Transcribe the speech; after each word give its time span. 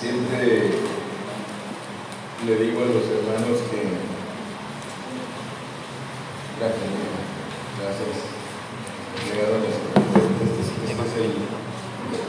Siempre 0.00 0.70
le 2.46 2.56
digo 2.56 2.82
a 2.82 2.86
los 2.86 3.04
hermanos 3.04 3.58
que 3.70 3.82
gracias, 6.58 6.90
gracias. 7.80 8.16
Llegaron 9.26 9.62
las 9.62 9.98
esta 10.88 11.02
es 11.04 11.16
el, 11.16 11.30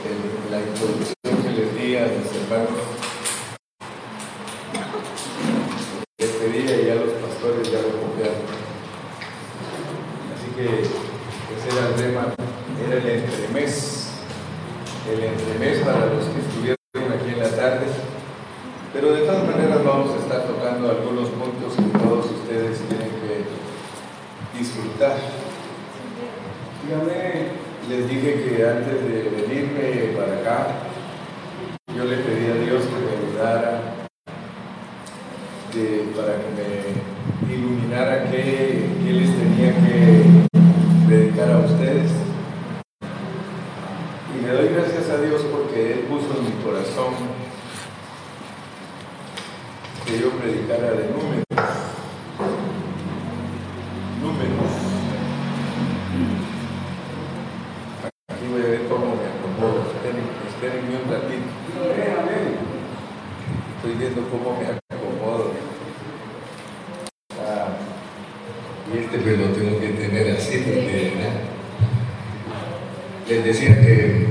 el, 0.05 0.52
la 0.52 0.60
introducción 0.60 1.44
que 1.44 1.52
les 1.52 1.76
di 1.76 1.96
a 1.96 2.08
los 2.08 2.36
hermanos. 2.36 2.82
Este 6.17 6.49
día 6.49 6.81
y 6.81 6.86
ya 6.88 6.95
los 6.95 7.13
pastores 7.13 7.71
ya 7.71 7.81
lo 7.81 7.89
copiaron. 8.01 8.43
Así 10.36 10.51
que 10.55 10.81
ese 10.81 11.77
era 11.77 11.88
el 11.88 11.95
tema, 11.95 12.33
era 12.86 12.97
el 12.97 13.09
entremés. 13.09 14.11
El 15.09 15.23
entremés 15.23 15.79
para 15.79 16.05
los 16.07 16.25
que 16.25 16.39
estuvieron 16.41 17.13
aquí 17.13 17.29
en 17.31 17.39
la 17.39 17.49
tarde. 17.49 17.88
Pero 18.93 19.14
de 19.14 19.21
todas 19.21 19.43
maneras 19.46 19.83
vamos 19.83 20.15
a 20.15 20.19
estar 20.19 20.47
tocando 20.47 20.91
algunos 20.91 21.29
puntos 21.29 21.75
que 21.75 21.97
todos 21.97 22.25
ustedes 22.25 22.79
tienen 22.87 23.09
que 23.09 24.57
disfrutar. 24.59 25.18
Dígame 26.86 27.69
les 27.89 28.07
dije 28.07 28.43
que 28.43 28.68
antes 28.68 29.01
de 29.01 29.29
venirme 29.29 30.15
para 30.15 30.33
acá, 30.39 30.68
yo 31.96 32.03
le 32.03 32.17
pedí 32.17 32.45
a 32.45 32.53
Dios 32.64 32.83
que 32.83 33.00
me 33.02 33.11
ayudara, 33.17 33.81
para 36.16 36.36
que 36.38 37.47
me 37.47 37.55
iluminara 37.55 38.30
qué, 38.30 38.89
qué 39.03 39.11
les 39.11 39.30
tenía 39.36 39.73
que 39.73 41.08
predicar 41.08 41.52
a 41.52 41.58
ustedes. 41.66 42.11
Y 44.38 44.45
le 44.45 44.52
doy 44.52 44.69
gracias 44.69 45.09
a 45.09 45.22
Dios 45.23 45.41
porque 45.52 45.94
Él 45.94 46.00
puso 46.02 46.38
en 46.38 46.45
mi 46.45 46.64
corazón 46.64 47.16
que 50.05 50.19
yo 50.19 50.30
predicara 50.30 50.91
de 50.91 51.09
números. 51.09 51.50
cómo 64.30 64.58
me 64.59 64.67
acomodo. 64.67 65.52
Ah, 67.31 67.70
y 68.94 68.98
este 69.00 69.17
pues 69.20 69.38
lo 69.38 69.48
tengo 69.48 69.80
que 69.80 69.89
tener 69.89 70.36
así 70.36 70.58
porque 70.58 71.14
les 73.28 73.44
decía 73.44 73.81
que 73.81 74.28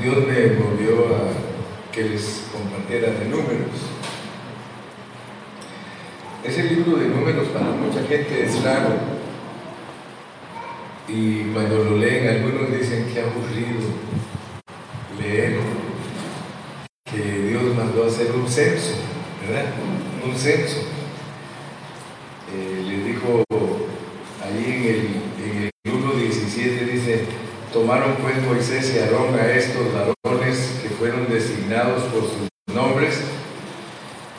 Dios 0.00 0.16
me 0.26 0.46
volvió 0.56 1.16
a 1.16 1.92
que 1.92 2.04
les 2.04 2.48
compartiera 2.52 3.12
de 3.12 3.24
números. 3.26 3.70
Ese 6.44 6.62
libro 6.64 6.98
de 6.98 7.08
números 7.08 7.48
para 7.48 7.66
mucha 7.66 8.02
gente 8.06 8.44
es 8.44 8.62
raro. 8.62 9.16
Y 11.08 11.44
cuando 11.52 11.84
lo 11.84 11.96
leen, 11.96 12.26
algunos 13.18 13.48
dicen 13.50 13.74
que 13.74 13.80
aburrido 13.80 13.80
leerlo 15.20 15.86
hacer 18.06 18.32
un 18.32 18.48
censo, 18.48 18.94
¿verdad? 19.46 19.66
Un 20.24 20.36
censo. 20.36 20.82
Eh, 22.54 22.82
les 22.86 23.04
dijo 23.04 23.44
ahí 24.42 24.64
en 24.64 24.84
el, 24.84 25.00
en 25.44 25.62
el 25.64 25.92
1.17 25.92 26.92
dice, 26.92 27.24
tomaron 27.72 28.14
pues 28.16 28.42
Moisés 28.42 28.94
y 28.94 28.98
Aarón 29.00 29.34
a 29.34 29.52
estos 29.52 29.86
varones 29.92 30.78
que 30.82 30.88
fueron 30.90 31.28
designados 31.28 32.04
por 32.04 32.22
sus 32.22 32.48
nombres 32.74 33.20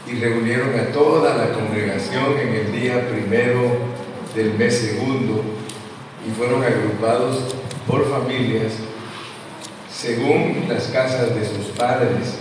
y 0.07 0.15
reunieron 0.19 0.79
a 0.79 0.91
toda 0.91 1.35
la 1.35 1.53
congregación 1.53 2.37
en 2.39 2.49
el 2.49 2.71
día 2.71 3.09
primero 3.09 3.77
del 4.33 4.53
mes 4.53 4.73
segundo 4.73 5.43
y 6.25 6.31
fueron 6.31 6.63
agrupados 6.63 7.55
por 7.87 8.09
familias 8.09 8.73
según 9.91 10.65
las 10.67 10.87
casas 10.87 11.33
de 11.33 11.45
sus 11.45 11.67
padres 11.77 12.37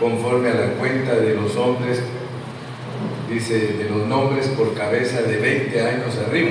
conforme 0.00 0.48
a 0.50 0.54
la 0.54 0.66
cuenta 0.74 1.14
de 1.14 1.34
los 1.34 1.56
hombres, 1.56 2.00
dice, 3.28 3.74
de 3.74 3.90
los 3.90 4.06
nombres 4.06 4.48
por 4.48 4.74
cabeza 4.74 5.22
de 5.22 5.36
20 5.36 5.80
años 5.80 6.18
arriba. 6.26 6.50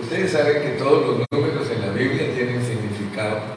Ustedes 0.00 0.32
saben 0.32 0.62
que 0.62 0.82
todos 0.82 1.18
los 1.18 1.26
números 1.30 1.70
en 1.70 1.80
la 1.82 1.92
Biblia 1.92 2.34
tienen 2.34 2.60
significado 2.64 3.56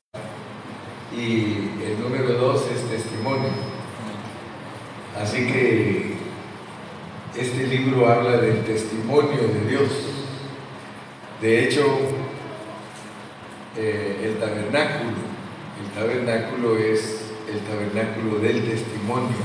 y 1.16 1.70
el 1.86 2.00
número 2.00 2.34
2 2.34 2.62
es 2.76 2.90
testimonio. 2.90 3.50
Así 5.20 5.48
que 5.48 6.14
este 7.36 7.68
libro 7.68 8.10
habla 8.10 8.38
del 8.38 8.64
testimonio 8.64 9.48
de 9.48 9.70
Dios. 9.70 10.03
De 11.44 11.66
hecho, 11.66 11.84
eh, 13.76 14.22
el 14.24 14.40
tabernáculo, 14.40 15.12
el 15.84 15.92
tabernáculo 15.94 16.78
es 16.78 17.32
el 17.52 17.60
tabernáculo 17.60 18.40
del 18.40 18.64
testimonio, 18.64 19.36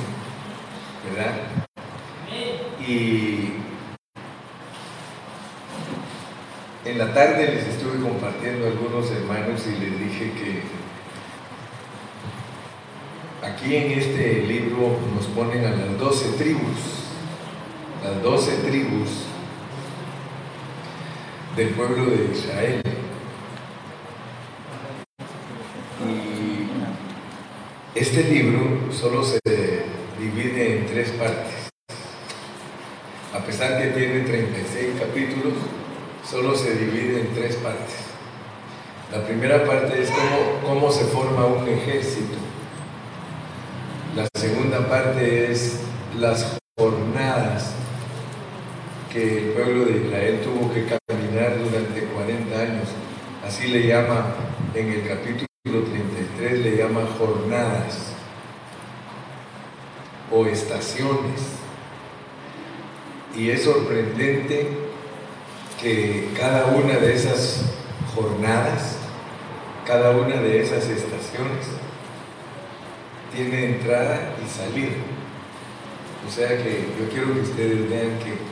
¿verdad? 1.11 1.41
Y 2.87 3.51
en 6.85 6.99
la 6.99 7.13
tarde 7.13 7.53
les 7.53 7.67
estuve 7.67 8.01
compartiendo 8.01 8.69
algunos 8.69 9.11
hermanos 9.11 9.67
y 9.67 9.73
les 9.81 9.99
dije 9.99 10.33
que 10.35 10.63
aquí 13.45 13.75
en 13.75 13.99
este 13.99 14.47
libro 14.47 15.01
nos 15.17 15.27
ponen 15.27 15.67
a 15.67 15.71
las 15.71 15.99
doce 15.99 16.29
tribus, 16.39 17.09
las 18.05 18.23
doce 18.23 18.53
tribus 18.59 19.28
del 21.59 21.71
pueblo 21.71 22.07
de 22.07 22.31
Israel. 22.33 22.81
Este 27.97 28.23
libro 28.23 28.93
solo 28.93 29.25
se 29.25 29.41
divide 30.21 30.79
en 30.79 30.87
tres 30.87 31.11
partes. 31.11 31.69
A 33.35 33.45
pesar 33.45 33.83
que 33.83 33.89
tiene 33.89 34.21
36 34.21 35.01
capítulos, 35.01 35.55
solo 36.25 36.55
se 36.55 36.77
divide 36.77 37.23
en 37.23 37.35
tres 37.35 37.57
partes. 37.57 37.97
La 39.13 39.27
primera 39.27 39.67
parte 39.67 40.01
es 40.01 40.11
cómo, 40.11 40.75
cómo 40.75 40.93
se 40.93 41.07
forma 41.07 41.45
un 41.45 41.69
ejército. 41.69 42.37
La 44.15 44.29
segunda 44.39 44.89
parte 44.89 45.51
es 45.51 45.81
las 46.17 46.57
jornadas 46.79 47.75
que 49.13 49.39
el 49.39 49.45
pueblo 49.55 49.87
de 49.87 50.07
Israel 50.07 50.41
tuvo 50.45 50.73
que 50.73 50.87
durante 51.57 52.03
40 52.03 52.61
años. 52.61 52.89
Así 53.47 53.69
le 53.69 53.87
llama 53.87 54.35
en 54.75 54.89
el 54.91 55.09
capítulo 55.09 55.49
33 55.65 56.59
le 56.61 56.77
llama 56.77 57.03
jornadas 57.19 58.13
o 60.31 60.47
estaciones. 60.47 61.59
Y 63.37 63.51
es 63.51 63.65
sorprendente 63.65 64.69
que 65.81 66.31
cada 66.37 66.67
una 66.67 66.95
de 66.95 67.15
esas 67.15 67.63
jornadas, 68.15 68.97
cada 69.87 70.11
una 70.11 70.37
de 70.37 70.63
esas 70.63 70.89
estaciones, 70.89 71.67
tiene 73.35 73.77
entrada 73.77 74.35
y 74.45 74.49
salida. 74.49 74.97
O 76.27 76.31
sea 76.31 76.49
que 76.49 76.89
yo 76.99 77.09
quiero 77.11 77.35
que 77.35 77.41
ustedes 77.41 77.89
vean 77.89 78.19
que 78.19 78.48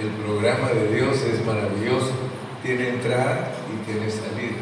el 0.00 0.08
programa 0.24 0.68
de 0.68 0.94
Dios 0.94 1.22
es 1.22 1.44
maravilloso, 1.44 2.12
tiene 2.62 2.90
entrada 2.90 3.52
y 3.72 3.90
tiene 3.90 4.10
salida. 4.10 4.56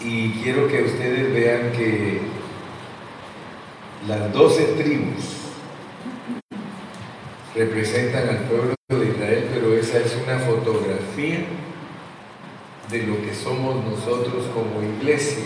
Y 0.00 0.42
quiero 0.42 0.68
que 0.68 0.82
ustedes 0.82 1.32
vean 1.32 1.72
que 1.72 2.20
las 4.06 4.32
doce 4.32 4.64
tribus 4.78 5.40
representan 7.54 8.28
al 8.28 8.38
pueblo 8.44 8.74
de 8.88 9.08
Israel, 9.08 9.48
pero 9.52 9.74
esa 9.74 9.98
es 9.98 10.16
una 10.22 10.38
fotografía 10.38 11.44
de 12.90 13.02
lo 13.04 13.22
que 13.22 13.34
somos 13.34 13.84
nosotros 13.84 14.46
como 14.54 14.82
iglesia. 14.82 15.44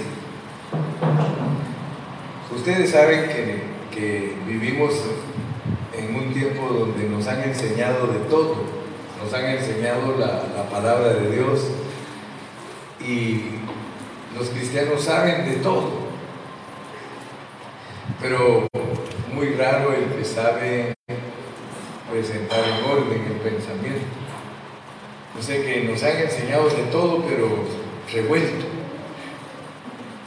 Ustedes 2.55 2.91
saben 2.91 3.29
que, 3.29 4.35
vivimos 4.46 4.93
en 5.99 6.14
un 6.14 6.32
tiempo 6.32 6.67
donde 6.69 7.08
nos 7.08 7.26
han 7.26 7.43
enseñado 7.43 8.06
de 8.08 8.19
todo, 8.31 8.56
nos 9.23 9.32
han 9.32 9.46
enseñado 9.46 10.17
la, 10.19 10.44
la 10.56 10.69
palabra 10.70 11.14
de 11.14 11.31
Dios 11.31 11.69
y 13.00 13.43
los 14.37 14.49
cristianos 14.49 15.02
saben 15.02 15.49
de 15.49 15.56
todo, 15.56 15.91
pero 18.20 18.67
muy 19.32 19.55
raro 19.55 19.93
el 19.93 20.17
que 20.17 20.25
sabe 20.25 20.94
presentar 22.11 22.61
en 22.61 22.85
orden 22.91 23.25
el 23.26 23.41
pensamiento. 23.41 24.06
No 25.35 25.43
sé 25.43 25.62
que 25.62 25.82
nos 25.82 26.02
han 26.02 26.19
enseñado 26.19 26.69
de 26.69 26.85
todo, 26.93 27.25
pero 27.29 27.49
revuelto. 28.12 28.67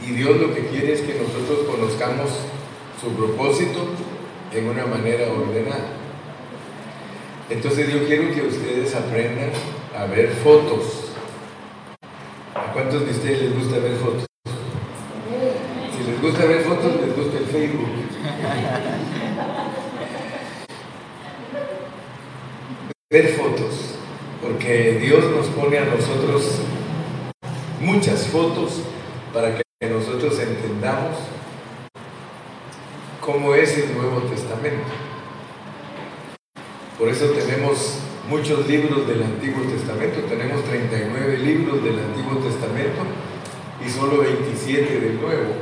Y 0.05 0.11
Dios 0.11 0.37
lo 0.37 0.53
que 0.53 0.67
quiere 0.67 0.93
es 0.93 1.01
que 1.01 1.15
nosotros 1.15 1.65
conozcamos 1.65 2.29
su 3.01 3.11
propósito 3.13 3.87
en 4.53 4.69
una 4.69 4.85
manera 4.85 5.31
ordenada. 5.31 5.89
Entonces 7.49 7.91
yo 7.93 8.05
quiero 8.05 8.33
que 8.33 8.41
ustedes 8.41 8.93
aprendan 8.95 9.51
a 9.97 10.05
ver 10.05 10.29
fotos. 10.43 11.11
¿A 12.53 12.73
cuántos 12.73 13.05
de 13.05 13.11
ustedes 13.11 13.41
les 13.41 13.55
gusta 13.55 13.79
ver 13.79 13.95
fotos? 13.95 14.25
Si 15.95 16.11
les 16.11 16.21
gusta 16.21 16.45
ver 16.45 16.61
fotos, 16.61 16.91
les 17.01 17.15
gusta 17.15 17.37
el 17.37 17.45
Facebook. 17.45 18.07
ver 23.09 23.29
fotos, 23.29 23.95
porque 24.41 24.99
Dios 24.99 25.23
nos 25.31 25.47
pone 25.47 25.77
a 25.77 25.85
nosotros 25.85 26.59
muchas 27.79 28.27
fotos 28.27 28.81
para 29.33 29.55
que 29.55 29.89
nosotros 29.89 30.37
entendamos 30.39 31.15
cómo 33.27 33.53
es 33.53 33.77
el 33.77 33.93
Nuevo 33.93 34.21
Testamento. 34.21 34.87
Por 36.97 37.09
eso 37.09 37.25
tenemos 37.31 37.97
muchos 38.29 38.65
libros 38.69 39.05
del 39.05 39.21
Antiguo 39.21 39.63
Testamento, 39.63 40.21
tenemos 40.29 40.63
39 40.63 41.37
libros 41.39 41.83
del 41.83 41.99
Antiguo 41.99 42.37
Testamento 42.37 43.01
y 43.85 43.89
solo 43.89 44.19
27 44.19 44.99
del 45.01 45.19
Nuevo. 45.19 45.53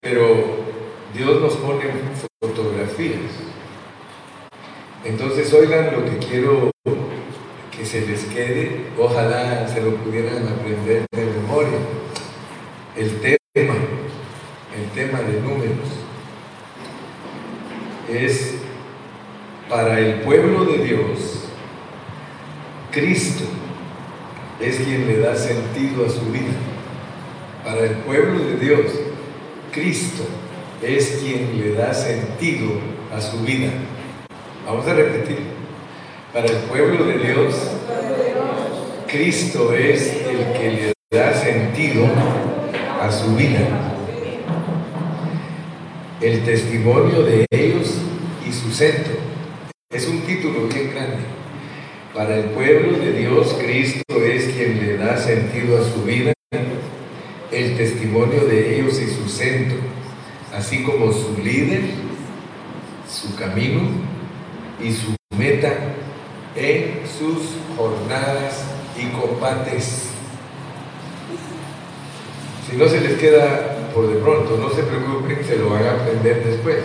Pero 0.00 0.24
Dios 1.12 1.42
nos 1.42 1.56
pone 1.56 1.84
fotografías. 2.40 3.20
Entonces 5.04 5.52
oigan 5.52 5.92
lo 5.92 6.06
que 6.06 6.26
quiero 6.26 6.70
que 7.70 7.84
se 7.84 8.06
les 8.06 8.24
quede, 8.24 8.86
ojalá 8.98 9.68
se 9.68 9.82
lo 9.82 9.94
pudieran 9.96 10.48
aprender 10.48 11.04
de 11.12 11.24
memoria. 11.26 11.78
El 12.96 13.20
tema, 13.20 13.74
el 14.74 14.90
tema 14.94 15.20
de 15.20 15.40
números, 15.42 15.98
es 18.08 18.54
para 19.68 20.00
el 20.00 20.20
pueblo 20.20 20.64
de 20.64 20.78
Dios, 20.78 21.44
Cristo 22.90 23.44
es 24.60 24.78
quien 24.78 25.06
le 25.06 25.18
da 25.18 25.36
a 25.78 26.10
su 26.10 26.32
vida. 26.32 26.50
Para 27.64 27.84
el 27.84 27.96
pueblo 27.98 28.44
de 28.44 28.56
Dios, 28.56 28.86
Cristo 29.70 30.24
es 30.82 31.20
quien 31.22 31.56
le 31.56 31.74
da 31.74 31.94
sentido 31.94 32.68
a 33.14 33.20
su 33.20 33.38
vida. 33.42 33.70
Vamos 34.66 34.86
a 34.88 34.94
repetir. 34.94 35.38
Para 36.32 36.46
el 36.46 36.56
pueblo 36.64 37.04
de 37.04 37.18
Dios, 37.18 37.54
Cristo 39.06 39.72
es 39.72 40.16
el 40.26 40.52
que 40.58 40.92
le 41.10 41.16
da 41.16 41.32
sentido 41.32 42.06
a 43.00 43.12
su 43.12 43.36
vida. 43.36 43.94
El 46.20 46.44
testimonio 46.44 47.22
de 47.22 47.46
ellos 47.50 47.94
y 48.46 48.52
su 48.52 48.72
centro. 48.72 49.14
Es 49.90 50.08
un 50.08 50.22
título 50.22 50.66
bien 50.66 50.90
grande. 50.90 51.38
Para 52.14 52.36
el 52.36 52.44
pueblo 52.46 52.98
de 52.98 53.12
Dios, 53.12 53.54
Cristo 53.60 54.02
es 54.24 54.54
quien 54.54 54.78
le 54.78 54.96
da 54.96 55.16
sentido 55.18 55.78
a 55.78 55.84
su 55.84 56.04
vida, 56.04 56.32
el 57.52 57.76
testimonio 57.76 58.46
de 58.46 58.76
ellos 58.76 58.98
y 59.00 59.08
su 59.08 59.28
centro, 59.28 59.76
así 60.54 60.82
como 60.82 61.12
su 61.12 61.36
líder, 61.42 61.82
su 63.08 63.36
camino 63.36 63.82
y 64.82 64.90
su 64.90 65.14
meta 65.36 65.72
en 66.56 67.02
sus 67.06 67.56
jornadas 67.76 68.64
y 68.98 69.06
combates. 69.08 70.08
Si 72.68 72.76
no 72.76 72.88
se 72.88 73.00
les 73.00 73.18
queda 73.18 73.90
por 73.94 74.08
de 74.08 74.16
pronto, 74.16 74.56
no 74.56 74.70
se 74.70 74.82
preocupen, 74.82 75.44
se 75.46 75.56
lo 75.56 75.70
van 75.70 75.84
a 75.84 75.92
aprender 75.92 76.44
después. 76.44 76.78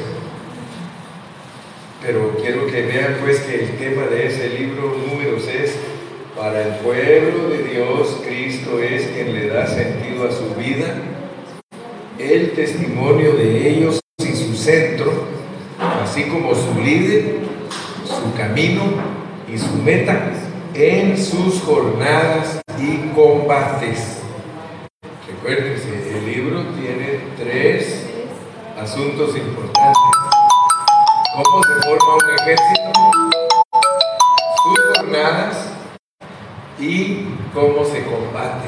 Pero 2.05 2.35
quiero 2.41 2.67
que 2.67 2.81
vean 2.81 3.17
pues 3.23 3.39
que 3.41 3.63
el 3.63 3.77
tema 3.77 4.07
de 4.07 4.27
ese 4.27 4.50
libro 4.50 4.95
números 5.07 5.47
es, 5.47 5.75
para 6.38 6.61
el 6.63 6.75
pueblo 6.75 7.50
de 7.50 7.63
Dios, 7.63 8.17
Cristo 8.25 8.79
es 8.79 9.07
quien 9.07 9.33
le 9.33 9.47
da 9.47 9.65
sentido 9.67 10.27
a 10.27 10.31
su 10.31 10.53
vida, 10.55 10.95
el 12.19 12.51
testimonio 12.51 13.33
de 13.33 13.69
ellos 13.69 14.00
y 14.19 14.35
su 14.35 14.55
centro, 14.55 15.11
así 16.03 16.23
como 16.23 16.53
su 16.53 16.81
líder 16.81 17.53
su 18.05 18.33
camino 18.35 18.83
y 19.51 19.57
su 19.57 19.73
meta 19.77 20.31
en 20.73 21.17
sus 21.17 21.61
jornadas 21.61 22.61
y 22.79 23.09
combates. 23.13 24.19
Recuérdense, 25.27 26.17
el 26.17 26.25
libro 26.25 26.63
tiene 26.79 27.19
tres 27.38 28.05
asuntos 28.79 29.35
importantes. 29.35 30.23
¿Cómo 31.33 31.63
se 31.63 31.74
forma 31.88 32.13
un 32.13 32.30
ejército? 32.39 32.91
Sus 34.63 34.97
jornadas 34.97 35.74
y 36.80 37.25
cómo 37.51 37.83
se 37.83 38.06
combate. 38.06 38.68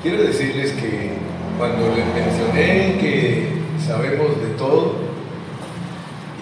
Quiero 0.00 0.22
decirles 0.22 0.70
que 0.74 1.14
cuando 1.58 1.96
les 1.96 2.06
mencioné 2.14 2.98
que 3.00 3.48
sabemos 3.84 4.40
de 4.40 4.50
todo, 4.56 4.94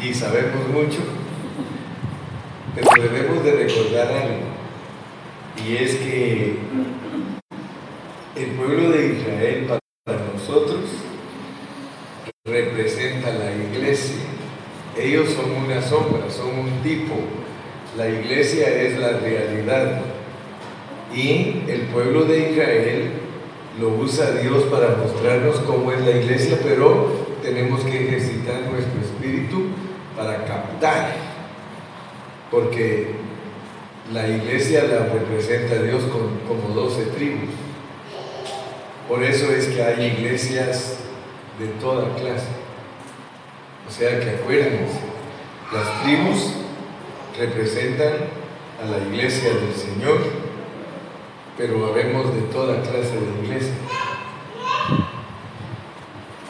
y 0.02 0.12
sabemos 0.12 0.68
mucho, 0.68 0.98
pero 2.74 2.90
debemos 3.02 3.42
de 3.42 3.52
recordar 3.52 4.08
algo, 4.08 4.44
y 5.66 5.76
es 5.76 5.94
que 5.94 6.58
el 8.36 8.50
pueblo 8.50 8.90
de 8.90 9.14
Israel 9.14 9.66
para 10.04 10.20
nosotros 10.34 11.05
representa 12.46 13.32
la 13.32 13.52
iglesia. 13.52 14.22
Ellos 14.96 15.30
son 15.30 15.50
una 15.64 15.82
sombra, 15.82 16.30
son 16.30 16.58
un 16.58 16.82
tipo. 16.82 17.14
La 17.96 18.08
iglesia 18.08 18.68
es 18.68 18.98
la 18.98 19.18
realidad. 19.18 20.00
Y 21.14 21.62
el 21.68 21.82
pueblo 21.92 22.24
de 22.24 22.50
Israel 22.50 23.10
lo 23.80 23.88
usa 23.88 24.30
Dios 24.32 24.64
para 24.64 24.96
mostrarnos 24.96 25.56
cómo 25.60 25.92
es 25.92 26.00
la 26.00 26.12
iglesia, 26.12 26.58
pero 26.62 27.26
tenemos 27.42 27.80
que 27.82 28.06
ejercitar 28.06 28.62
nuestro 28.70 29.00
espíritu 29.00 29.66
para 30.16 30.44
captar, 30.44 31.14
porque 32.50 33.08
la 34.12 34.26
iglesia 34.28 34.84
la 34.84 35.12
representa 35.12 35.74
a 35.74 35.82
Dios 35.82 36.04
como 36.48 36.74
doce 36.74 37.04
tribus. 37.16 37.50
Por 39.08 39.22
eso 39.22 39.52
es 39.52 39.66
que 39.66 39.82
hay 39.82 40.16
iglesias 40.18 41.05
de 41.58 41.66
toda 41.80 42.14
clase. 42.14 42.48
O 43.88 43.90
sea 43.90 44.20
que 44.20 44.30
acuérdense, 44.30 45.00
las 45.72 46.02
tribus 46.02 46.52
representan 47.38 48.12
a 48.82 48.86
la 48.86 48.98
iglesia 48.98 49.50
del 49.50 49.74
Señor, 49.74 50.18
pero 51.56 51.86
habemos 51.86 52.34
de 52.34 52.42
toda 52.42 52.82
clase 52.82 53.14
de 53.14 53.44
iglesia 53.44 53.74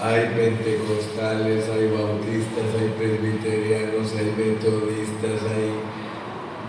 hay 0.06 0.26
pentecostales, 0.36 1.68
hay 1.68 1.88
bautistas, 1.88 2.64
hay 2.78 2.94
presbiterianos, 2.98 4.12
hay 4.14 4.34
metodistas, 4.36 5.42
hay 5.50 5.72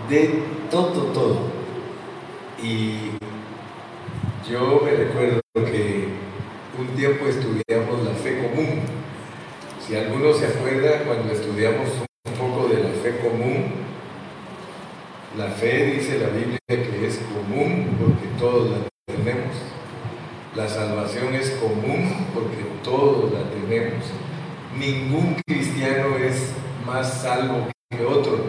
de 0.08 0.42
todo, 0.70 1.04
todo. 1.12 1.38
Y 2.62 3.10
yo 4.50 4.80
me 4.84 4.90
recuerdo 4.90 5.40
que 5.54 6.08
un 6.78 6.88
tiempo 6.96 7.26
estudiamos 7.26 8.04
la 8.04 8.14
fe 8.14 8.42
común. 8.42 8.80
Si 9.88 9.96
alguno 9.96 10.34
se 10.34 10.44
acuerda, 10.44 11.02
cuando 11.04 11.32
estudiamos 11.32 11.88
un 12.26 12.32
poco 12.34 12.68
de 12.68 12.82
la 12.82 12.90
fe 12.90 13.20
común, 13.20 13.72
la 15.38 15.46
fe 15.46 15.92
dice 15.94 16.18
la 16.18 16.28
Biblia 16.28 16.58
que 16.66 17.06
es 17.06 17.18
común 17.32 17.96
porque 17.98 18.26
todos 18.38 18.70
la 18.70 18.76
tenemos. 19.06 19.56
La 20.54 20.68
salvación 20.68 21.34
es 21.34 21.52
común 21.52 22.26
porque 22.34 22.66
todos 22.84 23.32
la 23.32 23.48
tenemos. 23.48 24.04
Ningún 24.78 25.40
cristiano 25.46 26.18
es 26.18 26.50
más 26.84 27.22
salvo 27.22 27.68
que 27.88 28.04
otro. 28.04 28.44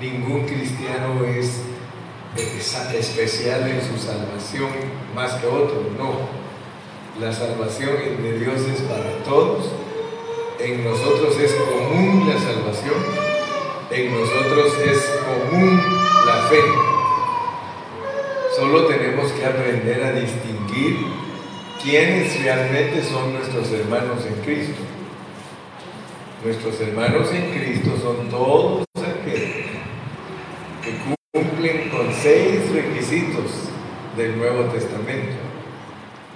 Ningún 0.00 0.46
cristiano 0.46 1.24
es 1.26 1.62
especial 2.36 3.68
en 3.68 3.80
su 3.82 3.96
salvación 4.04 4.70
más 5.14 5.32
que 5.34 5.46
otro. 5.46 5.84
No. 5.96 6.10
La 7.24 7.32
salvación 7.32 7.94
de 8.20 8.36
Dios 8.36 8.62
es 8.62 8.80
para 8.80 9.12
todos. 9.22 9.79
En 10.62 10.84
nosotros 10.84 11.38
es 11.40 11.54
común 11.54 12.28
la 12.28 12.38
salvación. 12.38 12.96
En 13.90 14.12
nosotros 14.12 14.74
es 14.84 15.10
común 15.24 15.80
la 16.26 16.36
fe. 16.48 16.60
Solo 18.56 18.84
tenemos 18.86 19.32
que 19.32 19.46
aprender 19.46 20.04
a 20.04 20.12
distinguir 20.12 20.98
quiénes 21.82 22.42
realmente 22.42 23.02
son 23.02 23.32
nuestros 23.32 23.72
hermanos 23.72 24.26
en 24.26 24.34
Cristo. 24.44 24.82
Nuestros 26.44 26.78
hermanos 26.80 27.28
en 27.32 27.58
Cristo 27.58 27.92
son 28.02 28.28
todos 28.28 28.84
aquellos 28.96 29.66
que 30.84 30.92
cumplen 31.32 31.88
con 31.88 32.12
seis 32.12 32.70
requisitos 32.70 33.70
del 34.14 34.36
Nuevo 34.36 34.64
Testamento. 34.64 35.36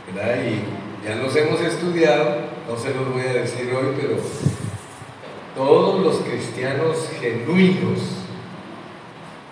¿verdad? 0.07 0.37
Y 0.45 1.07
ya 1.07 1.17
los 1.17 1.37
hemos 1.37 1.61
estudiado, 1.61 2.54
no 2.69 2.77
se 2.77 2.95
los 2.95 3.13
voy 3.13 3.23
a 3.23 3.33
decir 3.35 3.73
hoy, 3.75 3.95
pero 4.01 4.17
todos 5.55 6.01
los 6.01 6.17
cristianos 6.17 7.09
genuinos, 7.21 8.01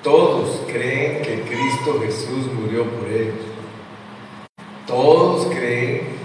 todos 0.02 0.62
creen 0.66 1.22
que 1.22 1.42
Cristo 1.42 2.00
Jesús 2.02 2.52
murió 2.52 2.84
por 2.84 3.08
ellos. 3.08 3.34
Todos 4.86 5.46
creen 5.46 6.22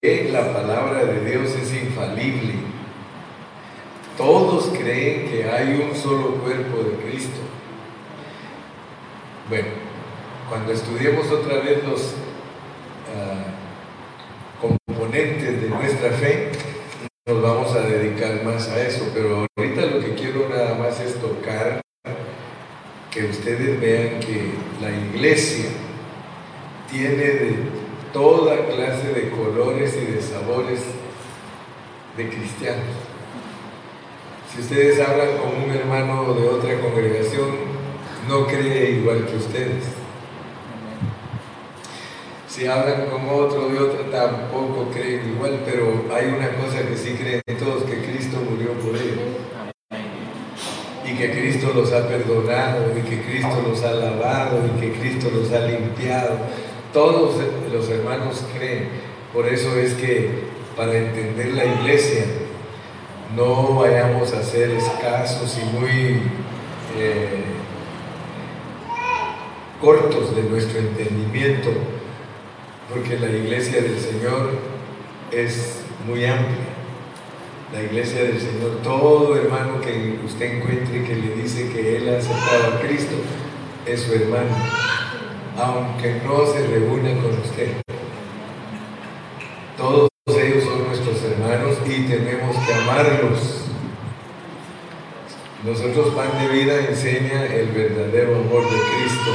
que 0.00 0.30
la 0.32 0.52
palabra 0.52 1.04
de 1.04 1.30
Dios 1.30 1.50
es 1.50 1.72
infalible. 1.74 2.54
Todos 4.16 4.66
creen 4.78 5.30
que 5.30 5.50
hay 5.50 5.88
un 5.88 5.96
solo 5.96 6.34
cuerpo 6.36 6.82
de 6.82 6.96
Cristo. 7.02 7.40
Bueno, 9.48 9.68
cuando 10.48 10.72
estudiemos 10.72 11.30
otra 11.30 11.60
vez 11.60 11.82
los 11.84 12.14
ah, 13.16 13.44
componentes 14.60 15.62
de 15.62 15.68
nuestra 15.68 16.10
fe, 16.10 16.52
nos 17.26 17.42
vamos 17.42 17.74
a 17.74 17.80
dedicar 17.80 18.42
más 18.44 18.68
a 18.68 18.80
eso, 18.80 19.10
pero 19.12 19.46
ahorita 19.56 19.86
lo 19.86 20.00
que 20.00 20.14
quiero 20.14 20.48
nada 20.48 20.74
más 20.74 21.00
es 21.00 21.14
tocar 21.20 21.80
que 23.10 23.24
ustedes 23.24 23.80
vean 23.80 24.20
que 24.20 24.52
la 24.80 24.90
iglesia 25.20 25.66
tiene 26.90 27.16
de 27.16 27.56
toda 28.10 28.56
clase 28.66 29.12
de 29.12 29.28
colores 29.28 29.94
y 29.94 30.12
de 30.12 30.22
sabores 30.22 30.80
de 32.16 32.28
cristianos. 32.30 32.86
Si 34.50 34.62
ustedes 34.62 34.98
hablan 34.98 35.36
con 35.36 35.62
un 35.62 35.70
hermano 35.70 36.32
de 36.32 36.48
otra 36.48 36.80
congregación, 36.80 37.50
no 38.28 38.46
cree 38.46 38.92
igual 38.92 39.26
que 39.26 39.36
ustedes. 39.36 39.84
Si 42.48 42.66
hablan 42.66 43.10
con 43.10 43.28
otro 43.28 43.68
de 43.68 43.78
otra, 43.78 44.10
tampoco 44.10 44.90
creen 44.90 45.34
igual, 45.34 45.60
pero 45.66 46.06
hay 46.14 46.28
una 46.28 46.48
cosa 46.56 46.88
que 46.88 46.96
sí 46.96 47.12
creen 47.12 47.42
todos, 47.58 47.84
que 47.84 48.02
Cristo 48.02 48.38
murió 48.38 48.72
por 48.72 48.96
ellos. 48.96 49.20
Y 51.04 51.14
que 51.14 51.30
Cristo 51.60 51.78
los 51.78 51.92
ha 51.92 52.08
perdonado, 52.08 52.86
y 52.96 53.02
que 53.02 53.20
Cristo 53.22 53.62
los 53.68 53.82
ha 53.84 53.92
lavado, 53.92 54.62
y 54.66 54.80
que 54.80 54.92
Cristo 54.98 55.30
los 55.30 55.52
ha 55.52 55.66
limpiado. 55.66 56.38
Todos 56.90 57.36
los 57.70 57.88
hermanos 57.90 58.42
creen. 58.56 58.88
Por 59.34 59.46
eso 59.46 59.76
es 59.76 59.92
que 59.94 60.44
para 60.74 60.96
entender 60.96 61.52
la 61.52 61.66
iglesia, 61.66 62.24
no 63.36 63.74
vayamos 63.74 64.32
a 64.32 64.42
ser 64.42 64.70
escasos 64.70 65.58
y 65.58 65.78
muy... 65.78 66.22
Eh, 66.96 67.44
cortos 69.80 70.36
de 70.36 70.42
nuestro 70.42 70.78
entendimiento, 70.78 71.70
porque 72.92 73.18
la 73.18 73.30
iglesia 73.30 73.80
del 73.80 73.98
Señor 73.98 74.50
es 75.30 75.80
muy 76.06 76.24
amplia. 76.26 76.69
La 77.72 77.84
iglesia 77.84 78.24
del 78.24 78.40
Señor, 78.40 78.78
todo 78.82 79.36
hermano 79.36 79.80
que 79.80 80.18
usted 80.26 80.56
encuentre 80.56 81.04
que 81.04 81.14
le 81.14 81.36
dice 81.36 81.70
que 81.70 81.98
él 81.98 82.08
ha 82.12 82.18
aceptado 82.18 82.74
a 82.74 82.80
Cristo, 82.80 83.14
es 83.86 84.02
su 84.02 84.12
hermano, 84.12 84.56
aunque 85.56 86.20
no 86.24 86.46
se 86.46 86.66
reúna 86.66 87.14
con 87.22 87.38
usted. 87.38 87.76
Todos 89.78 90.08
ellos 90.26 90.64
son 90.64 90.84
nuestros 90.88 91.22
hermanos 91.22 91.78
y 91.86 92.08
tenemos 92.08 92.56
que 92.56 92.74
amarlos. 92.74 93.66
Nosotros 95.64 96.12
Pan 96.14 96.40
de 96.40 96.48
Vida 96.48 96.76
enseña 96.88 97.46
el 97.46 97.68
verdadero 97.68 98.34
amor 98.34 98.64
de 98.64 98.78
Cristo 98.78 99.30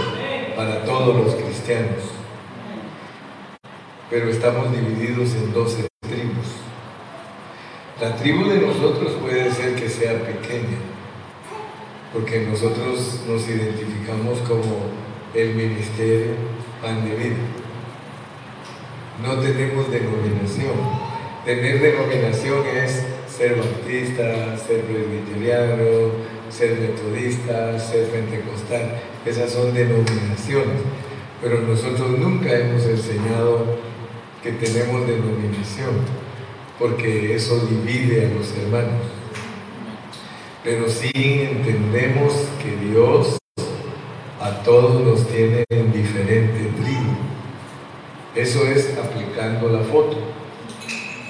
para 0.58 0.84
todos 0.84 1.16
los 1.16 1.36
cristianos. 1.36 2.04
Pero 4.10 4.30
estamos 4.30 4.72
divididos 4.74 5.34
en 5.36 5.54
12 5.54 5.76
tribus. 5.76 5.95
La 8.02 8.14
tribu 8.18 8.50
de 8.50 8.58
nosotros 8.58 9.14
puede 9.22 9.50
ser 9.52 9.74
que 9.76 9.88
sea 9.88 10.20
pequeña, 10.20 10.78
porque 12.12 12.42
nosotros 12.42 13.22
nos 13.26 13.48
identificamos 13.48 14.40
como 14.40 14.92
el 15.34 15.56
ministerio 15.56 16.34
pan 16.82 17.08
de 17.08 17.16
vida. 17.16 17.38
No 19.24 19.36
tenemos 19.36 19.90
denominación. 19.90 20.74
Tener 21.46 21.80
denominación 21.80 22.66
es 22.68 23.06
ser 23.30 23.56
bautista, 23.56 24.58
ser 24.58 24.82
presbiteriano, 24.82 26.12
ser 26.50 26.78
metodista, 26.78 27.80
ser 27.80 28.08
pentecostal. 28.08 29.02
Esas 29.26 29.52
son 29.52 29.74
denominaciones. 29.74 30.82
Pero 31.42 31.62
nosotros 31.62 32.10
nunca 32.20 32.52
hemos 32.58 32.84
enseñado 32.86 33.78
que 34.44 34.52
tenemos 34.52 35.08
denominación, 35.08 36.25
porque 36.80 37.36
eso 37.36 37.66
divide 37.68 38.26
a 38.26 38.30
los 38.30 38.56
hermanos. 38.58 39.02
Pero 40.64 40.90
sí 40.90 41.12
entendemos 41.14 42.34
que 42.62 42.76
Dios 42.88 43.38
a 44.42 44.64
todos 44.64 45.02
nos 45.04 45.28
tiene 45.28 45.64
en 45.70 45.92
diferente 45.92 46.72
tribu. 46.82 47.16
Eso 48.36 48.66
es 48.66 48.98
aplicando 48.98 49.70
la 49.70 49.80
foto. 49.80 50.18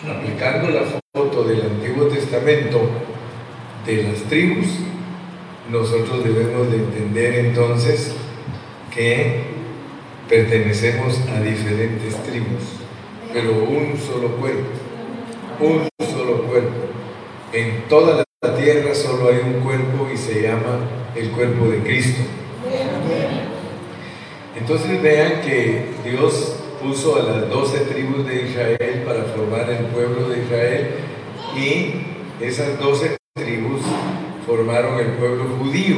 Aplicando 0.09 0.69
la 0.69 0.83
foto 1.13 1.43
del 1.43 1.61
Antiguo 1.61 2.05
Testamento 2.07 2.81
de 3.85 4.03
las 4.03 4.21
tribus 4.23 4.67
nosotros 5.71 6.23
debemos 6.23 6.69
de 6.69 6.77
entender 6.77 7.45
entonces 7.45 8.13
que 8.93 9.41
pertenecemos 10.29 11.19
a 11.35 11.41
diferentes 11.41 12.15
tribus, 12.23 12.63
pero 13.33 13.63
un 13.63 13.97
solo 13.97 14.35
cuerpo, 14.37 14.69
un 15.59 15.87
solo 15.99 16.43
cuerpo. 16.43 16.73
En 17.53 17.87
toda 17.87 18.23
la 18.41 18.55
tierra 18.55 18.93
solo 18.93 19.29
hay 19.29 19.39
un 19.39 19.61
cuerpo 19.61 20.09
y 20.13 20.17
se 20.17 20.41
llama 20.41 20.79
el 21.15 21.31
cuerpo 21.31 21.67
de 21.67 21.79
Cristo. 21.79 22.21
Entonces 24.57 25.01
vean 25.01 25.41
que 25.41 25.89
Dios 26.03 26.55
puso 26.81 27.15
a 27.15 27.23
las 27.23 27.49
doce 27.49 27.79
tribus 27.79 28.25
de 28.25 28.43
Israel 28.43 29.03
para 29.05 29.23
formar 29.23 29.69
el 29.69 29.85
pueblo 29.87 30.29
de 30.29 30.43
Israel 30.43 30.87
y 31.55 32.43
esas 32.43 32.79
doce 32.79 33.17
tribus 33.35 33.81
formaron 34.45 34.99
el 34.99 35.13
pueblo 35.13 35.45
judío. 35.59 35.97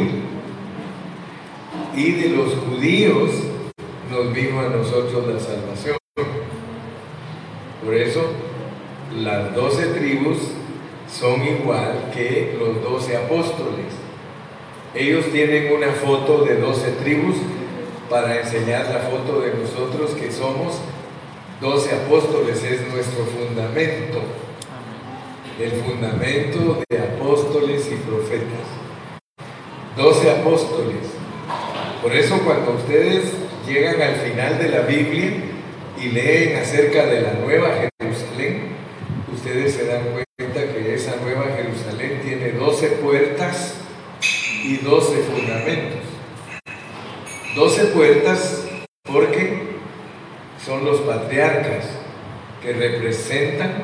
Y 1.95 2.11
de 2.11 2.29
los 2.29 2.53
judíos 2.55 3.31
nos 4.11 4.33
vino 4.33 4.59
a 4.59 4.69
nosotros 4.69 5.27
la 5.27 5.39
salvación. 5.39 5.97
Por 7.83 7.93
eso 7.95 8.46
las 9.17 9.53
doce 9.53 9.87
tribus 9.87 10.37
son 11.11 11.43
igual 11.43 12.11
que 12.13 12.55
los 12.59 12.81
doce 12.81 13.17
apóstoles. 13.17 13.93
Ellos 14.95 15.25
tienen 15.31 15.73
una 15.73 15.91
foto 15.91 16.43
de 16.45 16.55
doce 16.57 16.91
tribus 17.03 17.37
para 18.09 18.39
enseñar 18.39 18.87
la 18.87 18.99
foto 18.99 19.41
de 19.41 19.53
nosotros 19.53 20.11
que 20.11 20.31
somos 20.31 20.79
doce 21.59 21.93
apóstoles, 21.95 22.63
es 22.63 22.87
nuestro 22.93 23.25
fundamento 23.25 24.21
el 25.59 25.71
fundamento 25.71 26.83
de 26.87 26.99
apóstoles 26.99 27.89
y 27.91 27.95
profetas. 27.95 28.67
Doce 29.95 30.29
apóstoles. 30.29 30.97
Por 32.01 32.15
eso 32.15 32.39
cuando 32.45 32.73
ustedes 32.73 33.33
llegan 33.67 33.99
al 33.99 34.15
final 34.17 34.59
de 34.59 34.69
la 34.69 34.81
Biblia 34.81 35.31
y 35.99 36.09
leen 36.09 36.57
acerca 36.57 37.07
de 37.07 37.21
la 37.21 37.33
Nueva 37.33 37.69
Jerusalén, 37.99 38.75
ustedes 39.33 39.73
se 39.73 39.85
dan 39.87 40.03
cuenta 40.11 40.73
que 40.73 40.93
esa 40.93 41.15
Nueva 41.23 41.47
Jerusalén 41.55 42.21
tiene 42.23 42.51
doce 42.51 42.89
puertas 42.89 43.77
y 44.63 44.77
doce 44.77 45.17
fundamentos. 45.23 46.01
Doce 47.77 47.91
puertas 47.91 48.63
porque 49.03 49.67
son 50.65 50.83
los 50.83 51.01
patriarcas 51.01 51.85
que 52.59 52.73
representan 52.73 53.83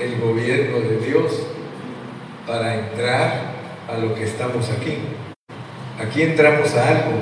el 0.00 0.18
gobierno 0.18 0.80
de 0.80 0.96
Dios 1.06 1.42
para 2.46 2.76
entrar 2.76 3.52
a 3.90 3.98
lo 3.98 4.14
que 4.14 4.24
estamos 4.24 4.70
aquí. 4.70 5.00
Aquí 6.02 6.22
entramos 6.22 6.74
a 6.76 6.88
algo. 6.88 7.12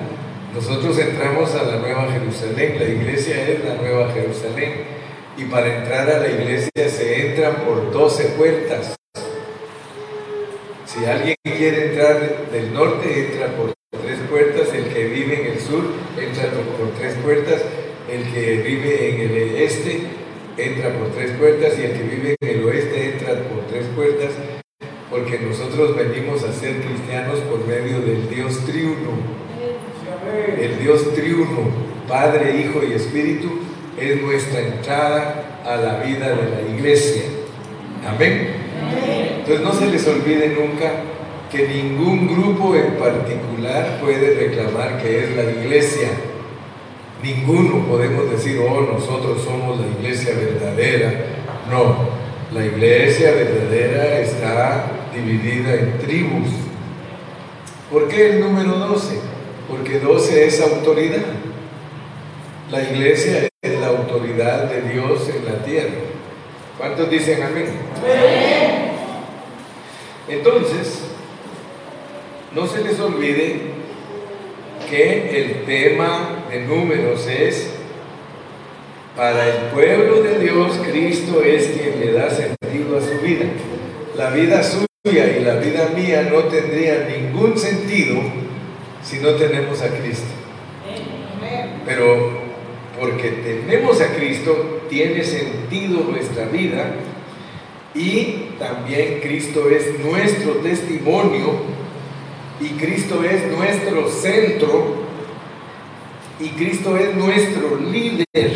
Nosotros 0.54 0.96
entramos 1.00 1.52
a 1.56 1.64
la 1.64 1.78
Nueva 1.78 2.12
Jerusalén, 2.12 2.78
la 2.78 2.86
iglesia 2.86 3.48
es 3.48 3.64
la 3.64 3.74
Nueva 3.74 4.12
Jerusalén. 4.12 4.84
Y 5.36 5.46
para 5.46 5.78
entrar 5.78 6.08
a 6.10 6.20
la 6.20 6.28
iglesia 6.28 6.88
se 6.88 7.30
entra 7.30 7.56
por 7.64 7.90
12 7.90 8.24
puertas. 8.36 8.94
Si 10.86 11.04
alguien 11.04 11.34
quiere 11.42 11.88
entrar 11.88 12.50
del 12.52 12.72
norte, 12.72 13.32
entra 13.32 13.48
por 13.56 13.72
tres 14.08 14.18
puertas. 14.30 14.74
El 14.74 14.92
que 14.92 15.04
vive 15.06 15.40
en 15.40 15.52
el 15.52 15.60
sur, 15.60 15.84
entra 16.18 16.50
por 16.50 16.87
tres 16.98 17.14
puertas. 17.22 17.62
El 18.10 18.24
que 18.32 18.62
vive 18.62 19.10
en 19.10 19.20
el 19.20 19.56
este, 19.56 20.00
entra 20.56 20.92
por 20.94 21.08
tres 21.08 21.32
puertas 21.32 21.78
y 21.78 21.82
el 21.82 21.92
que 21.92 22.02
vive 22.02 22.36
en 22.40 22.48
el 22.48 22.64
oeste 22.64 23.12
entra 23.12 23.34
por 23.44 23.66
tres 23.70 23.84
puertas, 23.94 24.30
porque 25.10 25.38
nosotros 25.38 25.94
venimos 25.94 26.42
a 26.42 26.52
ser 26.52 26.76
cristianos 26.80 27.38
por 27.40 27.66
medio 27.66 28.00
del 28.00 28.28
Dios 28.28 28.64
triuno. 28.64 29.38
El 30.58 30.78
Dios 30.78 31.14
triuno, 31.14 31.70
Padre, 32.08 32.60
Hijo 32.60 32.80
y 32.84 32.94
Espíritu, 32.94 33.60
es 33.98 34.22
nuestra 34.22 34.60
entrada 34.60 35.60
a 35.64 35.76
la 35.76 36.02
vida 36.02 36.30
de 36.30 36.50
la 36.50 36.76
iglesia. 36.76 37.22
Amén. 38.06 38.48
Entonces 39.38 39.60
no 39.60 39.72
se 39.72 39.86
les 39.86 40.06
olvide 40.06 40.48
nunca 40.48 40.92
que 41.50 41.66
ningún 41.66 42.26
grupo 42.26 42.74
en 42.74 42.94
particular 42.94 43.98
puede 44.00 44.34
reclamar 44.34 45.00
que 45.02 45.24
es 45.24 45.36
la 45.36 45.44
iglesia. 45.44 46.08
Ninguno 47.22 47.84
podemos 47.86 48.30
decir, 48.30 48.60
oh, 48.60 48.80
nosotros 48.92 49.42
somos 49.42 49.80
la 49.80 49.86
iglesia 49.86 50.34
verdadera. 50.34 51.12
No, 51.70 52.08
la 52.52 52.64
iglesia 52.64 53.32
verdadera 53.32 54.20
está 54.20 54.92
dividida 55.14 55.74
en 55.74 55.98
tribus. 55.98 56.48
¿Por 57.90 58.08
qué 58.08 58.30
el 58.30 58.40
número 58.40 58.78
12? 58.78 59.18
Porque 59.68 59.98
12 59.98 60.46
es 60.46 60.60
autoridad. 60.60 61.24
La 62.70 62.82
iglesia 62.82 63.48
es 63.62 63.80
la 63.80 63.88
autoridad 63.88 64.64
de 64.64 64.82
Dios 64.92 65.28
en 65.28 65.44
la 65.44 65.64
tierra. 65.64 65.94
¿Cuántos 66.76 67.10
dicen 67.10 67.42
amén? 67.42 67.66
Entonces, 70.28 71.00
no 72.54 72.66
se 72.66 72.84
les 72.84 73.00
olvide 73.00 73.62
que 74.88 75.42
el 75.42 75.64
tema 75.64 76.37
de 76.50 76.60
números 76.60 77.26
es, 77.26 77.70
para 79.16 79.48
el 79.48 79.70
pueblo 79.72 80.22
de 80.22 80.38
Dios, 80.38 80.78
Cristo 80.88 81.42
es 81.42 81.68
quien 81.68 82.00
le 82.00 82.12
da 82.12 82.30
sentido 82.30 82.98
a 82.98 83.00
su 83.00 83.20
vida. 83.20 83.46
La 84.16 84.30
vida 84.30 84.62
suya 84.62 85.36
y 85.36 85.44
la 85.44 85.56
vida 85.56 85.90
mía 85.94 86.28
no 86.30 86.44
tendría 86.44 87.08
ningún 87.08 87.58
sentido 87.58 88.20
si 89.02 89.18
no 89.18 89.30
tenemos 89.30 89.82
a 89.82 89.88
Cristo. 89.88 90.28
Pero 91.84 92.48
porque 92.98 93.30
tenemos 93.30 94.00
a 94.00 94.14
Cristo, 94.14 94.82
tiene 94.88 95.22
sentido 95.22 96.04
nuestra 96.10 96.46
vida 96.46 96.94
y 97.94 98.50
también 98.58 99.20
Cristo 99.20 99.68
es 99.70 99.98
nuestro 100.00 100.54
testimonio 100.56 101.54
y 102.60 102.68
Cristo 102.70 103.22
es 103.24 103.46
nuestro 103.50 104.08
centro 104.08 104.97
y 106.40 106.48
Cristo 106.50 106.96
es 106.96 107.14
nuestro 107.14 107.76
líder 107.76 108.52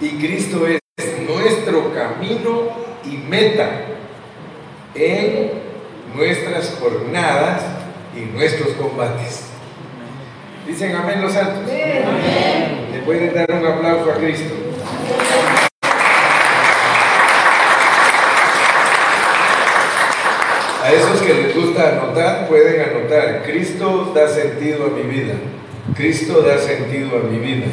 y 0.00 0.08
Cristo 0.08 0.66
es 0.66 0.80
nuestro 1.26 1.92
camino 1.94 2.70
y 3.04 3.16
meta 3.28 3.82
en 4.94 5.50
nuestras 6.14 6.76
jornadas 6.80 7.62
y 8.16 8.20
nuestros 8.36 8.70
combates. 8.70 9.44
Dicen 10.66 10.94
amén 10.96 11.22
los 11.22 11.32
santos. 11.32 11.70
Le 11.70 13.00
pueden 13.04 13.34
dar 13.34 13.50
un 13.52 13.66
aplauso 13.66 14.10
a 14.10 14.14
Cristo. 14.14 14.54
A 20.82 20.92
esos 20.92 21.20
que 21.20 21.34
les 21.34 21.54
gusta 21.54 21.88
anotar, 21.90 22.48
pueden 22.48 22.80
anotar. 22.80 23.42
Cristo 23.44 24.12
da 24.14 24.28
sentido 24.28 24.86
a 24.86 24.88
mi 24.88 25.02
vida. 25.02 25.34
Cristo 25.94 26.42
da 26.42 26.58
sentido 26.58 27.16
a 27.16 27.22
mi 27.22 27.38
vida. 27.38 27.66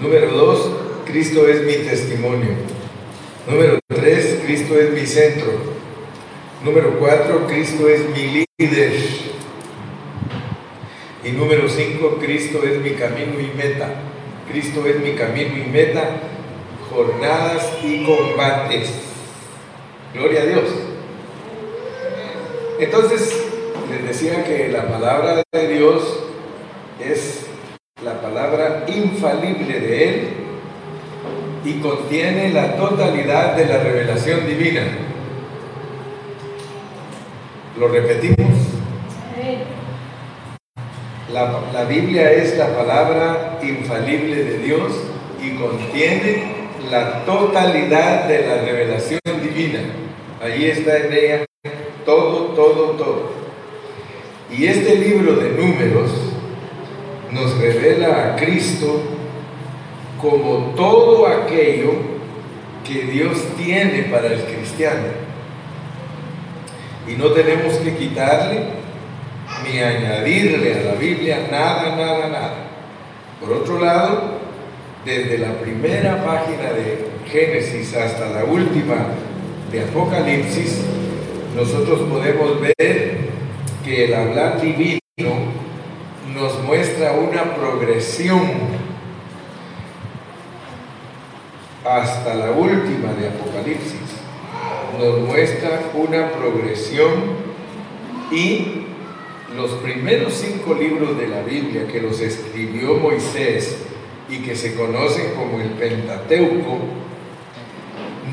Número 0.00 0.30
dos, 0.30 0.70
Cristo 1.04 1.46
es 1.46 1.62
mi 1.64 1.74
testimonio. 1.74 2.50
Número 3.48 3.78
tres, 3.88 4.40
Cristo 4.44 4.78
es 4.78 4.90
mi 4.90 5.06
centro. 5.06 5.52
Número 6.64 6.98
cuatro, 6.98 7.46
Cristo 7.46 7.88
es 7.88 8.08
mi 8.10 8.46
líder. 8.58 8.92
Y 11.24 11.32
número 11.32 11.68
cinco, 11.68 12.18
Cristo 12.20 12.62
es 12.64 12.78
mi 12.80 12.90
camino 12.90 13.38
y 13.40 13.56
meta. 13.56 13.94
Cristo 14.50 14.86
es 14.86 15.00
mi 15.00 15.12
camino 15.12 15.56
y 15.56 15.68
meta, 15.68 16.20
jornadas 16.90 17.70
y 17.84 18.04
combates. 18.04 18.90
Gloria 20.14 20.42
a 20.42 20.46
Dios. 20.46 20.64
Entonces, 22.78 23.36
les 23.90 24.06
decía 24.06 24.44
que 24.44 24.68
la 24.68 24.88
palabra 24.88 25.42
de 25.52 25.68
Dios 25.68 26.29
es 27.02 27.46
la 28.04 28.20
palabra 28.20 28.84
infalible 28.88 29.80
de 29.80 30.08
Él 30.08 30.28
y 31.64 31.74
contiene 31.80 32.50
la 32.50 32.76
totalidad 32.76 33.56
de 33.56 33.66
la 33.66 33.78
revelación 33.78 34.46
divina. 34.46 34.82
¿Lo 37.78 37.88
repetimos? 37.88 38.38
La, 41.32 41.60
la, 41.72 41.84
Biblia 41.84 42.32
es 42.32 42.58
la 42.58 42.74
palabra 42.74 43.60
infalible 43.62 44.42
de 44.42 44.58
Dios 44.58 44.92
y 45.40 45.50
contiene 45.50 46.60
la 46.90 47.24
totalidad 47.24 48.24
de 48.24 48.46
la 48.48 48.62
revelación 48.62 49.20
divina. 49.40 49.80
Allí 50.42 50.66
está 50.66 50.96
en 50.98 51.12
ella 51.12 51.44
todo, 52.04 52.46
todo, 52.54 52.90
todo. 52.92 53.30
Y 54.50 54.66
este 54.66 54.96
libro 54.96 55.36
de 55.36 55.50
números 55.50 56.29
nos 57.32 57.58
revela 57.58 58.32
a 58.32 58.36
Cristo 58.36 59.02
como 60.20 60.74
todo 60.76 61.26
aquello 61.26 61.92
que 62.86 63.02
Dios 63.02 63.38
tiene 63.56 64.04
para 64.04 64.28
el 64.28 64.42
cristiano. 64.42 65.08
Y 67.08 67.12
no 67.12 67.30
tenemos 67.32 67.74
que 67.76 67.96
quitarle 67.96 68.60
ni 69.64 69.78
añadirle 69.80 70.74
a 70.74 70.82
la 70.82 70.94
Biblia 70.94 71.48
nada, 71.50 71.96
nada, 71.96 72.28
nada. 72.28 72.54
Por 73.40 73.52
otro 73.52 73.80
lado, 73.80 74.40
desde 75.04 75.38
la 75.38 75.54
primera 75.54 76.24
página 76.24 76.72
de 76.72 77.06
Génesis 77.30 77.96
hasta 77.96 78.28
la 78.28 78.44
última 78.44 79.06
de 79.72 79.82
Apocalipsis, 79.82 80.82
nosotros 81.56 82.00
podemos 82.10 82.60
ver 82.60 83.18
que 83.84 84.04
el 84.04 84.14
hablar 84.14 84.60
divino 84.60 85.00
nos 86.34 86.62
muestra 86.62 87.12
una 87.12 87.54
progresión 87.54 88.40
hasta 91.84 92.34
la 92.34 92.50
última 92.52 93.12
de 93.14 93.28
Apocalipsis. 93.28 94.00
Nos 94.98 95.20
muestra 95.20 95.80
una 95.94 96.30
progresión 96.32 97.50
y 98.30 98.86
los 99.56 99.72
primeros 99.72 100.34
cinco 100.34 100.74
libros 100.74 101.18
de 101.18 101.28
la 101.28 101.42
Biblia 101.42 101.86
que 101.88 102.00
los 102.00 102.20
escribió 102.20 102.94
Moisés 102.94 103.78
y 104.28 104.38
que 104.38 104.54
se 104.54 104.74
conocen 104.74 105.34
como 105.34 105.60
el 105.60 105.70
Pentateuco, 105.70 106.78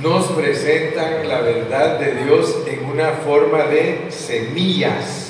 nos 0.01 0.25
presentan 0.27 1.27
la 1.27 1.41
verdad 1.41 1.99
de 1.99 2.23
Dios 2.23 2.55
en 2.67 2.85
una 2.85 3.11
forma 3.13 3.63
de 3.63 4.07
semillas, 4.09 5.26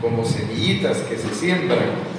como 0.00 0.24
semillitas 0.24 0.98
que 0.98 1.16
se 1.16 1.34
siembran. 1.34 2.18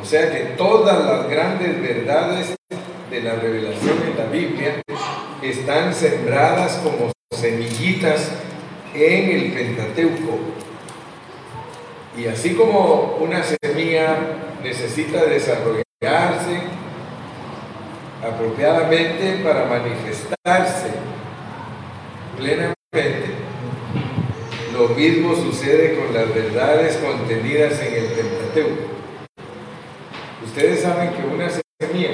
O 0.00 0.04
sea 0.04 0.30
que 0.30 0.54
todas 0.56 1.04
las 1.04 1.28
grandes 1.28 1.80
verdades 1.80 2.54
de 3.10 3.22
la 3.22 3.34
revelación 3.34 3.96
en 4.06 4.16
la 4.16 4.30
Biblia 4.30 4.82
están 5.42 5.92
sembradas 5.94 6.80
como 6.82 7.12
semillitas 7.34 8.30
en 8.94 9.30
el 9.30 9.52
Pentateuco. 9.52 10.38
Y 12.16 12.26
así 12.26 12.54
como 12.54 13.16
una 13.20 13.42
semilla 13.42 14.16
necesita 14.62 15.24
desarrollarse, 15.24 16.60
apropiadamente 18.22 19.40
para 19.42 19.64
manifestarse 19.66 20.90
plenamente. 22.36 23.49
Lo 24.80 24.88
mismo 24.88 25.36
sucede 25.36 25.94
con 25.94 26.14
las 26.14 26.34
verdades 26.34 26.96
contenidas 26.96 27.78
en 27.82 27.96
el 27.96 28.04
Pentateuco. 28.12 28.82
Ustedes 30.42 30.80
saben 30.80 31.10
que 31.10 31.22
una 31.22 31.50
semilla, 31.50 32.08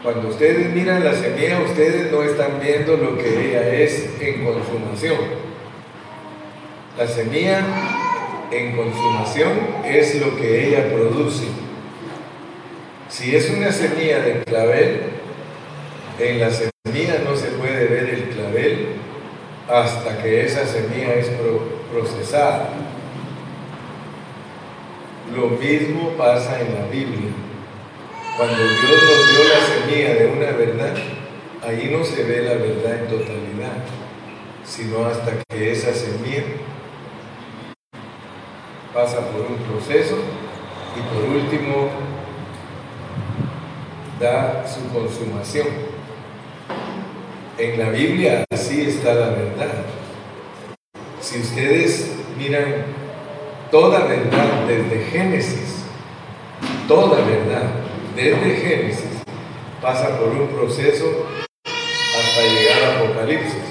cuando 0.00 0.28
ustedes 0.28 0.72
miran 0.72 1.04
la 1.04 1.12
semilla, 1.12 1.60
ustedes 1.60 2.12
no 2.12 2.22
están 2.22 2.60
viendo 2.62 2.96
lo 2.98 3.18
que 3.18 3.48
ella 3.48 3.68
es 3.74 4.10
en 4.20 4.44
consumación. 4.44 5.18
La 6.96 7.08
semilla 7.08 7.64
en 8.52 8.76
consumación 8.76 9.58
es 9.84 10.20
lo 10.20 10.36
que 10.36 10.68
ella 10.68 10.94
produce. 10.94 11.46
Si 13.08 13.34
es 13.34 13.50
una 13.50 13.72
semilla 13.72 14.20
de 14.20 14.44
clavel, 14.44 15.00
en 16.20 16.38
la 16.38 16.48
semilla 16.48 17.18
no 17.24 17.34
se 17.34 17.48
puede 17.48 17.86
ver 17.86 18.08
el 18.08 18.22
clavel 18.28 19.05
hasta 19.68 20.22
que 20.22 20.44
esa 20.44 20.64
semilla 20.64 21.14
es 21.14 21.30
procesada. 21.92 22.70
Lo 25.34 25.48
mismo 25.48 26.10
pasa 26.10 26.60
en 26.60 26.74
la 26.74 26.86
Biblia. 26.86 27.30
Cuando 28.36 28.56
Dios 28.56 29.02
nos 29.02 29.30
dio 29.30 29.48
la 29.48 29.66
semilla 29.66 30.14
de 30.14 30.26
una 30.28 30.56
verdad, 30.56 30.94
ahí 31.66 31.90
no 31.90 32.04
se 32.04 32.22
ve 32.22 32.42
la 32.42 32.54
verdad 32.54 33.00
en 33.00 33.08
totalidad, 33.08 33.84
sino 34.64 35.06
hasta 35.06 35.32
que 35.48 35.72
esa 35.72 35.92
semilla 35.92 36.44
pasa 38.94 39.20
por 39.30 39.40
un 39.40 39.56
proceso 39.56 40.16
y 40.96 41.14
por 41.14 41.24
último 41.24 41.88
da 44.20 44.64
su 44.66 44.88
consumación. 44.92 45.95
En 47.58 47.78
la 47.78 47.88
Biblia 47.88 48.44
así 48.52 48.82
está 48.82 49.14
la 49.14 49.28
verdad. 49.30 49.72
Si 51.22 51.40
ustedes 51.40 52.12
miran 52.36 52.84
toda 53.70 54.04
verdad 54.04 54.66
desde 54.68 55.06
Génesis, 55.06 55.84
toda 56.86 57.24
verdad 57.24 57.70
desde 58.14 58.56
Génesis 58.56 59.22
pasa 59.80 60.18
por 60.18 60.28
un 60.28 60.48
proceso 60.48 61.26
hasta 61.64 62.42
llegar 62.42 62.84
a 62.84 62.98
Apocalipsis. 62.98 63.64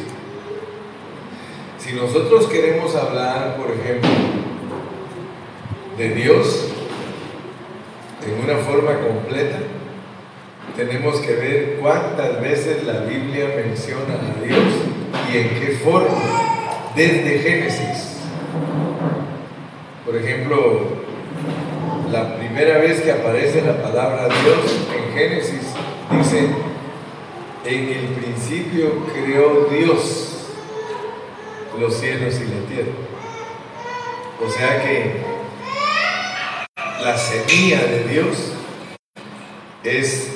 Si 1.78 1.94
nosotros 1.94 2.48
queremos 2.48 2.96
hablar, 2.96 3.56
por 3.56 3.70
ejemplo, 3.70 4.10
de 5.96 6.10
Dios 6.10 6.70
en 8.26 8.44
una 8.50 8.58
forma 8.64 9.00
completa, 9.00 9.60
tenemos 10.76 11.20
que 11.22 11.34
ver 11.34 11.78
cuántas 11.80 12.42
veces 12.42 12.84
la 12.84 13.02
Biblia 13.02 13.54
menciona 13.56 14.16
a 14.16 14.46
Dios 14.46 14.60
y 15.32 15.38
en 15.38 15.50
qué 15.60 15.80
forma, 15.84 16.92
desde 16.96 17.40
Génesis. 17.40 18.18
Por 20.06 20.18
ejemplo, 20.18 21.06
la 22.12 22.36
primera 22.38 22.78
vez 22.80 23.02
que 23.02 23.12
aparece 23.12 23.62
la 23.62 23.82
palabra 23.82 24.28
Dios 24.28 24.80
en 24.96 25.14
Génesis 25.14 25.62
dice, 26.12 26.50
en 27.66 27.90
el 27.90 28.08
principio 28.10 29.06
creó 29.14 29.68
Dios 29.72 30.32
los 31.80 31.94
cielos 31.96 32.36
y 32.36 32.46
la 32.46 32.68
tierra. 32.68 32.92
O 34.46 34.50
sea 34.50 34.84
que 34.84 35.22
la 37.02 37.18
semilla 37.18 37.84
de 37.86 38.04
Dios 38.08 38.54
es 39.84 40.35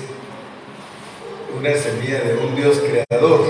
una 1.60 1.76
semilla 1.76 2.22
de 2.22 2.38
un 2.38 2.56
Dios 2.56 2.80
creador. 2.80 3.42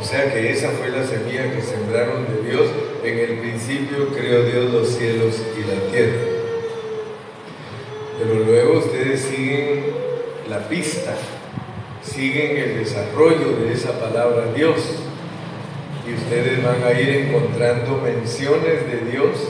O 0.00 0.04
sea 0.04 0.32
que 0.32 0.52
esa 0.52 0.70
fue 0.70 0.88
la 0.88 1.04
semilla 1.04 1.52
que 1.52 1.60
sembraron 1.60 2.26
de 2.26 2.48
Dios. 2.48 2.68
En 3.02 3.18
el 3.18 3.40
principio 3.40 4.08
creó 4.10 4.44
Dios 4.44 4.72
los 4.72 4.88
cielos 4.88 5.42
y 5.56 5.60
la 5.62 5.90
tierra. 5.90 6.20
Pero 8.18 8.34
luego 8.44 8.78
ustedes 8.78 9.20
siguen 9.22 9.86
la 10.48 10.68
pista, 10.68 11.16
siguen 12.02 12.56
el 12.56 12.78
desarrollo 12.78 13.56
de 13.56 13.72
esa 13.72 13.98
palabra 13.98 14.52
Dios. 14.54 14.76
Y 16.06 16.14
ustedes 16.14 16.62
van 16.62 16.84
a 16.84 16.92
ir 16.92 17.08
encontrando 17.08 17.96
menciones 17.96 18.86
de 18.86 19.10
Dios 19.10 19.48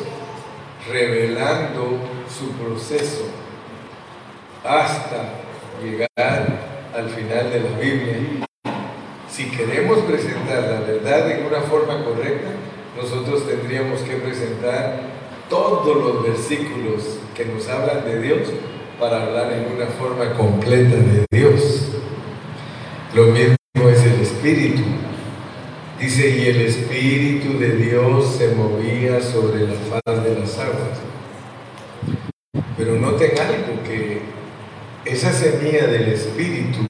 revelando 0.90 1.98
su 2.28 2.50
proceso 2.52 3.24
hasta 4.64 5.43
llegar 5.82 6.08
al 6.94 7.08
final 7.10 7.50
de 7.50 7.60
la 7.60 7.78
Biblia. 7.78 8.46
Si 9.28 9.50
queremos 9.50 9.98
presentar 10.00 10.62
la 10.62 10.80
verdad 10.80 11.30
en 11.30 11.46
una 11.46 11.60
forma 11.62 12.04
correcta, 12.04 12.50
nosotros 12.96 13.46
tendríamos 13.46 14.00
que 14.02 14.16
presentar 14.16 15.00
todos 15.50 15.96
los 15.96 16.22
versículos 16.22 17.18
que 17.34 17.44
nos 17.46 17.68
hablan 17.68 18.04
de 18.04 18.22
Dios 18.22 18.48
para 19.00 19.24
hablar 19.24 19.52
en 19.52 19.74
una 19.74 19.86
forma 19.86 20.32
completa 20.34 20.96
de 20.96 21.26
Dios. 21.30 21.88
Lo 23.14 23.26
mismo 23.26 23.56
es 23.90 24.04
el 24.04 24.20
Espíritu. 24.20 24.82
Dice, 26.00 26.28
y 26.28 26.46
el 26.48 26.60
Espíritu 26.60 27.58
de 27.58 27.76
Dios 27.76 28.36
se 28.36 28.54
movía 28.54 29.20
sobre 29.20 29.66
la 29.66 29.74
faz 29.74 30.24
de 30.24 30.38
las 30.38 30.58
aguas. 30.58 30.98
Pero 32.76 32.96
noten 32.96 33.30
algo 33.38 33.82
que 33.84 34.20
esa 35.14 35.32
semilla 35.32 35.86
del 35.86 36.08
Espíritu, 36.08 36.80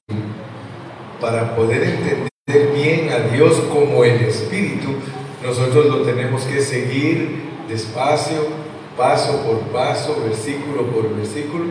para 1.21 1.55
poder 1.55 1.83
entender 1.83 2.29
bien 2.73 3.11
a 3.11 3.19
Dios 3.31 3.53
como 3.71 4.03
el 4.03 4.19
Espíritu, 4.23 4.95
nosotros 5.43 5.85
lo 5.85 6.01
tenemos 6.01 6.41
que 6.45 6.59
seguir 6.59 7.43
despacio, 7.69 8.47
paso 8.97 9.43
por 9.43 9.59
paso, 9.71 10.23
versículo 10.25 10.87
por 10.87 11.15
versículo, 11.15 11.65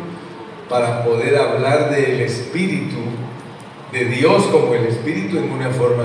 para 0.69 1.05
poder 1.05 1.37
hablar 1.37 1.90
del 1.90 2.21
Espíritu, 2.21 2.99
de 3.90 4.05
Dios 4.05 4.45
como 4.45 4.75
el 4.75 4.87
Espíritu 4.87 5.38
en 5.38 5.51
una 5.51 5.71
forma 5.71 6.05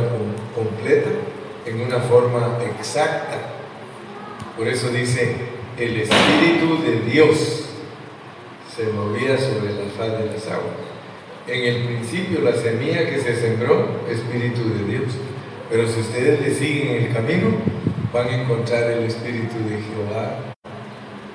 completa, 0.55 1.11
en 1.67 1.79
una 1.81 1.99
forma 1.99 2.57
exacta. 2.75 3.37
Por 4.57 4.67
eso 4.67 4.89
dice, 4.89 5.35
el 5.77 5.95
Espíritu 5.97 6.81
de 6.81 7.01
Dios 7.01 7.68
se 8.79 8.93
movía 8.93 9.37
sobre 9.37 9.73
la 9.73 9.91
faz 9.97 10.17
de 10.17 10.27
las 10.27 10.47
aguas. 10.47 10.79
En 11.47 11.65
el 11.65 11.83
principio 11.83 12.39
la 12.39 12.53
semilla 12.53 13.09
que 13.09 13.19
se 13.19 13.35
sembró, 13.35 14.05
Espíritu 14.09 14.61
de 14.69 14.85
Dios. 14.89 15.13
Pero 15.69 15.85
si 15.85 15.99
ustedes 15.99 16.39
le 16.39 16.53
siguen 16.53 17.03
el 17.03 17.13
camino, 17.13 17.49
van 18.13 18.29
a 18.29 18.41
encontrar 18.41 18.89
el 18.91 19.03
Espíritu 19.03 19.55
de 19.67 19.81
Jehová, 19.81 20.53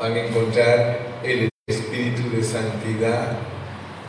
van 0.00 0.12
a 0.12 0.20
encontrar 0.20 1.20
el 1.22 1.50
Espíritu 1.68 2.34
de 2.34 2.42
santidad, 2.42 3.36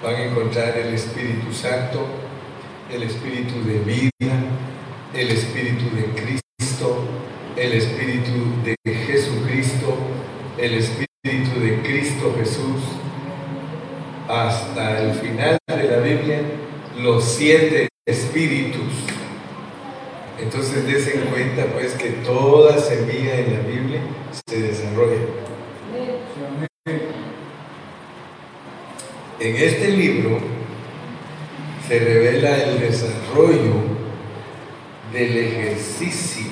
van 0.01 0.15
a 0.15 0.23
encontrar 0.23 0.77
el 0.77 0.93
Espíritu 0.93 1.51
Santo, 1.51 2.07
el 2.89 3.03
Espíritu 3.03 3.61
de 3.65 3.79
vida, 3.79 4.33
el 5.13 5.31
Espíritu 5.31 5.93
de 5.93 6.05
Cristo, 6.21 7.03
el 7.57 7.73
Espíritu 7.73 8.31
de 8.63 8.75
Jesucristo, 8.85 9.97
el 10.57 10.75
Espíritu 10.75 11.59
de 11.59 11.81
Cristo 11.81 12.33
Jesús, 12.39 13.04
hasta 14.27 15.01
el 15.01 15.13
final 15.13 15.57
de 15.67 15.83
la 15.83 15.97
Biblia 15.99 16.41
los 16.97 17.23
siete 17.23 17.89
espíritus. 18.07 18.93
Entonces 20.39 20.85
des 20.85 21.07
en 21.15 21.21
cuenta 21.27 21.65
pues 21.73 21.93
que 21.93 22.09
toda 22.09 22.77
semilla 22.77 23.39
en 23.39 23.53
la 23.53 23.59
Biblia 23.61 24.01
se 24.47 24.61
desarrolla. 24.61 25.21
En 29.39 29.55
este 29.55 29.89
libro 29.89 30.39
se 31.87 31.99
revela 31.99 32.63
el 32.63 32.79
desarrollo 32.79 33.73
del 35.13 35.37
ejercicio 35.37 36.51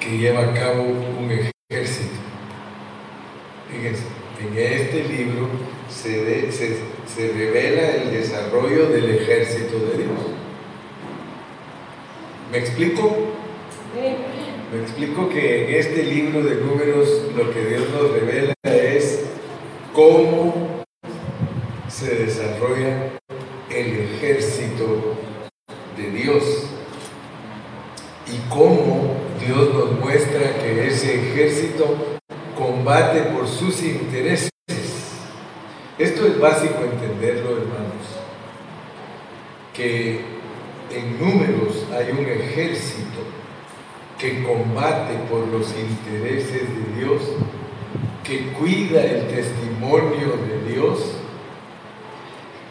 que 0.00 0.18
lleva 0.18 0.40
a 0.40 0.54
cabo 0.54 0.82
un 0.82 1.30
ejército. 1.30 2.16
Fíjense, 3.70 4.04
en 4.40 4.56
este 4.56 5.04
libro 5.04 5.48
se, 6.02 6.52
se, 6.52 7.32
revela 7.32 7.96
el 7.96 8.12
desarrollo 8.12 8.88
del 8.88 9.10
ejército 9.16 9.78
de 9.78 9.98
Dios. 9.98 10.18
¿Me 12.52 12.58
explico? 12.58 13.16
Me 14.72 14.82
explico 14.82 15.28
que 15.28 15.64
en 15.64 15.74
este 15.74 16.02
libro 16.04 16.42
de 16.42 16.56
números 16.56 17.08
lo 17.36 17.50
que 17.52 17.66
Dios 17.66 17.84
nos 17.90 18.12
revela 18.12 18.54
es 18.62 19.24
cómo 19.92 20.82
se 21.88 22.14
desarrolla 22.14 23.12
el 23.70 24.00
ejército 24.00 25.16
de 25.96 26.10
Dios 26.10 26.66
y 28.26 28.48
cómo 28.48 29.16
Dios 29.44 29.74
nos 29.74 29.98
muestra 29.98 30.58
que 30.62 30.86
ese 30.86 31.14
ejército 31.14 31.96
combate 32.56 33.22
por 33.22 33.48
sus 33.48 33.82
intereses. 33.82 34.50
Esto 35.98 36.28
es 36.28 36.38
básico 36.38 36.76
entenderlo, 36.84 37.56
hermanos, 37.56 38.06
que 39.74 40.20
en 40.94 41.18
números 41.18 41.86
hay 41.92 42.12
un 42.12 42.24
ejército 42.24 43.18
que 44.16 44.44
combate 44.44 45.14
por 45.28 45.48
los 45.48 45.74
intereses 45.76 46.62
de 46.62 47.00
Dios, 47.00 47.22
que 48.22 48.52
cuida 48.52 49.02
el 49.02 49.26
testimonio 49.26 50.36
de 50.46 50.72
Dios. 50.72 51.16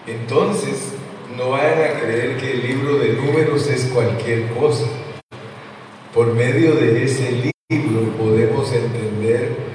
Entonces, 0.08 0.94
no 1.36 1.50
vayan 1.50 1.82
a 1.82 2.00
creer 2.00 2.38
que 2.38 2.52
el 2.52 2.66
libro 2.66 2.98
de 2.98 3.12
números 3.12 3.68
es 3.68 3.88
cualquier 3.94 4.48
cosa. 4.54 4.86
Por 6.14 6.34
medio 6.34 6.76
de 6.76 7.04
ese 7.04 7.52
libro 7.70 8.10
podemos 8.18 8.72
entender 8.72 9.67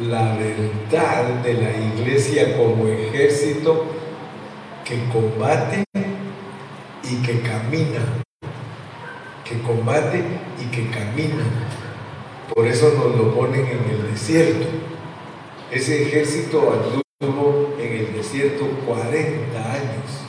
la 0.00 0.36
verdad 0.36 1.24
de 1.42 1.54
la 1.54 1.76
iglesia 1.76 2.56
como 2.56 2.86
ejército 2.86 3.84
que 4.84 5.04
combate 5.12 5.84
y 7.02 7.16
que 7.22 7.40
camina, 7.40 8.22
que 9.44 9.60
combate 9.62 10.22
y 10.60 10.70
que 10.70 10.88
camina. 10.90 11.44
Por 12.54 12.66
eso 12.66 12.92
nos 12.96 13.16
lo 13.16 13.34
ponen 13.34 13.66
en 13.66 13.90
el 13.90 14.12
desierto. 14.12 14.66
Ese 15.70 16.02
ejército 16.02 16.72
anduvo 17.20 17.74
en 17.78 17.92
el 17.92 18.12
desierto 18.14 18.66
40 18.86 19.72
años. 19.72 20.22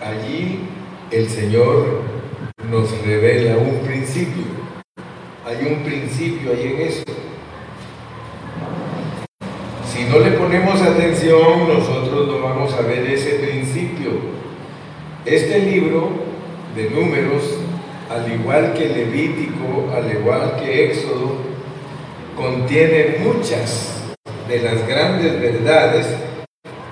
Allí 0.00 0.60
el 1.10 1.28
Señor 1.28 2.02
nos 2.70 2.90
revela 3.02 3.56
un 3.56 3.80
principio 3.80 4.55
hay 5.46 5.64
un 5.64 5.84
principio 5.84 6.50
ahí 6.50 6.74
en 6.74 6.80
eso. 6.88 7.04
Si 9.86 10.02
no 10.04 10.18
le 10.18 10.32
ponemos 10.32 10.82
atención, 10.82 11.68
nosotros 11.68 12.26
no 12.26 12.40
vamos 12.40 12.74
a 12.74 12.80
ver 12.80 13.08
ese 13.08 13.34
principio. 13.34 14.10
Este 15.24 15.60
libro 15.60 16.10
de 16.74 16.90
números, 16.90 17.58
al 18.10 18.32
igual 18.32 18.74
que 18.74 18.88
Levítico, 18.88 19.88
al 19.94 20.10
igual 20.10 20.56
que 20.56 20.90
Éxodo, 20.90 21.36
contiene 22.36 23.18
muchas 23.20 24.02
de 24.48 24.62
las 24.62 24.86
grandes 24.88 25.40
verdades 25.40 26.08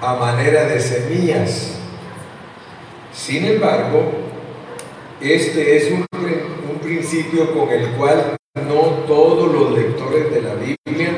a 0.00 0.14
manera 0.14 0.66
de 0.66 0.78
semillas. 0.78 1.76
Sin 3.12 3.46
embargo, 3.46 4.12
este 5.20 5.76
es 5.76 5.90
un, 5.90 6.06
un 6.70 6.78
principio 6.78 7.52
con 7.52 7.68
el 7.70 7.88
cual 7.92 8.36
no 8.62 9.02
todos 9.08 9.52
los 9.52 9.76
lectores 9.76 10.30
de 10.30 10.42
la 10.42 10.54
Biblia 10.54 11.10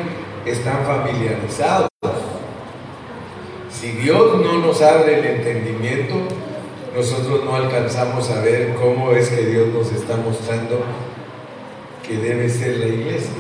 están 0.46 0.85
familiarizados. 1.07 1.88
Si 3.71 3.92
Dios 3.92 4.40
no 4.40 4.59
nos 4.59 4.81
abre 4.83 5.19
el 5.21 5.25
entendimiento, 5.25 6.14
nosotros 6.95 7.45
no 7.45 7.55
alcanzamos 7.55 8.31
a 8.31 8.40
ver 8.40 8.75
cómo 8.75 9.12
es 9.12 9.29
que 9.29 9.47
Dios 9.47 9.69
nos 9.69 9.92
está 9.92 10.16
mostrando 10.16 10.81
que 12.07 12.16
debe 12.16 12.49
ser 12.49 12.79
la 12.79 12.87
iglesia. 12.87 13.33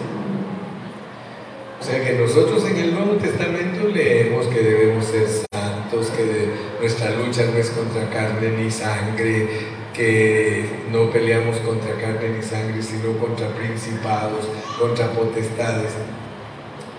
O 1.80 1.84
sea 1.84 2.04
que 2.04 2.14
nosotros 2.14 2.64
en 2.68 2.76
el 2.76 2.94
Nuevo 2.94 3.12
Testamento 3.14 3.88
leemos 3.88 4.46
que 4.46 4.60
debemos 4.60 5.04
ser 5.06 5.26
santos, 5.52 6.10
que 6.16 6.50
nuestra 6.80 7.10
lucha 7.10 7.44
no 7.44 7.58
es 7.58 7.70
contra 7.70 8.10
carne 8.10 8.50
ni 8.50 8.70
sangre, 8.70 9.48
que 9.94 10.64
no 10.90 11.10
peleamos 11.10 11.56
contra 11.58 11.94
carne 11.94 12.28
ni 12.36 12.42
sangre, 12.42 12.82
sino 12.82 13.16
contra 13.18 13.48
principados, 13.48 14.46
contra 14.78 15.10
potestades. 15.12 15.92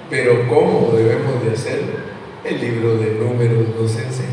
Pero 0.09 0.47
¿cómo 0.47 0.93
debemos 0.95 1.43
de 1.43 1.51
hacerlo? 1.51 1.93
El 2.45 2.61
libro 2.61 2.97
de 2.97 3.11
números 3.15 3.67
nos 3.77 3.95
enseña. 3.97 4.27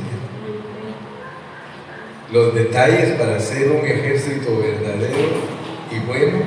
Los 2.32 2.54
detalles 2.54 3.10
para 3.18 3.40
ser 3.40 3.70
un 3.70 3.84
ejército 3.84 4.58
verdadero 4.58 5.54
y 5.90 5.98
bueno, 6.06 6.38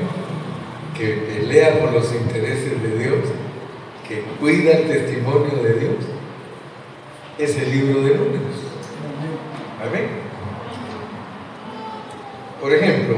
que 0.97 1.07
pelea 1.07 1.79
por 1.79 1.91
los 1.91 2.13
intereses 2.13 2.81
de 2.81 2.97
Dios, 2.97 3.19
que 4.07 4.21
cuida 4.39 4.71
el 4.77 4.87
testimonio 4.87 5.61
de 5.61 5.73
Dios, 5.73 5.95
es 7.37 7.57
el 7.57 7.71
libro 7.71 8.01
de 8.01 8.15
números. 8.15 8.55
Amén. 9.85 10.07
Por 12.61 12.73
ejemplo, 12.73 13.17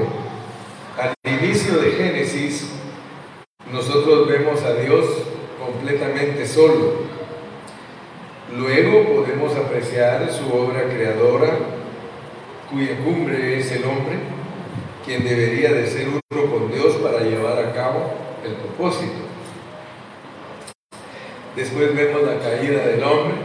al 0.97 1.13
inicio 1.23 1.77
de 1.77 1.91
Génesis, 1.91 2.67
nosotros 3.71 4.27
vemos 4.27 4.61
a 4.63 4.73
Dios 4.73 5.05
completamente 5.59 6.38
solo. 6.49 6.93
Luego 8.57 9.15
podemos 9.15 9.55
apreciar 9.55 10.27
su 10.31 10.51
obra 10.51 10.83
creadora, 10.89 11.57
cuya 12.69 12.97
cumbre 13.03 13.59
es 13.59 13.71
el 13.71 13.83
hombre, 13.83 14.17
quien 15.05 15.23
debería 15.23 15.71
de 15.71 15.87
ser 15.87 16.07
uno 16.07 16.51
con 16.51 16.71
Dios 16.71 16.95
para 16.95 17.19
llevar 17.21 17.63
a 17.63 17.73
cabo 17.73 18.11
el 18.43 18.53
propósito. 18.53 19.29
Después 21.55 21.95
vemos 21.95 22.23
la 22.23 22.39
caída 22.39 22.85
del 22.87 23.03
hombre 23.03 23.35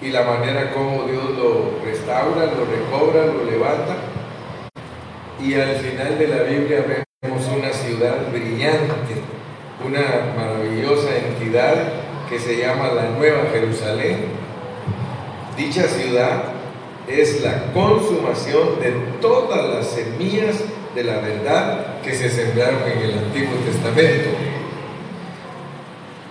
y 0.00 0.10
la 0.10 0.22
manera 0.22 0.72
como 0.72 1.04
Dios 1.04 1.30
lo 1.36 1.84
restaura, 1.84 2.46
lo 2.46 2.64
recobra, 2.66 3.26
lo 3.26 3.44
levanta. 3.50 3.96
Y 5.40 5.54
al 5.54 5.76
final 5.76 6.18
de 6.18 6.28
la 6.28 6.42
Biblia 6.42 6.84
vemos 7.22 7.48
una 7.56 7.72
ciudad 7.72 8.30
brillante, 8.30 9.22
una 9.84 10.34
maravillosa 10.36 11.16
entidad 11.16 11.74
que 12.28 12.38
se 12.38 12.56
llama 12.56 12.88
la 12.88 13.10
Nueva 13.10 13.44
Jerusalén. 13.52 14.26
Dicha 15.56 15.84
ciudad 15.84 16.44
es 17.06 17.42
la 17.42 17.72
consumación 17.72 18.80
de 18.80 18.92
todas 19.20 19.74
las 19.74 19.86
semillas 19.88 20.56
de 20.94 21.04
la 21.04 21.18
verdad 21.18 22.00
que 22.02 22.14
se 22.14 22.28
sembraron 22.28 22.82
en 22.90 22.98
el 22.98 23.18
Antiguo 23.18 23.54
Testamento 23.64 24.30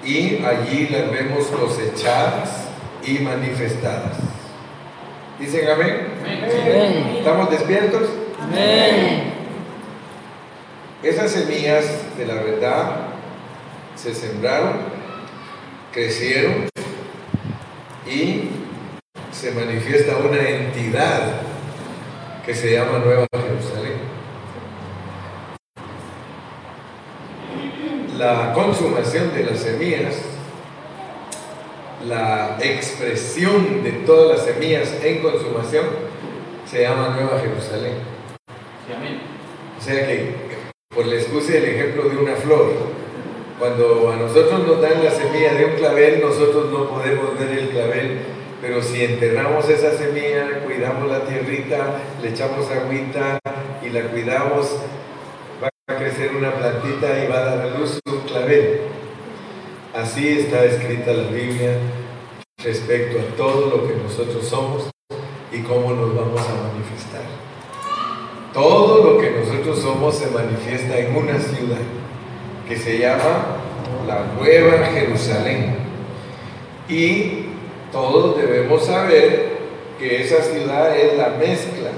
y 0.03 0.43
allí 0.43 0.87
las 0.89 1.11
vemos 1.11 1.47
cosechadas 1.47 2.67
y 3.05 3.19
manifestadas. 3.19 4.17
¿Dicen 5.39 5.69
amén? 5.69 6.07
amén. 6.23 7.15
¿Estamos 7.17 7.49
despiertos? 7.49 8.09
Amén. 8.41 9.33
Esas 11.03 11.31
semillas 11.31 11.85
de 12.17 12.25
la 12.25 12.35
verdad 12.35 13.06
se 13.97 14.13
sembraron, 14.13 14.77
crecieron 15.91 16.69
y 18.05 18.49
se 19.31 19.51
manifiesta 19.51 20.17
una 20.17 20.39
entidad 20.39 21.41
que 22.45 22.55
se 22.55 22.73
llama 22.73 22.99
Nueva 22.99 23.27
Jerusalén. 23.33 24.17
la 28.17 28.51
consumación 28.53 29.33
de 29.33 29.43
las 29.43 29.59
semillas, 29.59 30.15
la 32.07 32.57
expresión 32.59 33.83
de 33.83 33.91
todas 33.91 34.37
las 34.37 34.45
semillas 34.45 34.93
en 35.03 35.21
consumación, 35.21 35.85
se 36.65 36.81
llama 36.81 37.15
Nueva 37.15 37.39
Jerusalén. 37.39 37.93
O 39.77 39.81
sea 39.81 40.07
que, 40.07 40.33
por 40.93 41.05
la 41.05 41.15
excusa 41.15 41.53
del 41.53 41.65
ejemplo 41.65 42.09
de 42.09 42.17
una 42.17 42.35
flor, 42.35 42.96
cuando 43.59 44.11
a 44.11 44.15
nosotros 44.17 44.67
nos 44.67 44.81
dan 44.81 45.03
la 45.03 45.09
semilla 45.09 45.53
de 45.53 45.65
un 45.65 45.71
clavel, 45.73 46.21
nosotros 46.21 46.71
no 46.71 46.89
podemos 46.89 47.37
ver 47.39 47.57
el 47.57 47.69
clavel, 47.69 48.19
pero 48.61 48.83
si 48.83 49.03
enterramos 49.03 49.67
esa 49.67 49.91
semilla, 49.97 50.61
cuidamos 50.63 51.09
la 51.09 51.21
tierrita, 51.21 52.01
le 52.21 52.29
echamos 52.29 52.69
agüita 52.69 53.39
y 53.83 53.89
la 53.89 54.03
cuidamos, 54.09 54.77
va 55.61 55.69
a 55.87 55.97
crecer 55.97 56.35
una 56.35 56.53
plantita 56.53 57.23
y 57.23 57.27
va 57.27 57.37
a 57.37 57.45
dar 57.45 57.61
a 57.61 57.77
luz 57.77 57.99
un 58.05 58.19
clavel. 58.21 58.81
Así 59.95 60.39
está 60.39 60.63
escrita 60.63 61.11
la 61.13 61.29
Biblia 61.29 61.77
respecto 62.63 63.19
a 63.19 63.35
todo 63.35 63.69
lo 63.75 63.87
que 63.87 63.95
nosotros 63.95 64.45
somos 64.45 64.89
y 65.51 65.61
cómo 65.63 65.93
nos 65.93 66.15
vamos 66.15 66.41
a 66.41 66.67
manifestar. 66.67 67.23
Todo 68.53 69.03
lo 69.03 69.19
que 69.19 69.31
nosotros 69.31 69.79
somos 69.79 70.15
se 70.15 70.27
manifiesta 70.27 70.99
en 70.99 71.15
una 71.15 71.39
ciudad 71.39 71.96
que 72.67 72.77
se 72.77 72.97
llama 72.97 73.57
la 74.07 74.25
Nueva 74.37 74.85
Jerusalén. 74.87 75.75
Y 76.89 77.45
todos 77.91 78.37
debemos 78.37 78.85
saber 78.85 79.57
que 79.99 80.23
esa 80.23 80.41
ciudad 80.41 80.95
es 80.95 81.17
la 81.17 81.29
mezcla, 81.29 81.89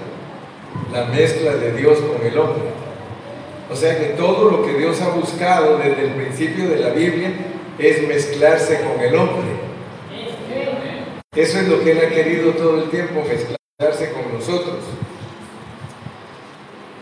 la 0.93 1.05
mezcla 1.05 1.55
de 1.55 1.73
Dios 1.73 1.99
con 1.99 2.25
el 2.25 2.37
hombre. 2.37 2.69
O 3.71 3.75
sea 3.75 3.97
que 3.97 4.15
todo 4.15 4.49
lo 4.49 4.65
que 4.65 4.73
Dios 4.73 5.01
ha 5.01 5.09
buscado 5.09 5.77
desde 5.77 6.03
el 6.03 6.11
principio 6.11 6.69
de 6.69 6.77
la 6.77 6.89
Biblia 6.89 7.31
es 7.77 8.07
mezclarse 8.07 8.81
con 8.81 8.99
el 8.99 9.15
hombre. 9.15 9.69
Eso 11.35 11.59
es 11.59 11.67
lo 11.67 11.83
que 11.83 11.91
Él 11.91 11.99
ha 12.05 12.09
querido 12.09 12.51
todo 12.53 12.83
el 12.83 12.89
tiempo, 12.89 13.21
mezclarse 13.21 14.11
con 14.11 14.33
nosotros. 14.33 14.77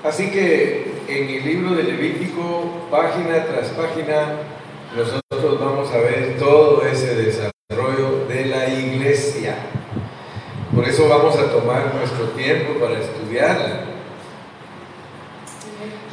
Así 0.04 0.30
que 0.30 0.87
en 1.08 1.30
el 1.30 1.46
libro 1.46 1.74
de 1.76 1.84
Levítico, 1.84 2.88
página 2.92 3.46
tras 3.46 3.70
página, 3.70 4.40
nosotros 4.96 5.60
vamos 5.60 5.90
a 5.92 6.00
ver 6.00 6.38
todo 6.38 6.82
ese 6.86 7.16
desarrollo 7.16 8.26
de 8.28 8.46
la 8.46 8.68
iglesia. 8.68 9.56
Por 10.76 10.88
eso 10.88 11.08
vamos 11.08 11.38
a 11.38 11.50
tomar 11.50 11.96
nuestro 11.96 12.26
tiempo 12.30 12.80
para 12.80 13.00
estudiarla. 13.00 13.86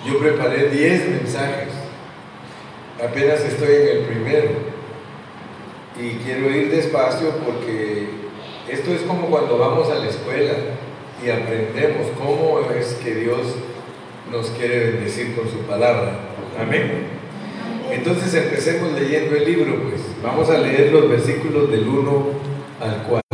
Yo 0.06 0.18
preparé 0.18 0.68
10 0.68 1.08
mensajes. 1.10 1.68
Apenas 3.02 3.40
estoy 3.40 3.74
en 3.74 3.88
el 3.88 4.04
primero. 4.04 4.50
Y 6.00 6.10
quiero 6.24 6.50
ir 6.50 6.70
despacio 6.70 7.30
porque 7.44 8.08
esto 8.68 8.92
es 8.92 9.02
como 9.02 9.28
cuando 9.28 9.58
vamos 9.58 9.90
a 9.90 9.96
la 9.96 10.08
escuela 10.08 10.54
y 11.24 11.30
aprendemos 11.30 12.08
cómo 12.18 12.60
es 12.70 12.94
que 12.94 13.14
Dios 13.14 13.54
nos 14.34 14.50
quiere 14.50 14.90
bendecir 14.90 15.36
con 15.36 15.48
su 15.48 15.58
palabra. 15.58 16.18
Amén. 16.60 17.06
Entonces 17.92 18.34
empecemos 18.34 18.92
leyendo 18.92 19.36
el 19.36 19.44
libro, 19.44 19.80
pues. 19.88 20.02
Vamos 20.24 20.50
a 20.50 20.58
leer 20.58 20.90
los 20.90 21.08
versículos 21.08 21.70
del 21.70 21.86
1 21.86 22.26
al 22.80 23.02
4. 23.08 23.30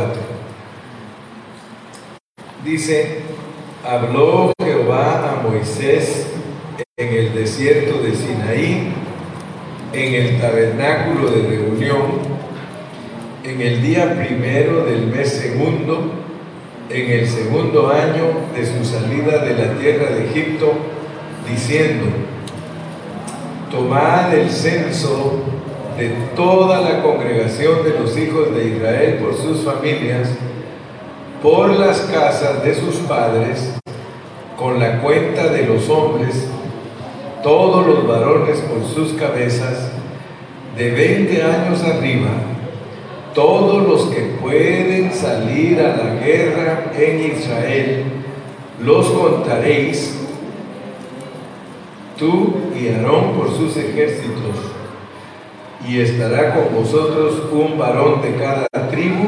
Dice, 2.63 3.21
habló 3.83 4.53
Jehová 4.63 5.31
a 5.31 5.41
Moisés 5.41 6.27
en 6.97 7.13
el 7.15 7.33
desierto 7.33 8.03
de 8.03 8.13
Sinaí, 8.13 8.93
en 9.93 10.13
el 10.13 10.39
tabernáculo 10.39 11.31
de 11.31 11.47
reunión, 11.47 12.01
en 13.43 13.59
el 13.59 13.81
día 13.81 14.23
primero 14.23 14.85
del 14.85 15.07
mes 15.07 15.29
segundo, 15.29 16.20
en 16.93 17.11
el 17.11 17.27
segundo 17.27 17.89
año 17.89 18.25
de 18.55 18.65
su 18.65 18.83
salida 18.83 19.43
de 19.43 19.53
la 19.53 19.73
tierra 19.79 20.11
de 20.11 20.25
Egipto, 20.29 20.73
diciendo, 21.49 22.07
tomad 23.69 24.33
el 24.33 24.49
censo 24.49 25.39
de 25.97 26.09
toda 26.35 26.81
la 26.81 27.01
congregación 27.01 27.83
de 27.83 27.99
los 27.99 28.17
hijos 28.17 28.53
de 28.55 28.75
Israel 28.75 29.19
por 29.21 29.35
sus 29.35 29.63
familias, 29.63 30.29
por 31.41 31.69
las 31.69 32.01
casas 32.01 32.63
de 32.63 32.75
sus 32.75 32.95
padres, 33.07 33.73
con 34.57 34.79
la 34.79 35.01
cuenta 35.01 35.47
de 35.47 35.65
los 35.65 35.89
hombres, 35.89 36.47
todos 37.41 37.87
los 37.87 38.07
varones 38.07 38.59
por 38.59 38.83
sus 38.85 39.13
cabezas, 39.13 39.91
de 40.77 40.91
20 40.91 41.43
años 41.43 41.83
arriba, 41.83 42.29
todos 43.33 43.87
los 43.87 44.13
que 44.13 44.37
pueden 44.41 45.13
salir 45.13 45.79
a 45.79 45.95
la 45.95 46.15
guerra 46.15 46.91
en 46.97 47.31
Israel, 47.31 48.03
los 48.83 49.09
contaréis, 49.09 50.17
tú 52.17 52.55
y 52.79 52.89
Aarón 52.89 53.33
por 53.33 53.49
sus 53.55 53.77
ejércitos, 53.77 54.55
y 55.87 55.99
estará 55.99 56.53
con 56.53 56.75
vosotros 56.75 57.43
un 57.51 57.77
varón 57.77 58.21
de 58.21 58.35
cada 58.35 58.67
tribu, 58.89 59.25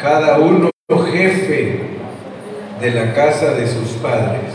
cada 0.00 0.38
uno 0.38 0.70
jefe 1.10 1.80
de 2.80 2.90
la 2.92 3.12
casa 3.12 3.52
de 3.52 3.66
sus 3.66 3.90
padres. 4.00 4.52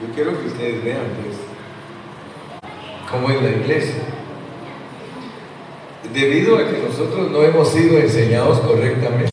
Yo 0.00 0.14
quiero 0.14 0.40
que 0.40 0.48
ustedes 0.48 0.82
vean, 0.82 1.02
pues, 1.22 1.36
cómo 3.10 3.30
es 3.30 3.42
la 3.42 3.50
iglesia. 3.50 4.02
Debido 6.08 6.56
a 6.56 6.66
que 6.66 6.78
nosotros 6.78 7.30
no 7.30 7.42
hemos 7.44 7.68
sido 7.68 7.98
enseñados 7.98 8.58
correctamente, 8.60 9.30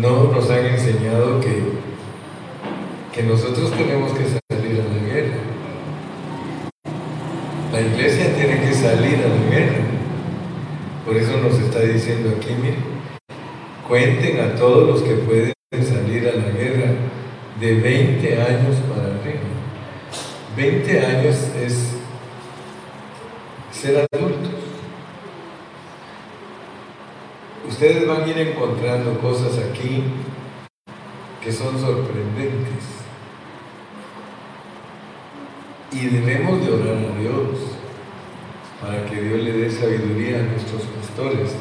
no 0.00 0.24
nos 0.24 0.50
han 0.50 0.66
enseñado 0.66 1.40
que, 1.40 1.62
que 3.12 3.22
nosotros 3.22 3.72
tenemos 3.72 4.12
que 4.12 4.24
salir 4.24 4.80
a 4.80 4.84
la 4.84 5.12
guerra. 5.12 5.36
La 7.72 7.80
iglesia 7.80 8.36
tiene 8.36 8.60
que 8.60 8.74
salir 8.74 9.16
a 9.24 9.28
la 9.28 9.50
guerra. 9.50 9.78
Por 11.04 11.16
eso 11.16 11.36
nos 11.38 11.58
está 11.58 11.80
diciendo 11.80 12.34
aquí, 12.36 12.54
miren, 12.54 12.84
cuenten 13.88 14.40
a 14.40 14.54
todos 14.54 14.86
los 14.86 15.02
que 15.02 15.14
pueden 15.14 15.52
salir 15.70 16.28
a 16.28 16.36
la 16.36 16.50
guerra 16.50 16.92
de 17.60 17.74
20 17.74 18.40
años 18.40 18.76
para 18.88 19.08
arriba. 19.08 19.40
20 20.56 21.06
años 21.06 21.36
es 21.60 21.94
ser 23.84 24.08
adultos. 24.10 24.50
Ustedes 27.68 28.08
van 28.08 28.22
a 28.22 28.26
ir 28.26 28.38
encontrando 28.38 29.20
cosas 29.20 29.58
aquí 29.58 30.04
que 31.42 31.52
son 31.52 31.78
sorprendentes. 31.78 32.84
Y 35.92 36.06
debemos 36.06 36.64
de 36.64 36.72
orar 36.72 36.96
a 36.96 37.20
Dios 37.20 37.58
para 38.80 39.04
que 39.04 39.20
Dios 39.20 39.42
le 39.42 39.52
dé 39.52 39.70
sabiduría 39.70 40.38
a 40.38 40.42
nuestros 40.44 40.84
pastores, 40.84 41.54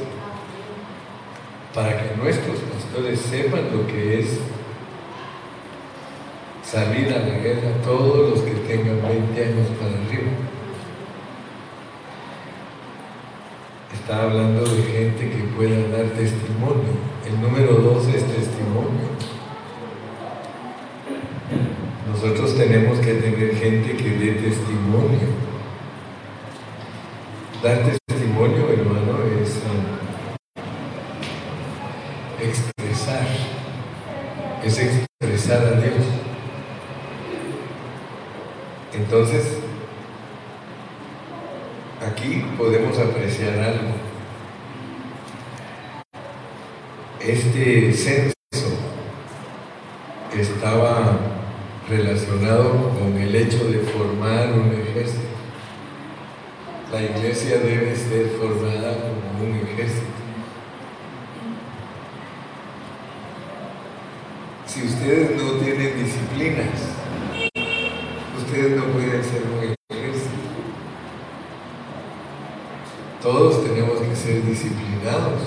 para 1.73 1.89
que 2.01 2.15
nuestros 2.15 2.57
pastores 2.59 3.19
sepan 3.19 3.67
lo 3.75 3.85
que 3.85 4.21
es 4.21 4.39
salir 6.63 7.13
a 7.13 7.19
la 7.19 7.37
guerra 7.39 7.81
todos 7.83 8.29
los 8.29 8.41
que 8.43 8.51
tengan 8.51 9.01
20 9.01 9.43
años 9.43 9.67
para 9.77 9.91
arriba. 10.05 10.52
Está 14.03 14.23
hablando 14.23 14.65
de 14.65 14.83
gente 14.83 15.29
que 15.29 15.43
pueda 15.55 15.87
dar 15.87 16.07
testimonio. 16.07 16.91
El 17.25 17.39
número 17.41 17.75
dos 17.75 18.05
es 18.09 18.25
testimonio. 18.25 19.07
Nosotros 22.11 22.57
tenemos 22.57 22.99
que 22.99 23.13
tener 23.13 23.55
gente 23.55 23.95
que 23.95 24.09
dé 24.09 24.33
testimonio. 24.33 25.29
Dar 27.63 27.77
testimonio, 28.09 28.69
hermano, 28.71 29.19
es 29.41 29.55
eh, 29.55 30.65
expresar, 32.45 33.25
es 34.65 34.79
expresar 34.79 35.65
a 35.65 35.79
Dios. 35.79 36.05
Entonces, 38.93 39.62
podemos 42.57 42.97
apreciar 42.97 43.59
algo. 43.59 43.93
Este 47.19 47.93
censo 47.93 48.33
estaba 50.37 51.17
relacionado 51.89 52.89
con 52.97 53.17
el 53.17 53.35
hecho 53.35 53.65
de 53.65 53.79
formar 53.79 54.51
un 54.53 54.73
ejército. 54.73 55.21
La 56.91 57.01
iglesia 57.03 57.57
debe 57.57 57.95
ser 57.95 58.27
formada 58.39 58.93
como 58.99 59.49
un 59.49 59.55
ejército. 59.57 60.13
Si 64.67 64.83
ustedes 64.83 65.41
no 65.41 65.53
tienen 65.53 66.03
disciplinas, 66.03 66.67
ustedes 68.37 68.77
no 68.77 68.85
pueden 68.85 69.23
ser 69.23 69.43
un 69.43 69.63
ejército. 69.63 70.29
Todos 73.21 73.63
tenemos 73.63 74.01
que 74.01 74.12
ser 74.23 74.41
disciplinados. 74.45 75.41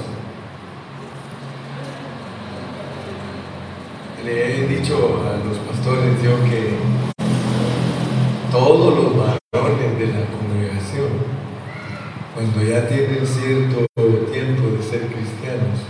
Le 4.23 4.65
he 4.65 4.67
dicho 4.67 5.23
a 5.25 5.43
los 5.49 5.57
pastores 5.59 6.23
yo 6.23 6.37
que 6.45 6.75
todos 8.53 8.95
los 8.95 9.17
varones 9.17 9.99
de 9.99 10.07
la 10.09 10.27
congregación, 10.27 11.09
cuando 12.35 12.63
ya 12.63 12.87
tienen 12.87 13.27
cierto 13.27 13.87
tiempo 14.31 14.69
de 14.77 14.83
ser 14.83 15.07
cristianos, 15.07 15.81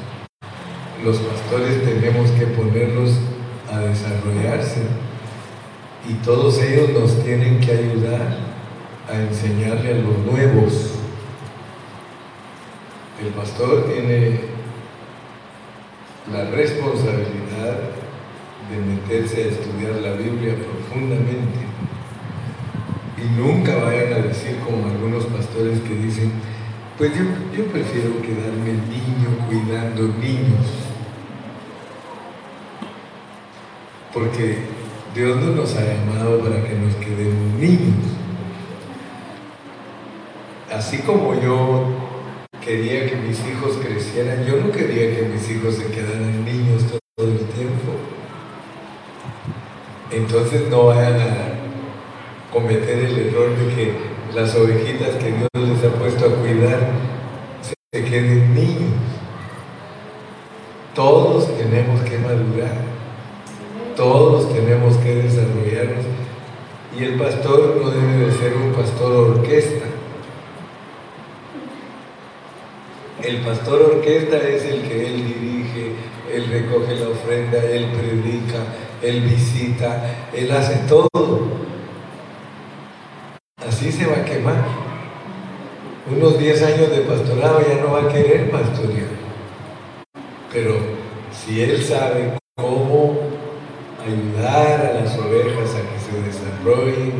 los 1.04 1.16
pastores 1.16 1.82
tenemos 1.84 2.30
que 2.30 2.46
ponerlos 2.46 3.18
a 3.68 3.80
desarrollarse 3.80 4.82
y 6.08 6.14
todos 6.24 6.62
ellos 6.62 6.90
nos 6.90 7.24
tienen 7.24 7.58
que 7.58 7.72
ayudar 7.72 8.38
a 9.10 9.20
enseñarle 9.22 9.90
a 9.90 9.96
los 9.96 10.18
nuevos. 10.18 10.95
El 13.20 13.28
pastor 13.28 13.86
tiene 13.86 14.40
la 16.30 16.50
responsabilidad 16.50 17.78
de 18.70 18.76
meterse 18.78 19.44
a 19.44 19.46
estudiar 19.46 19.94
la 20.02 20.12
Biblia 20.12 20.54
profundamente. 20.54 21.60
Y 23.16 23.40
nunca 23.40 23.76
vayan 23.76 24.12
a 24.12 24.26
decir 24.26 24.58
como 24.58 24.86
algunos 24.86 25.24
pastores 25.26 25.80
que 25.80 25.94
dicen, 25.94 26.30
pues 26.98 27.12
yo, 27.16 27.24
yo 27.56 27.64
prefiero 27.72 28.20
quedarme 28.20 28.72
niño 28.72 29.46
cuidando 29.48 30.08
niños. 30.20 30.66
Porque 34.12 34.58
Dios 35.14 35.40
no 35.40 35.52
nos 35.52 35.74
ha 35.76 35.84
llamado 35.84 36.40
para 36.40 36.62
que 36.62 36.74
nos 36.74 36.94
quedemos 36.96 37.58
niños. 37.58 38.04
Así 40.70 40.98
como 40.98 41.40
yo 41.40 41.95
quería 42.66 43.08
que 43.08 43.14
mis 43.14 43.38
hijos 43.46 43.78
crecieran, 43.80 44.44
yo 44.44 44.56
no 44.56 44.72
quería 44.72 45.14
que 45.14 45.22
mis 45.22 45.48
hijos 45.50 45.76
se 45.76 45.86
quedaran 45.86 46.44
niños 46.44 46.82
todo 46.90 47.28
el 47.28 47.38
tiempo. 47.38 47.92
Entonces 50.10 50.68
no 50.68 50.86
vayan 50.86 51.20
a 51.20 52.52
cometer 52.52 52.98
el 52.98 53.28
error 53.28 53.56
de 53.56 53.74
que 53.74 53.92
las 54.34 54.52
ovejitas 54.56 55.10
que 55.14 55.32
Dios 55.32 55.48
les 55.54 55.84
ha 55.84 55.94
puesto 55.94 56.26
a 56.26 56.34
cuidar 56.34 56.90
se 57.62 58.04
queden 58.04 58.52
niños. 58.52 58.94
Todos 60.92 61.56
tenemos 61.56 62.00
que 62.00 62.18
madurar. 62.18 62.84
Todos 63.94 64.52
tenemos 64.52 64.96
que 64.96 65.14
desarrollarnos 65.14 66.04
y 66.98 67.04
el 67.04 67.14
pastor 67.14 67.78
no 67.80 67.90
debe 67.90 68.26
de 68.26 68.32
ser 68.32 68.54
un 68.54 68.72
pastor 68.72 69.38
orquesta. 69.38 69.86
El 73.22 73.35
pastor 73.46 73.80
orquesta 73.80 74.36
es 74.38 74.64
el 74.64 74.82
que 74.82 75.06
él 75.06 75.24
dirige, 75.24 75.92
él 76.34 76.46
recoge 76.50 76.96
la 76.96 77.08
ofrenda, 77.10 77.58
él 77.62 77.86
predica, 77.92 78.58
él 79.00 79.20
visita, 79.20 80.02
él 80.34 80.50
hace 80.50 80.74
todo. 80.88 81.46
Así 83.64 83.92
se 83.92 84.04
va 84.06 84.16
a 84.16 84.24
quemar. 84.24 84.64
Unos 86.10 86.38
10 86.38 86.62
años 86.62 86.90
de 86.90 87.02
pastorado 87.02 87.60
ya 87.60 87.82
no 87.82 87.92
va 87.92 88.02
a 88.02 88.08
querer 88.12 88.50
pastorear. 88.50 89.14
Pero 90.52 90.76
si 91.30 91.62
él 91.62 91.80
sabe 91.82 92.32
cómo 92.56 93.16
ayudar 94.04 94.86
a 94.86 95.00
las 95.00 95.16
ovejas 95.18 95.74
a 95.74 95.82
que 95.82 95.98
se 96.00 96.20
desarrollen 96.26 97.12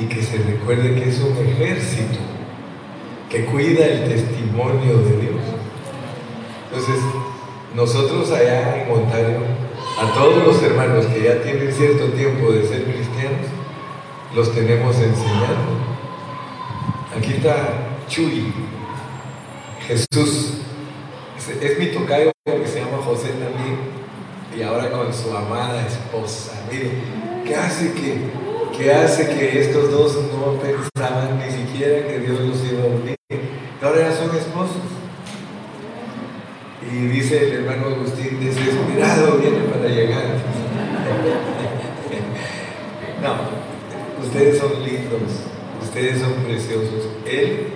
y 0.00 0.06
que 0.06 0.22
se 0.22 0.38
recuerde 0.38 0.94
que 0.96 1.10
es 1.10 1.20
un 1.20 1.36
ejército 1.46 2.18
que 3.30 3.44
cuida 3.44 3.86
el 3.86 4.08
testimonio 4.08 4.98
de 4.98 5.16
Dios. 5.20 5.39
Entonces, 6.72 7.00
nosotros 7.74 8.30
allá 8.30 8.84
en 8.84 8.92
Ontario, 8.92 9.38
a 10.00 10.14
todos 10.14 10.44
los 10.44 10.62
hermanos 10.62 11.04
que 11.06 11.24
ya 11.24 11.42
tienen 11.42 11.72
cierto 11.72 12.06
tiempo 12.12 12.52
de 12.52 12.66
ser 12.66 12.84
cristianos, 12.84 13.46
los 14.34 14.54
tenemos 14.54 14.96
enseñando. 14.96 15.80
aquí 17.16 17.32
está 17.32 17.96
Chuy, 18.08 18.52
Jesús. 19.86 20.58
Es, 21.60 21.78
mi 21.78 21.86
tocayo 21.86 22.30
que 22.44 22.66
se 22.66 22.80
llama 22.80 22.98
José 23.04 23.30
también. 23.30 23.78
Y 24.56 24.62
ahora 24.62 24.90
con 24.92 25.12
su 25.12 25.36
amada 25.36 25.84
esposa. 25.86 26.52
Mire, 26.70 26.90
¿qué 27.44 27.56
hace 27.56 27.92
que, 27.94 28.18
qué 28.76 28.92
hace 28.92 29.28
que 29.28 29.60
estos 29.60 29.90
dos 29.90 30.18
no 30.32 30.60
pensaban 30.60 31.38
ni 31.38 31.50
siquiera 31.50 32.06
que 32.06 32.20
Dios 32.20 32.40
los 32.40 32.64
iba 32.64 32.84
a 32.84 32.86
unir? 32.86 33.16
Ahora 33.82 34.10
ya 34.10 34.16
son 34.16 34.36
esposos. 34.36 34.89
Y 36.82 37.06
dice 37.08 37.48
el 37.48 37.52
hermano 37.56 37.94
Agustín, 37.94 38.40
desesperado 38.40 39.38
viene 39.38 39.58
para 39.72 39.88
llegar. 39.88 40.24
No, 43.20 43.34
ustedes 44.24 44.56
son 44.56 44.82
lindos, 44.82 45.44
ustedes 45.82 46.20
son 46.22 46.32
preciosos. 46.46 47.06
Él 47.26 47.66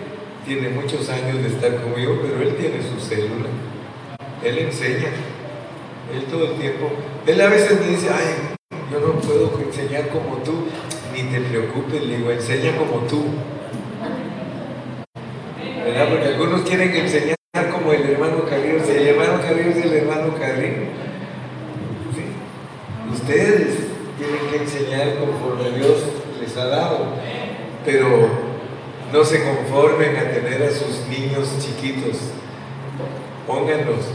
tiene 0.46 0.70
muchos 0.70 1.06
años 1.10 1.42
de 1.42 1.48
estar 1.48 1.82
conmigo, 1.82 2.18
pero 2.22 2.40
él 2.42 2.56
tiene 2.56 2.76
su 2.82 2.98
célula. 2.98 3.48
Él 4.42 4.58
enseña. 4.58 5.08
Él 6.14 6.24
todo 6.30 6.52
el 6.52 6.60
tiempo. 6.60 6.90
Él 7.26 7.40
a 7.40 7.48
veces 7.48 7.80
me 7.80 7.88
dice, 7.88 8.08
ay, 8.10 8.54
yo 8.90 9.00
no 9.00 9.20
puedo 9.20 9.58
enseñar 9.58 10.08
como 10.08 10.36
tú. 10.38 10.66
Ni 11.14 11.22
te 11.24 11.40
preocupes, 11.40 12.02
le 12.04 12.16
digo, 12.18 12.30
enseña 12.30 12.76
como 12.76 13.00
tú. 13.06 13.24
¿Verdad? 15.84 16.08
Porque 16.08 16.28
algunos 16.28 16.62
quieren 16.62 16.94
enseñar 16.94 17.36
como 17.72 17.92
el 17.92 18.10
hermano 18.10 18.44
Carrillo. 18.44 18.84
Si 18.84 18.92
el 18.92 19.08
hermano 19.08 19.40
Carrillo 19.40 19.70
es 19.70 19.84
el 19.84 19.92
hermano 19.92 20.34
Carrillo. 20.38 20.84
¿Sí? 22.14 23.12
Ustedes 23.12 23.78
tienen 24.18 24.50
que 24.50 24.56
enseñar 24.56 25.18
conforme 25.18 25.78
Dios 25.78 26.02
les 26.40 26.56
ha 26.56 26.66
dado. 26.66 27.06
Pero 27.84 28.28
no 29.12 29.24
se 29.24 29.44
conformen 29.44 30.16
a 30.16 30.30
tener 30.30 30.62
a 30.62 30.70
sus 30.70 31.06
niños 31.08 31.48
chiquitos. 31.60 32.18
Pónganlos. 33.46 34.06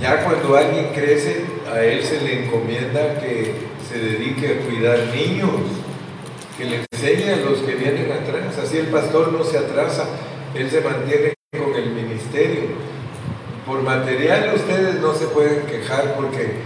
Ya 0.00 0.24
cuando 0.24 0.56
alguien 0.56 0.90
crece, 0.92 1.44
a 1.72 1.82
él 1.82 2.02
se 2.02 2.20
le 2.20 2.44
encomienda 2.44 3.18
que 3.18 3.54
se 3.88 3.98
dedique 3.98 4.46
a 4.48 4.66
cuidar 4.66 4.98
niños, 5.14 5.50
que 6.58 6.64
le 6.64 6.84
enseñe 6.92 7.32
a 7.32 7.36
los 7.36 7.60
que 7.60 7.76
vienen 7.76 8.12
atrás. 8.12 8.58
Así 8.62 8.78
el 8.78 8.88
pastor 8.88 9.32
no 9.32 9.42
se 9.44 9.58
atrasa, 9.58 10.06
él 10.54 10.70
se 10.70 10.80
mantiene 10.80 11.34
con 11.58 11.74
el 11.74 11.90
ministerio. 11.90 12.62
Por 13.66 13.82
material 13.82 14.52
ustedes 14.54 15.00
no 15.00 15.14
se 15.14 15.26
pueden 15.26 15.66
quejar 15.66 16.14
porque 16.14 16.56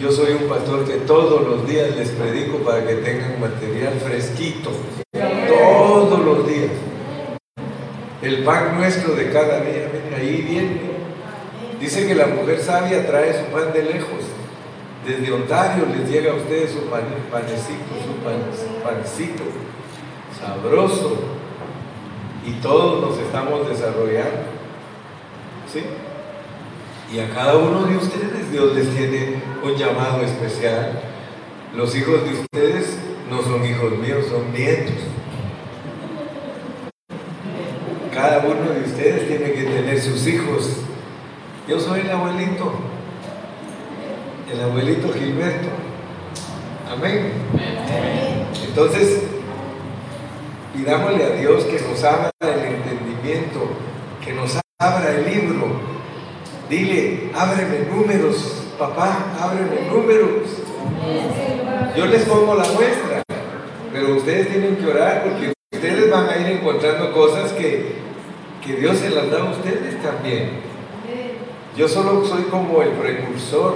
yo 0.00 0.10
soy 0.10 0.32
un 0.32 0.48
pastor 0.48 0.84
que 0.84 0.94
todos 1.06 1.46
los 1.46 1.68
días 1.68 1.94
les 1.96 2.10
predico 2.10 2.58
para 2.58 2.86
que 2.86 2.94
tengan 2.96 3.40
material 3.40 3.94
fresquito. 4.04 4.70
Días. 6.50 6.70
El 8.22 8.42
pan 8.42 8.76
nuestro 8.76 9.14
de 9.14 9.30
cada 9.30 9.60
día, 9.60 9.88
miren, 9.92 10.14
ahí 10.20 10.42
viene. 10.42 10.80
Dice 11.80 12.08
que 12.08 12.14
la 12.16 12.26
mujer 12.26 12.58
sabia 12.60 13.06
trae 13.06 13.32
su 13.32 13.52
pan 13.52 13.72
de 13.72 13.84
lejos. 13.84 14.24
Desde 15.06 15.32
Ontario 15.32 15.86
les 15.86 16.10
llega 16.10 16.32
a 16.32 16.34
ustedes 16.34 16.72
su 16.72 16.90
pan, 16.90 17.02
panecito, 17.30 17.94
su 18.04 18.22
pan, 18.24 18.42
pancito, 18.82 19.44
sabroso. 20.38 21.18
Y 22.44 22.52
todos 22.54 23.00
nos 23.00 23.18
estamos 23.18 23.68
desarrollando. 23.68 24.50
¿Sí? 25.72 25.84
Y 27.14 27.20
a 27.20 27.30
cada 27.30 27.58
uno 27.58 27.84
de 27.84 27.96
ustedes 27.96 28.50
Dios 28.50 28.74
les 28.74 28.88
tiene 28.88 29.40
un 29.62 29.76
llamado 29.76 30.22
especial. 30.22 31.00
Los 31.76 31.94
hijos 31.94 32.24
de 32.24 32.40
ustedes 32.40 32.98
no 33.30 33.40
son 33.40 33.64
hijos 33.64 33.92
míos, 33.98 34.26
son 34.28 34.52
nietos. 34.52 34.96
Cada 38.20 38.40
uno 38.40 38.70
de 38.74 38.82
ustedes 38.84 39.26
tiene 39.28 39.50
que 39.52 39.62
tener 39.62 39.98
sus 39.98 40.26
hijos. 40.26 40.76
Yo 41.66 41.80
soy 41.80 42.00
el 42.00 42.10
abuelito, 42.10 42.74
el 44.52 44.60
abuelito 44.60 45.10
Gilberto. 45.14 45.68
Amén. 46.92 47.32
Entonces, 48.68 49.22
pidámosle 50.76 51.24
a 51.24 51.30
Dios 51.30 51.64
que 51.64 51.80
nos 51.80 52.04
abra 52.04 52.30
el 52.42 52.74
entendimiento, 52.74 53.70
que 54.22 54.34
nos 54.34 54.58
abra 54.78 55.16
el 55.16 55.24
libro. 55.24 55.80
Dile, 56.68 57.30
ábreme 57.34 57.86
números, 57.90 58.64
papá, 58.78 59.32
ábreme 59.40 59.88
números. 59.90 60.58
Yo 61.96 62.04
les 62.04 62.24
pongo 62.24 62.54
la 62.54 62.64
muestra, 62.64 63.22
pero 63.90 64.16
ustedes 64.16 64.48
tienen 64.48 64.76
que 64.76 64.86
orar 64.86 65.24
porque 65.24 65.54
ustedes 65.72 66.10
van 66.10 66.28
a 66.28 66.36
ir 66.36 66.58
encontrando 66.58 67.14
cosas 67.14 67.52
que, 67.52 68.09
que 68.64 68.74
Dios 68.76 68.98
se 68.98 69.10
las 69.10 69.30
da 69.30 69.40
a 69.40 69.50
ustedes 69.50 70.02
también. 70.02 70.50
Yo 71.76 71.88
solo 71.88 72.24
soy 72.26 72.42
como 72.44 72.82
el 72.82 72.90
precursor, 72.90 73.74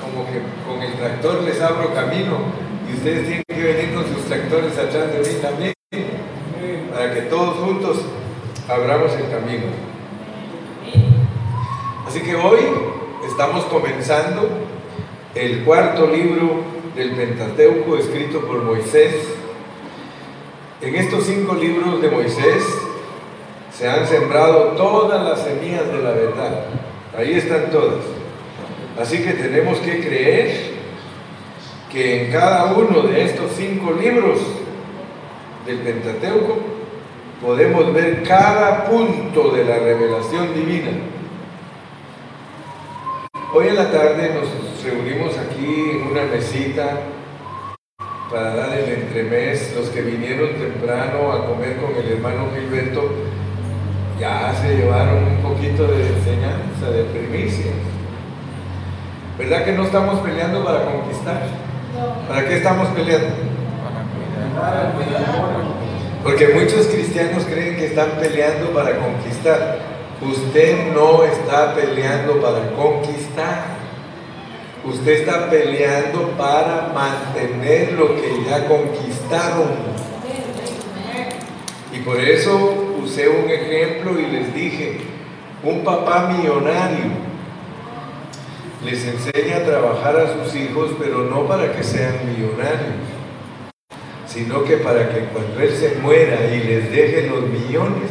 como 0.00 0.26
que 0.26 0.40
con 0.66 0.82
el 0.82 0.94
tractor 0.94 1.42
les 1.44 1.60
abro 1.60 1.94
camino 1.94 2.38
y 2.88 2.94
ustedes 2.94 3.26
tienen 3.26 3.44
que 3.46 3.62
venir 3.62 3.94
con 3.94 4.04
sus 4.04 4.24
tractores 4.24 4.72
atrás 4.76 5.12
de 5.12 5.18
mí 5.20 5.38
también, 5.40 5.74
para 6.92 7.14
que 7.14 7.22
todos 7.22 7.56
juntos 7.58 7.98
abramos 8.68 9.12
el 9.12 9.30
camino. 9.30 9.66
Así 12.06 12.20
que 12.20 12.34
hoy 12.34 12.60
estamos 13.28 13.64
comenzando 13.66 14.48
el 15.34 15.62
cuarto 15.64 16.06
libro 16.06 16.62
del 16.96 17.12
Pentateuco 17.12 17.96
escrito 17.96 18.40
por 18.40 18.62
Moisés. 18.62 19.14
En 20.80 20.94
estos 20.94 21.24
cinco 21.24 21.54
libros 21.54 22.00
de 22.00 22.10
Moisés 22.10 22.64
se 23.72 23.88
han 23.88 24.06
sembrado 24.06 24.72
todas 24.76 25.22
las 25.24 25.42
semillas 25.42 25.86
de 25.86 26.02
la 26.02 26.10
verdad. 26.10 26.64
Ahí 27.16 27.34
están 27.34 27.70
todas. 27.70 28.04
Así 29.00 29.22
que 29.22 29.32
tenemos 29.32 29.78
que 29.78 30.00
creer 30.00 30.78
que 31.90 32.24
en 32.26 32.32
cada 32.32 32.72
uno 32.74 33.02
de 33.02 33.24
estos 33.24 33.52
cinco 33.56 33.92
libros 33.92 34.38
del 35.66 35.78
Pentateuco 35.78 36.58
podemos 37.40 37.92
ver 37.92 38.22
cada 38.24 38.84
punto 38.86 39.50
de 39.50 39.64
la 39.64 39.78
revelación 39.78 40.54
divina. 40.54 40.90
Hoy 43.54 43.68
en 43.68 43.76
la 43.76 43.90
tarde 43.90 44.34
nos 44.34 44.84
reunimos 44.84 45.38
aquí 45.38 45.90
en 45.92 46.08
una 46.08 46.24
mesita 46.24 47.00
para 48.30 48.54
dar 48.54 48.78
el 48.78 48.88
entremés. 48.88 49.74
Los 49.76 49.88
que 49.88 50.02
vinieron 50.02 50.54
temprano 50.54 51.32
a 51.32 51.46
comer 51.46 51.76
con 51.76 51.94
el 51.96 52.12
hermano 52.12 52.48
Gilberto 52.54 53.10
ya 54.18 54.52
se 54.60 54.76
llevaron 54.76 55.24
un 55.24 55.36
poquito 55.42 55.86
de 55.86 56.08
enseñanza, 56.08 56.90
de 56.90 57.04
primicias. 57.04 57.74
¿Verdad 59.38 59.64
que 59.64 59.72
no 59.72 59.84
estamos 59.84 60.18
peleando 60.20 60.64
para 60.64 60.84
conquistar? 60.84 61.42
¿Para 62.28 62.48
qué 62.48 62.56
estamos 62.56 62.88
peleando? 62.88 63.28
Para 64.58 64.92
cuidar. 64.92 65.78
Porque 66.24 66.48
muchos 66.48 66.86
cristianos 66.86 67.44
creen 67.44 67.76
que 67.76 67.86
están 67.86 68.10
peleando 68.20 68.70
para 68.70 68.98
conquistar. 68.98 69.78
Usted 70.20 70.92
no 70.92 71.22
está 71.22 71.74
peleando 71.74 72.40
para 72.40 72.70
conquistar. 72.72 73.78
Usted 74.84 75.12
está 75.12 75.48
peleando 75.48 76.30
para 76.36 76.92
mantener 76.92 77.92
lo 77.92 78.16
que 78.16 78.44
ya 78.44 78.66
conquistaron. 78.66 80.07
Y 81.98 82.02
por 82.02 82.20
eso 82.20 82.94
usé 83.02 83.28
un 83.28 83.50
ejemplo 83.50 84.18
y 84.20 84.26
les 84.26 84.54
dije, 84.54 84.98
un 85.64 85.82
papá 85.82 86.32
millonario 86.32 87.28
les 88.84 89.04
enseña 89.04 89.56
a 89.56 89.64
trabajar 89.64 90.16
a 90.16 90.32
sus 90.34 90.54
hijos, 90.54 90.92
pero 91.00 91.24
no 91.24 91.48
para 91.48 91.72
que 91.72 91.82
sean 91.82 92.14
millonarios, 92.24 92.94
sino 94.28 94.62
que 94.62 94.76
para 94.76 95.08
que 95.08 95.24
cuando 95.32 95.60
él 95.60 95.72
se 95.74 95.96
muera 95.96 96.46
y 96.54 96.62
les 96.62 96.92
deje 96.92 97.26
los 97.26 97.48
millones, 97.48 98.10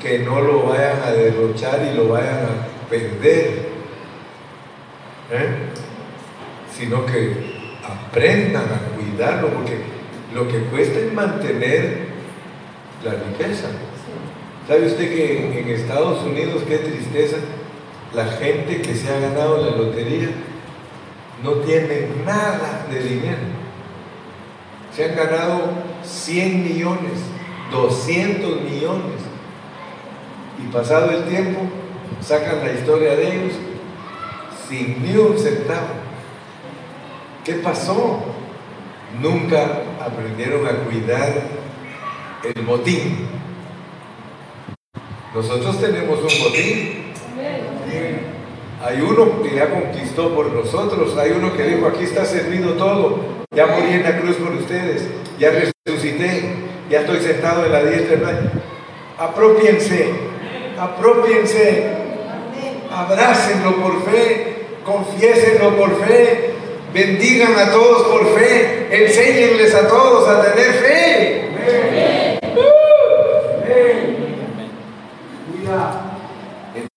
que 0.00 0.20
no 0.20 0.40
lo 0.40 0.62
vayan 0.68 1.02
a 1.02 1.10
derrochar 1.10 1.90
y 1.92 1.96
lo 1.96 2.08
vayan 2.10 2.44
a 2.44 2.88
perder, 2.88 3.70
¿eh? 5.32 5.48
sino 6.72 7.04
que 7.04 7.58
aprendan 7.82 8.66
a 8.66 8.96
cuidarlo, 8.96 9.48
porque 9.48 9.78
lo 10.32 10.46
que 10.46 10.60
cuesta 10.70 11.00
es 11.00 11.12
mantener 11.12 12.09
la 13.04 13.12
riqueza. 13.12 13.68
¿Sabe 14.68 14.86
usted 14.86 15.08
que 15.08 15.60
en 15.60 15.68
Estados 15.68 16.22
Unidos, 16.24 16.62
qué 16.68 16.78
tristeza, 16.78 17.36
la 18.14 18.26
gente 18.26 18.82
que 18.82 18.94
se 18.94 19.08
ha 19.08 19.18
ganado 19.18 19.58
la 19.64 19.76
lotería 19.76 20.28
no 21.42 21.52
tiene 21.54 22.08
nada 22.24 22.86
de 22.90 23.00
dinero? 23.00 23.38
Se 24.94 25.06
han 25.06 25.16
ganado 25.16 25.70
100 26.04 26.64
millones, 26.64 27.12
200 27.72 28.62
millones. 28.62 29.20
Y 30.62 30.72
pasado 30.72 31.10
el 31.10 31.24
tiempo, 31.24 31.60
sacan 32.20 32.60
la 32.60 32.72
historia 32.72 33.16
de 33.16 33.36
ellos 33.36 33.54
sin 34.68 35.02
ni 35.02 35.16
un 35.16 35.38
centavo. 35.38 35.94
¿Qué 37.44 37.54
pasó? 37.54 38.20
Nunca 39.20 39.82
aprendieron 40.00 40.66
a 40.66 40.70
cuidar 40.84 41.59
el 42.44 42.62
botín. 42.62 43.28
Nosotros 45.34 45.80
tenemos 45.80 46.18
un 46.18 46.42
botín. 46.42 47.00
Hay 48.82 49.00
uno 49.02 49.42
que 49.42 49.54
ya 49.54 49.68
conquistó 49.68 50.34
por 50.34 50.50
nosotros, 50.50 51.16
hay 51.18 51.32
uno 51.32 51.54
que 51.54 51.64
dijo, 51.64 51.86
aquí 51.86 52.04
está 52.04 52.24
servido 52.24 52.72
todo, 52.74 53.20
ya 53.54 53.66
morí 53.66 53.92
en 53.92 54.02
la 54.02 54.18
cruz 54.18 54.36
por 54.36 54.52
ustedes, 54.52 55.06
ya 55.38 55.50
resucité, 55.50 56.54
ya 56.88 57.00
estoy 57.00 57.20
sentado 57.20 57.66
en 57.66 57.72
la 57.72 57.84
diestra. 57.84 58.50
Apropiense, 59.18 60.08
apropiense, 60.78 61.94
abrácenlo 62.90 63.76
por 63.76 64.02
fe, 64.04 64.66
confiésenlo 64.82 65.76
por 65.76 66.06
fe, 66.06 66.54
bendigan 66.94 67.54
a 67.58 67.70
todos 67.70 68.04
por 68.04 68.26
fe, 68.34 68.88
enséñenles 68.90 69.74
a 69.74 69.88
todos 69.88 70.26
a 70.26 70.42
tener 70.42 70.72
fe. 70.72 71.50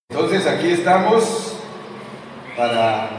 Entonces 0.10 0.43
aquí 0.54 0.72
estamos 0.72 1.56
para 2.56 3.10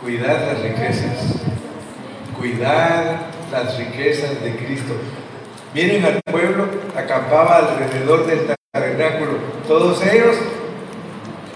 cuidar 0.00 0.52
las 0.52 0.62
riquezas, 0.62 1.34
cuidar 2.36 3.26
las 3.52 3.76
riquezas 3.76 4.42
de 4.42 4.56
Cristo. 4.56 4.94
Vienen 5.74 6.04
al 6.04 6.20
pueblo, 6.22 6.66
acampaba 6.96 7.58
alrededor 7.58 8.26
del 8.26 8.54
tabernáculo, 8.72 9.32
todos 9.66 10.02
ellos 10.06 10.36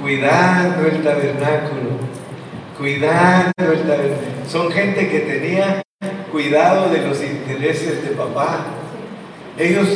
cuidando 0.01 0.87
el 0.89 1.03
tabernáculo, 1.03 1.91
cuidando 2.77 3.73
el 3.73 3.81
tabernáculo. 3.83 4.49
Son 4.49 4.71
gente 4.71 5.09
que 5.09 5.21
tenía 5.21 5.83
cuidado 6.31 6.91
de 6.91 7.07
los 7.07 7.23
intereses 7.23 8.03
de 8.05 8.11
papá. 8.11 8.67
Ellos, 9.59 9.89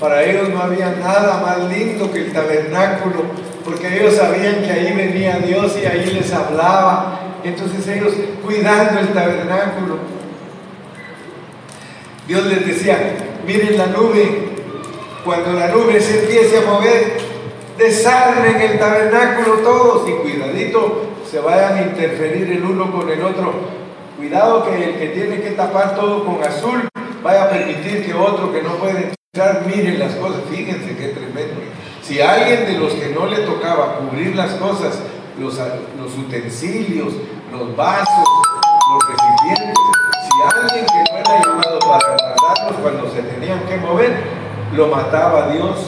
para 0.00 0.24
ellos 0.24 0.48
no 0.48 0.62
había 0.62 0.92
nada 0.92 1.42
más 1.42 1.70
lindo 1.70 2.10
que 2.10 2.20
el 2.20 2.32
tabernáculo, 2.32 3.22
porque 3.62 3.98
ellos 3.98 4.14
sabían 4.14 4.62
que 4.62 4.72
ahí 4.72 4.94
venía 4.94 5.38
Dios 5.38 5.76
y 5.80 5.84
ahí 5.84 6.06
les 6.06 6.32
hablaba. 6.32 7.20
Entonces 7.44 7.86
ellos 7.86 8.14
cuidando 8.42 8.98
el 8.98 9.08
tabernáculo. 9.08 9.98
Dios 12.26 12.46
les 12.46 12.66
decía, 12.66 12.96
miren 13.46 13.76
la 13.76 13.86
nube, 13.88 14.48
cuando 15.22 15.52
la 15.52 15.68
nube 15.68 16.00
se 16.00 16.20
empiece 16.20 16.58
a 16.58 16.70
mover, 16.70 17.18
desarmen 17.76 18.58
el 18.58 18.78
tabernáculo 18.78 19.58
todos 19.58 20.08
y 20.08 20.12
cuidadito, 20.12 21.10
se 21.30 21.40
vayan 21.40 21.74
a 21.74 21.82
interferir 21.82 22.50
el 22.50 22.64
uno 22.64 22.90
con 22.90 23.10
el 23.10 23.22
otro. 23.22 23.52
Cuidado 24.16 24.64
que 24.64 24.84
el 24.84 24.98
que 24.98 25.08
tiene 25.08 25.42
que 25.42 25.50
tapar 25.50 25.94
todo 25.94 26.24
con 26.24 26.42
azul 26.42 26.88
vaya 27.22 27.44
a 27.44 27.50
permitir 27.50 28.06
que 28.06 28.14
otro 28.14 28.50
que 28.52 28.62
no 28.62 28.76
puede 28.76 29.19
entrar 29.32 29.64
mire 29.64 29.96
las 29.96 30.16
cosas. 30.16 30.42
Fíjense 30.50 30.96
qué 30.96 31.08
tremendo. 31.08 31.60
Si 32.02 32.20
alguien 32.20 32.66
de 32.66 32.78
los 32.78 32.94
que 32.94 33.10
no 33.10 33.26
le 33.26 33.36
tocaba 33.38 33.98
cubrir 33.98 34.34
las 34.34 34.54
cosas, 34.54 34.98
los, 35.38 35.56
utensilios, 36.18 37.12
los 37.52 37.76
vasos, 37.76 38.24
los 38.90 39.00
recipientes, 39.08 39.74
si 40.24 40.58
alguien 40.58 40.84
que 40.84 41.12
no 41.12 41.18
era 41.18 41.44
llamado 41.44 41.78
para 41.78 42.16
guardarlos 42.16 42.80
cuando 42.82 43.10
se 43.10 43.22
tenían 43.22 43.60
que 43.66 43.76
mover, 43.76 44.20
lo 44.74 44.88
mataba 44.88 45.52
Dios. 45.52 45.78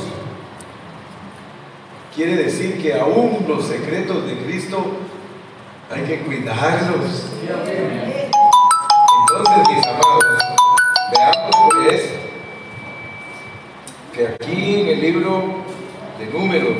Quiere 2.14 2.36
decir 2.36 2.80
que 2.80 2.94
aún 3.00 3.44
los 3.48 3.66
secretos 3.66 4.24
de 4.24 4.38
Cristo 4.38 4.84
hay 5.90 6.02
que 6.02 6.20
cuidarlos. 6.20 7.26
Entonces, 9.30 9.68
mis 9.68 9.86
amados, 9.88 10.24
veamos 11.12 11.56
pues 11.72 12.21
que 14.14 14.26
aquí 14.26 14.80
en 14.80 14.88
el 14.88 15.00
libro 15.00 15.42
de 16.18 16.26
números, 16.26 16.76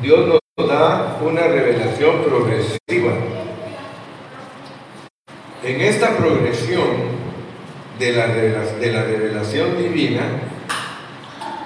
Dios 0.00 0.28
nos 0.28 0.68
da 0.68 1.18
una 1.20 1.42
revelación 1.42 2.22
progresiva. 2.22 3.12
En 5.64 5.80
esta 5.80 6.16
progresión 6.16 7.14
de 7.98 8.12
la, 8.12 8.26
de 8.28 8.92
la 8.92 9.02
revelación 9.02 9.76
divina, 9.76 10.22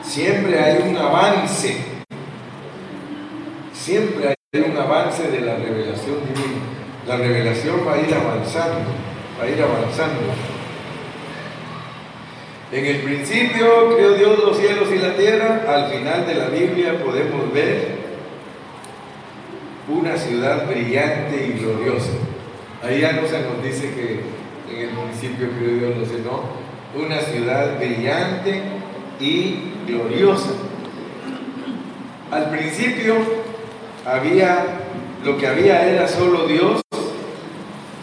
siempre 0.02 0.58
hay 0.58 0.88
un 0.88 0.96
avance, 0.96 1.76
siempre 3.74 4.28
hay 4.28 4.60
un 4.60 4.76
avance 4.76 5.28
de 5.28 5.40
la 5.40 5.56
revelación 5.56 6.16
divina. 6.32 6.62
La 7.06 7.16
revelación 7.16 7.86
va 7.86 7.94
a 7.94 8.00
ir 8.00 8.14
avanzando, 8.14 8.90
va 9.38 9.44
a 9.44 9.50
ir 9.50 9.62
avanzando. 9.62 10.57
En 12.70 12.84
el 12.84 12.98
principio 12.98 13.96
creó 13.96 14.12
Dios 14.12 14.38
los 14.40 14.58
cielos 14.58 14.88
y 14.94 14.98
la 14.98 15.16
tierra. 15.16 15.64
Al 15.66 15.90
final 15.90 16.26
de 16.26 16.34
la 16.34 16.48
Biblia 16.48 17.02
podemos 17.02 17.50
ver 17.50 17.96
una 19.88 20.18
ciudad 20.18 20.68
brillante 20.68 21.46
y 21.46 21.58
gloriosa. 21.58 22.10
Ahí 22.82 23.00
ya 23.00 23.12
no 23.12 23.26
se 23.26 23.40
nos 23.40 23.62
dice 23.62 23.90
que 23.94 24.20
en 24.70 24.88
el 24.88 24.94
principio 24.94 25.48
creó 25.58 25.78
Dios 25.78 25.96
los 25.96 26.08
cielos, 26.08 26.26
no. 26.26 27.02
Una 27.02 27.20
ciudad 27.20 27.78
brillante 27.78 28.62
y 29.18 29.60
gloriosa. 29.86 30.50
Al 32.30 32.50
principio 32.50 33.14
había, 34.04 34.66
lo 35.24 35.38
que 35.38 35.46
había 35.46 35.88
era 35.88 36.06
solo 36.06 36.46
Dios, 36.46 36.82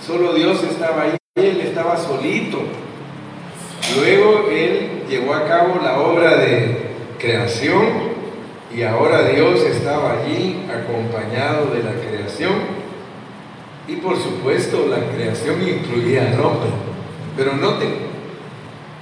solo 0.05 0.34
Dios 0.34 0.63
estaba 0.63 1.03
ahí, 1.03 1.18
Él 1.36 1.61
estaba 1.61 1.97
solito 1.97 2.63
Luego 3.93 4.49
Él 4.49 5.03
llevó 5.07 5.33
a 5.33 5.45
cabo 5.45 5.79
la 5.83 5.99
obra 5.99 6.38
de 6.38 6.77
creación 7.19 8.15
y 8.75 8.81
ahora 8.81 9.29
Dios 9.29 9.61
estaba 9.61 10.13
allí 10.19 10.65
acompañado 10.69 11.67
de 11.67 11.83
la 11.83 11.93
creación. 11.93 12.53
Y 13.88 13.97
por 13.97 14.17
supuesto 14.17 14.88
la 14.89 15.11
creación 15.13 15.61
incluía 15.61 16.31
al 16.31 16.39
hombre. 16.39 16.69
Pero 17.38 17.53
noten 17.53 17.93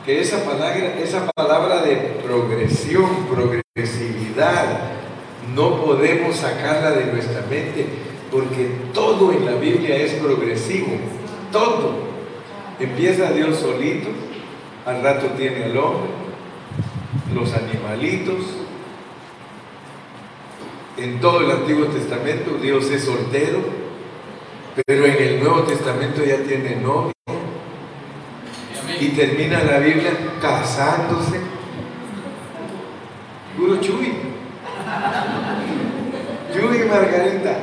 que 0.06 0.20
esa 0.20 0.44
palabra, 0.44 0.96
esa 1.02 1.32
palabra 1.32 1.82
de 1.82 1.96
progresión, 2.24 3.28
progresividad, 3.32 4.80
no 5.56 5.82
podemos 5.82 6.36
sacarla 6.36 6.92
de 6.92 7.12
nuestra 7.12 7.42
mente 7.50 7.86
porque 8.32 8.70
todo 8.94 9.32
en 9.32 9.46
la 9.46 9.54
Biblia 9.54 9.96
es 9.96 10.14
progresivo. 10.14 10.88
Todo. 11.52 12.14
Empieza 12.80 13.32
Dios 13.32 13.60
solito, 13.60 14.10
al 14.86 15.02
rato 15.02 15.28
tiene 15.38 15.66
al 15.66 15.78
hombre, 15.78 16.10
los 17.34 17.54
animalitos. 17.54 18.44
En 20.98 21.20
todo 21.20 21.42
el 21.42 21.52
Antiguo 21.52 21.86
Testamento 21.88 22.58
Dios 22.62 22.90
es 22.92 23.06
soltero, 23.06 23.60
pero 24.86 25.06
en 25.06 25.16
el 25.16 25.40
Nuevo 25.44 25.64
Testamento 25.64 26.24
ya 26.24 26.38
tiene 26.44 26.76
novio. 26.76 27.14
Y 29.00 29.10
termina 29.10 29.64
la 29.64 29.80
Biblia 29.80 30.12
casándose. 30.42 31.40
Puro 33.58 33.78
Chuy. 33.78 34.14
Chuy 36.54 36.82
y 36.82 36.90
Margarita. 36.90 37.58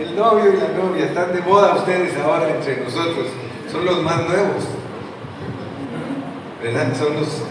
El 0.00 0.16
novio 0.16 0.52
y 0.52 0.56
la 0.56 0.68
novia 0.68 1.06
están 1.06 1.32
de 1.32 1.40
moda 1.42 1.74
ustedes 1.74 2.16
ahora 2.16 2.50
entre 2.50 2.78
nosotros. 2.82 3.26
Son 3.70 3.84
los 3.84 4.02
más 4.02 4.28
nuevos. 4.28 4.64
¿Verdad? 6.62 6.94
Son 6.96 7.14
los, 7.14 7.42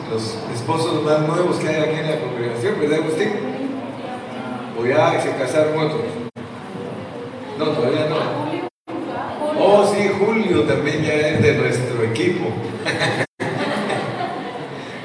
esposos 0.54 1.04
más 1.04 1.20
nuevos 1.22 1.58
que 1.58 1.68
hay 1.70 1.82
aquí 1.82 2.00
en 2.00 2.12
la 2.12 2.20
congregación, 2.20 2.80
¿verdad, 2.80 3.00
Agustín? 3.00 3.32
O 4.80 4.86
ya 4.86 5.20
se 5.22 5.32
casaron 5.32 5.76
otros. 5.78 6.02
No, 7.58 7.70
todavía 7.70 8.08
no. 8.10 8.68
Oh, 9.60 9.84
sí, 9.86 10.08
Julio 10.20 10.62
también 10.64 11.04
ya 11.04 11.14
es 11.14 11.42
de 11.42 11.58
nuestro 11.58 12.04
equipo. 12.04 12.46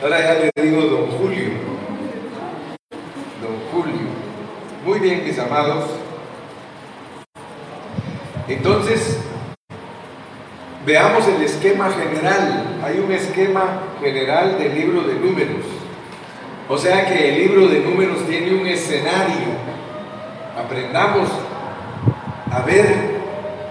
Ahora 0.02 0.20
ya 0.20 0.34
le 0.34 0.50
digo 0.62 0.82
don 0.82 1.06
Julio. 1.12 1.48
Don 3.40 3.56
Julio. 3.72 4.08
Muy 4.84 4.98
bien, 4.98 5.24
mis 5.24 5.38
amados. 5.38 5.88
Entonces, 8.48 9.20
Veamos 10.84 11.28
el 11.28 11.42
esquema 11.42 11.90
general. 11.90 12.80
Hay 12.84 12.98
un 12.98 13.12
esquema 13.12 13.82
general 14.00 14.58
del 14.58 14.74
libro 14.74 15.02
de 15.02 15.14
números. 15.14 15.64
O 16.68 16.76
sea 16.76 17.06
que 17.06 17.28
el 17.28 17.38
libro 17.38 17.68
de 17.68 17.80
números 17.80 18.26
tiene 18.28 18.60
un 18.60 18.66
escenario. 18.66 19.52
Aprendamos 20.58 21.28
a 22.50 22.60
ver 22.62 22.86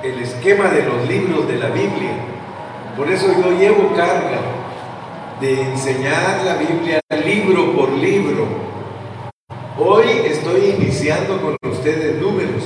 el 0.03 0.19
esquema 0.19 0.69
de 0.69 0.83
los 0.83 1.07
libros 1.07 1.47
de 1.47 1.57
la 1.57 1.67
Biblia. 1.67 2.11
Por 2.95 3.09
eso 3.09 3.27
yo 3.27 3.57
llevo 3.57 3.93
carga 3.95 4.39
de 5.41 5.61
enseñar 5.61 6.43
la 6.45 6.55
Biblia 6.55 7.01
libro 7.25 7.73
por 7.73 7.89
libro. 7.91 8.47
Hoy 9.77 10.05
estoy 10.25 10.75
iniciando 10.77 11.41
con 11.41 11.57
ustedes 11.71 12.21
números 12.21 12.63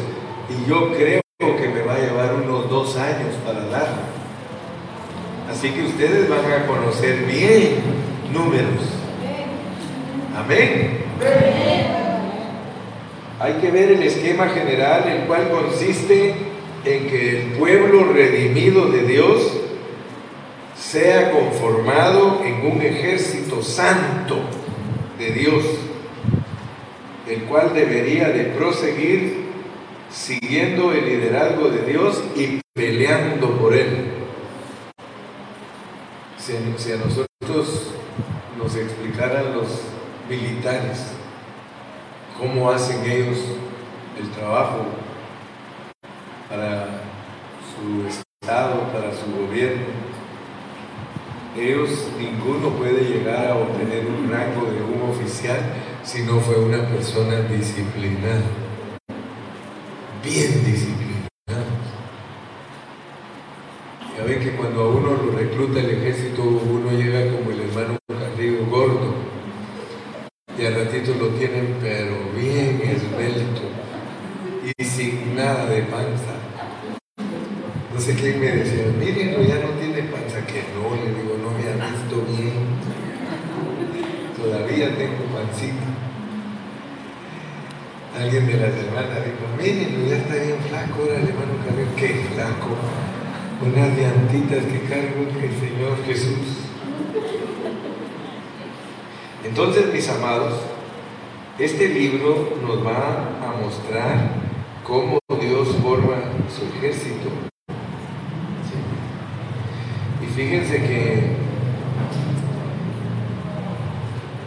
y 0.49 0.69
yo 0.69 0.91
creo 0.93 1.21
que 1.39 1.69
me 1.69 1.81
va 1.81 1.95
a 1.95 1.99
llevar 1.99 2.35
unos 2.35 2.69
dos 2.69 2.95
años 2.97 3.35
para 3.45 3.65
darlo. 3.65 4.05
Así 5.66 5.74
que 5.74 5.84
ustedes 5.84 6.30
van 6.30 6.45
a 6.45 6.68
conocer 6.68 7.26
bien 7.26 7.78
números. 8.32 8.84
Amén. 10.38 10.99
Hay 13.39 13.53
que 13.53 13.72
ver 13.72 13.93
el 13.93 14.03
esquema 14.03 14.49
general, 14.49 15.07
el 15.07 15.22
cual 15.26 15.49
consiste 15.49 16.36
en 16.86 17.07
que 17.07 17.41
el 17.41 17.47
pueblo 17.53 18.13
redimido 18.13 18.91
de 18.91 19.07
Dios 19.07 19.53
sea 20.78 21.32
conformado 21.32 22.43
en 22.45 22.72
un 22.72 22.84
ejército 22.84 23.63
santo 23.63 24.41
de 25.18 25.32
Dios, 25.32 25.63
el 27.28 27.41
cual 27.45 27.74
debería 27.74 28.30
de 28.30 28.43
proseguir 28.55 29.45
siguiendo 30.11 30.93
el 30.93 31.07
liderazgo 31.07 31.70
de 31.70 31.91
Dios 31.91 32.24
y 32.36 32.61
peleando 32.76 33.57
por 33.57 33.74
él. 33.74 34.05
Si, 36.45 36.91
a 36.91 36.97
nosotros 36.97 37.87
nos 38.55 38.75
explicaran 38.75 39.55
los 39.55 39.65
militares 40.29 41.07
cómo 42.37 42.69
hacen 42.69 43.03
ellos 43.03 43.39
el 44.19 44.29
trabajo 44.29 44.85
para 46.47 47.01
su 47.73 48.07
estado, 48.07 48.79
para 48.93 49.11
su 49.11 49.25
gobierno, 49.41 49.85
ellos 51.57 51.89
ninguno 52.19 52.69
puede 52.77 53.05
llegar 53.05 53.47
a 53.47 53.55
obtener 53.55 54.05
un 54.05 54.29
rango 54.29 54.67
de 54.67 54.83
un 54.83 55.09
oficial 55.09 55.73
si 56.03 56.21
no 56.21 56.39
fue 56.39 56.59
una 56.59 56.87
persona 56.89 57.39
disciplinada, 57.39 58.43
bien 60.23 60.63
disciplinada. 60.63 61.05
Ya 64.18 64.24
ven 64.24 64.39
que 64.39 64.51
cuando 64.51 64.82
a 64.82 64.89
uno 64.89 65.09
lo 65.26 65.38
recluta 65.38 65.82
el 65.82 65.89
ejército, 65.89 66.41
uno 66.41 66.89
llega 66.91 67.30
como 67.36 67.51
el 67.51 67.59
hermano 67.59 67.97
Carrillo 68.07 68.66
gordo, 68.68 69.13
y 70.57 70.66
al 70.66 70.74
ratito 70.74 71.13
lo 71.20 71.28
tienen 71.36 71.76
pero 71.82 72.16
bien 72.34 72.82
esbelto 72.82 73.61
y 74.78 74.84
sin 74.86 75.36
nada 75.36 75.66
de 75.66 75.82
panza. 75.84 76.32
No 77.93 77.99
sé 77.99 78.16
quién 78.16 78.39
me 78.39 78.51
decía, 78.51 78.86
mírenlo, 78.97 79.43
ya 79.43 79.55
no 79.55 79.72
tiene 79.80 80.03
panza, 80.03 80.45
que 80.47 80.63
no, 80.74 80.95
le 80.95 81.11
digo, 81.11 81.36
no 81.43 81.51
me 81.51 81.70
ha 81.70 81.89
visto 81.91 82.24
bien. 82.32 82.53
Todavía 84.41 84.95
tengo 84.95 85.26
pancita. 85.36 85.86
Alguien 88.18 88.47
de 88.47 88.53
las 88.53 88.74
hermanas 88.76 89.26
dijo, 89.26 89.45
mírenlo, 89.61 90.07
ya 90.07 90.16
está 90.16 90.36
bien 90.36 90.57
flaco, 90.70 91.01
ahora 91.01 91.16
el 91.16 91.28
hermano 91.28 91.53
Carrillo, 91.66 91.95
qué 91.97 92.28
flaco 92.34 93.14
unas 93.62 93.97
llantitas 93.97 94.66
que 94.66 94.82
cargo 94.82 95.26
el 95.41 95.60
Señor 95.60 96.03
Jesús. 96.06 96.66
Entonces, 99.43 99.93
mis 99.93 100.10
amados, 100.10 100.53
este 101.58 101.88
libro 101.89 102.58
nos 102.62 102.86
va 102.86 103.30
a 103.41 103.62
mostrar 103.62 104.32
cómo 104.84 105.20
Dios 105.39 105.70
forma 105.82 106.16
su 106.49 106.66
ejército. 106.78 107.30
Y 110.22 110.26
fíjense 110.26 110.78
que 110.78 111.36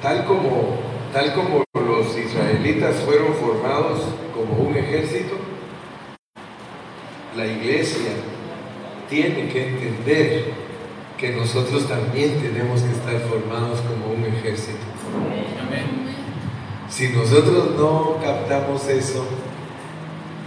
tal 0.02 0.26
como, 0.26 0.78
tal 1.12 1.32
como 1.34 1.64
los 1.74 2.18
israelitas 2.18 2.96
fueron 2.96 3.34
formados 3.34 4.00
como 4.34 4.68
un 4.68 4.76
ejército, 4.76 5.36
la 7.36 7.46
iglesia 7.46 8.10
tiene 9.08 9.48
que 9.48 9.68
entender 9.68 10.44
que 11.16 11.32
nosotros 11.32 11.88
también 11.88 12.40
tenemos 12.40 12.82
que 12.82 12.92
estar 12.92 13.20
formados 13.28 13.80
como 13.80 14.14
un 14.14 14.24
ejército. 14.24 14.78
Si 16.88 17.08
nosotros 17.08 17.76
no 17.76 18.18
captamos 18.22 18.88
eso, 18.88 19.24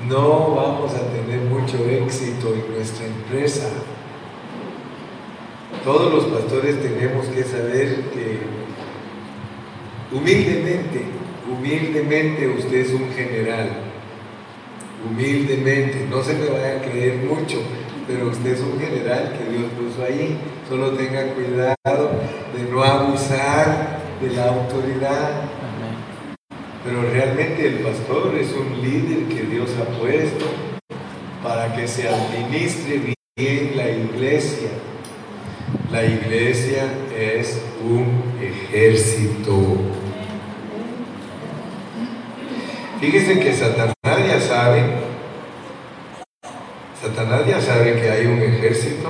no 0.07 0.55
vamos 0.55 0.93
a 0.93 1.07
tener 1.11 1.41
mucho 1.41 1.77
éxito 1.89 2.53
en 2.53 2.75
nuestra 2.75 3.05
empresa. 3.05 3.69
Todos 5.83 6.13
los 6.13 6.25
pastores 6.25 6.81
tenemos 6.81 7.27
que 7.27 7.43
saber 7.43 8.03
que 8.13 8.39
humildemente, 10.11 11.05
humildemente 11.49 12.47
usted 12.47 12.77
es 12.77 12.91
un 12.91 13.11
general. 13.13 13.69
Humildemente, 15.09 16.07
no 16.09 16.21
se 16.21 16.33
me 16.33 16.47
vaya 16.47 16.77
a 16.77 16.81
creer 16.81 17.17
mucho, 17.17 17.61
pero 18.07 18.29
usted 18.29 18.53
es 18.53 18.59
un 18.61 18.79
general 18.79 19.33
que 19.37 19.51
Dios 19.51 19.71
puso 19.77 20.03
ahí. 20.03 20.37
Solo 20.67 20.91
tenga 20.91 21.33
cuidado 21.33 22.11
de 22.55 22.71
no 22.71 22.83
abusar 22.83 23.99
de 24.21 24.29
la 24.31 24.49
autoridad. 24.49 25.31
Pero 26.83 27.01
realmente 27.11 27.67
el 27.67 27.75
pastor 27.79 28.33
es 28.35 28.51
un 28.53 28.81
líder 28.81 29.27
que 29.27 29.43
Dios 29.43 29.69
ha 29.79 29.99
puesto 29.99 30.45
para 31.43 31.75
que 31.75 31.87
se 31.87 32.07
administre 32.07 33.15
bien 33.37 33.71
la 33.75 33.89
iglesia. 33.89 34.69
La 35.91 36.03
iglesia 36.03 36.85
es 37.17 37.61
un 37.83 38.23
ejército. 38.41 39.77
Fíjese 42.99 43.39
que 43.39 43.53
Satanás 43.53 43.95
ya 44.05 44.39
sabe 44.39 45.10
Satanás 47.01 47.47
ya 47.47 47.59
sabe 47.59 47.99
que 47.99 48.11
hay 48.11 48.27
un 48.27 48.39
ejército. 48.43 49.09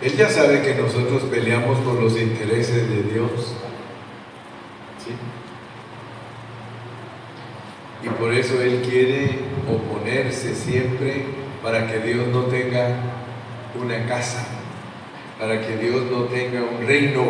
Él 0.00 0.16
ya 0.16 0.30
sabe 0.30 0.62
que 0.62 0.74
nosotros 0.74 1.24
peleamos 1.24 1.78
por 1.80 2.02
los 2.02 2.18
intereses 2.18 2.88
de 2.88 3.02
Dios. 3.02 3.54
Y 8.02 8.08
por 8.08 8.32
eso 8.32 8.62
Él 8.62 8.82
quiere 8.88 9.40
oponerse 9.70 10.54
siempre 10.54 11.26
para 11.62 11.86
que 11.86 11.98
Dios 11.98 12.26
no 12.28 12.44
tenga 12.44 12.96
una 13.78 14.06
casa, 14.06 14.46
para 15.38 15.60
que 15.60 15.76
Dios 15.76 16.02
no 16.10 16.24
tenga 16.24 16.62
un 16.62 16.86
reino. 16.86 17.24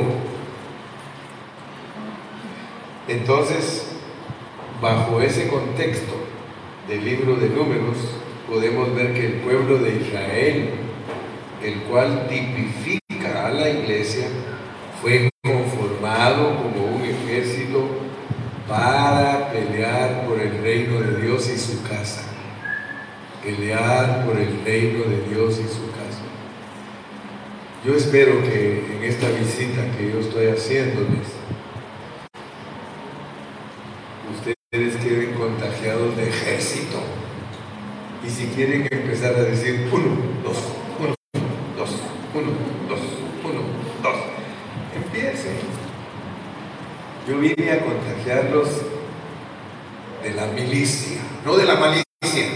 Entonces, 3.09 3.89
bajo 4.81 5.21
ese 5.21 5.49
contexto, 5.49 6.24
del 6.89 7.05
libro 7.05 7.37
de 7.37 7.49
números, 7.49 7.97
podemos 8.49 8.95
ver 8.95 9.15
que 9.15 9.27
el 9.27 9.33
pueblo 9.35 9.79
de 9.79 9.97
Israel, 9.97 10.71
el 11.63 11.75
cual 11.85 12.27
tipifica 12.29 13.47
a 13.47 13.51
la 13.51 13.71
iglesia, 13.71 14.27
fue 15.01 15.31
conformado 15.43 16.57
como 16.57 16.97
un 16.97 17.03
ejército 17.03 17.89
para 18.69 19.51
pelear 19.53 20.27
por 20.27 20.41
el 20.41 20.63
reino 20.63 21.01
de 21.01 21.23
Dios 21.23 21.49
y 21.51 21.59
su 21.59 21.83
casa. 21.83 22.23
Pelear 23.43 24.25
por 24.25 24.39
el 24.39 24.65
reino 24.65 25.05
de 25.05 25.23
Dios 25.29 25.59
y 25.59 25.69
su 25.69 25.91
casa. 25.91 26.23
Yo 27.85 27.95
espero 27.95 28.43
que 28.43 28.97
en 28.97 29.05
esta 29.05 29.29
visita 29.29 29.83
que 29.99 30.11
yo 30.11 30.21
estoy 30.21 30.47
haciéndoles, 30.47 31.29
ustedes 34.35 34.97
queden 34.97 35.35
contagiados 35.35 36.17
de 36.17 36.29
ejército. 36.29 36.99
Si 38.45 38.51
quieren 38.51 38.87
empezar 38.91 39.35
a 39.37 39.43
decir 39.45 39.89
uno, 39.91 40.19
dos, 40.45 40.59
uno, 40.99 41.15
dos, 41.79 41.91
uno, 42.35 42.51
dos, 42.91 43.01
uno, 43.43 43.61
dos, 44.03 44.17
empiecen. 44.95 45.55
Yo 47.27 47.39
vine 47.39 47.73
a 47.73 47.81
contagiarlos 47.81 48.69
de 50.23 50.35
la 50.35 50.47
milicia, 50.49 51.23
no 51.47 51.57
de 51.57 51.65
la 51.65 51.77
malicia, 51.77 52.47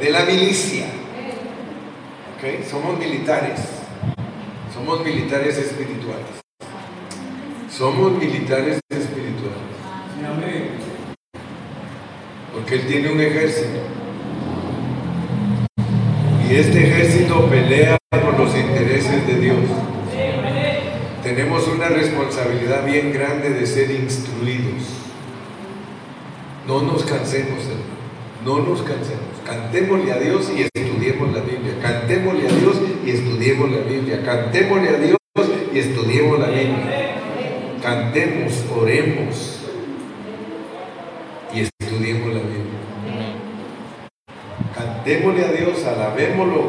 de 0.00 0.10
la 0.10 0.24
milicia. 0.24 0.86
¿Ok? 2.36 2.64
Somos 2.70 2.98
militares, 2.98 3.60
somos 4.72 5.04
militares 5.04 5.58
espirituales. 5.58 6.40
Somos 7.70 8.12
militares 8.12 8.80
espirituales. 8.88 9.60
Porque 12.54 12.74
Él 12.76 12.86
tiene 12.86 13.12
un 13.12 13.20
ejército. 13.20 13.95
Y 16.48 16.54
este 16.54 16.86
ejército 16.86 17.48
pelea 17.50 17.98
por 18.10 18.38
los 18.38 18.56
intereses 18.56 19.26
de 19.26 19.40
Dios. 19.40 19.58
Tenemos 21.22 21.66
una 21.66 21.88
responsabilidad 21.88 22.84
bien 22.86 23.12
grande 23.12 23.50
de 23.50 23.66
ser 23.66 23.90
instruidos. 23.90 24.84
No 26.68 26.82
nos 26.82 27.04
cansemos, 27.04 27.64
hermano. 27.64 27.96
No 28.44 28.58
nos 28.58 28.82
cansemos. 28.82 29.24
Cantémosle 29.44 30.12
a 30.12 30.18
Dios 30.18 30.52
y 30.56 30.62
estudiemos 30.62 31.34
la 31.34 31.40
Biblia. 31.40 31.74
Cantémosle 31.82 32.48
a 32.48 32.52
Dios 32.52 32.76
y 33.04 33.10
estudiemos 33.10 33.70
la 33.72 33.78
Biblia. 33.78 34.22
Cantémosle 34.24 34.88
a 34.88 34.98
Dios 34.98 35.16
y 35.74 35.78
estudiemos 35.80 36.38
la 36.38 36.46
Biblia. 36.46 37.16
Cantemos, 37.82 38.64
oremos 38.72 39.60
y 41.52 41.60
estudiemos 41.60 42.34
la 42.34 42.40
Biblia. 42.40 42.76
Démosle 45.06 45.44
a 45.44 45.52
Dios, 45.52 45.84
alabémoslo 45.84 46.64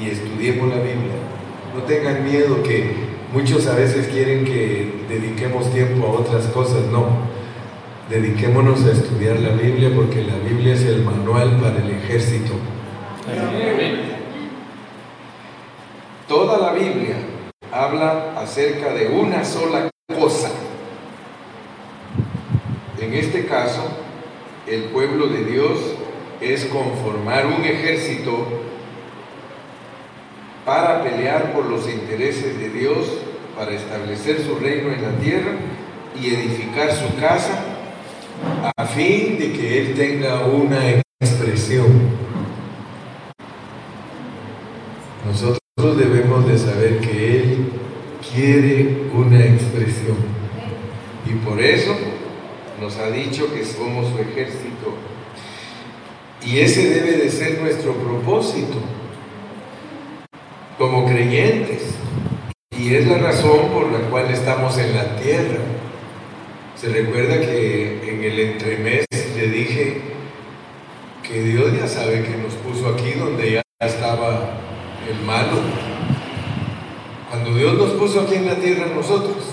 y 0.00 0.08
estudiemos 0.08 0.70
la 0.70 0.76
Biblia. 0.76 1.12
No 1.74 1.82
tengan 1.82 2.24
miedo 2.24 2.62
que 2.62 2.94
muchos 3.32 3.66
a 3.66 3.74
veces 3.74 4.08
quieren 4.08 4.46
que 4.46 5.04
dediquemos 5.08 5.70
tiempo 5.70 6.06
a 6.06 6.10
otras 6.20 6.46
cosas, 6.46 6.86
no. 6.90 7.28
Dediquémonos 8.08 8.82
a 8.86 8.92
estudiar 8.92 9.38
la 9.40 9.50
Biblia 9.50 9.92
porque 9.94 10.24
la 10.24 10.36
Biblia 10.36 10.72
es 10.72 10.82
el 10.82 11.04
manual 11.04 11.58
para 11.60 11.76
el 11.76 11.90
ejército. 11.90 12.54
Toda 16.26 16.58
la 16.58 16.72
Biblia 16.72 17.16
habla 17.70 18.32
acerca 18.38 18.94
de 18.94 19.08
una 19.08 19.44
sola 19.44 19.90
cosa. 20.18 20.50
En 22.98 23.12
este 23.12 23.44
caso, 23.44 23.82
el 24.66 24.84
pueblo 24.84 25.26
de 25.26 25.44
Dios 25.44 25.97
es 26.40 26.66
conformar 26.66 27.46
un 27.46 27.64
ejército 27.64 28.46
para 30.64 31.02
pelear 31.02 31.52
por 31.52 31.64
los 31.66 31.88
intereses 31.88 32.58
de 32.58 32.68
Dios, 32.70 33.06
para 33.56 33.72
establecer 33.72 34.40
su 34.42 34.56
reino 34.56 34.92
en 34.92 35.02
la 35.02 35.18
tierra 35.18 35.52
y 36.20 36.28
edificar 36.28 36.92
su 36.92 37.18
casa 37.18 37.64
a 38.76 38.84
fin 38.84 39.38
de 39.38 39.52
que 39.52 39.80
Él 39.80 39.94
tenga 39.94 40.44
una 40.44 41.02
expresión. 41.20 41.86
Nosotros 45.26 45.96
debemos 45.96 46.46
de 46.46 46.58
saber 46.58 47.00
que 47.00 47.40
Él 47.40 47.72
quiere 48.32 49.08
una 49.14 49.44
expresión. 49.44 50.16
Y 51.26 51.34
por 51.44 51.60
eso 51.60 51.96
nos 52.80 52.96
ha 52.98 53.10
dicho 53.10 53.52
que 53.52 53.64
somos 53.64 54.08
su 54.12 54.18
ejército. 54.18 54.97
Y 56.44 56.60
ese 56.60 56.88
debe 56.88 57.18
de 57.18 57.30
ser 57.30 57.60
nuestro 57.60 57.94
propósito 57.94 58.78
como 60.78 61.06
creyentes. 61.06 61.94
Y 62.70 62.94
es 62.94 63.06
la 63.08 63.18
razón 63.18 63.68
por 63.72 63.90
la 63.90 64.08
cual 64.08 64.30
estamos 64.30 64.78
en 64.78 64.94
la 64.94 65.16
tierra. 65.16 65.58
Se 66.76 66.88
recuerda 66.88 67.40
que 67.40 68.08
en 68.08 68.22
el 68.22 68.38
entremés 68.38 69.04
le 69.36 69.48
dije 69.48 70.00
que 71.26 71.42
Dios 71.42 71.72
ya 71.78 71.88
sabe 71.88 72.22
que 72.22 72.36
nos 72.36 72.54
puso 72.54 72.88
aquí 72.88 73.12
donde 73.18 73.52
ya 73.52 73.62
estaba 73.80 74.60
el 75.10 75.26
malo. 75.26 75.58
Cuando 77.28 77.54
Dios 77.54 77.74
nos 77.74 77.90
puso 77.90 78.20
aquí 78.20 78.36
en 78.36 78.46
la 78.46 78.54
tierra 78.54 78.86
nosotros, 78.94 79.44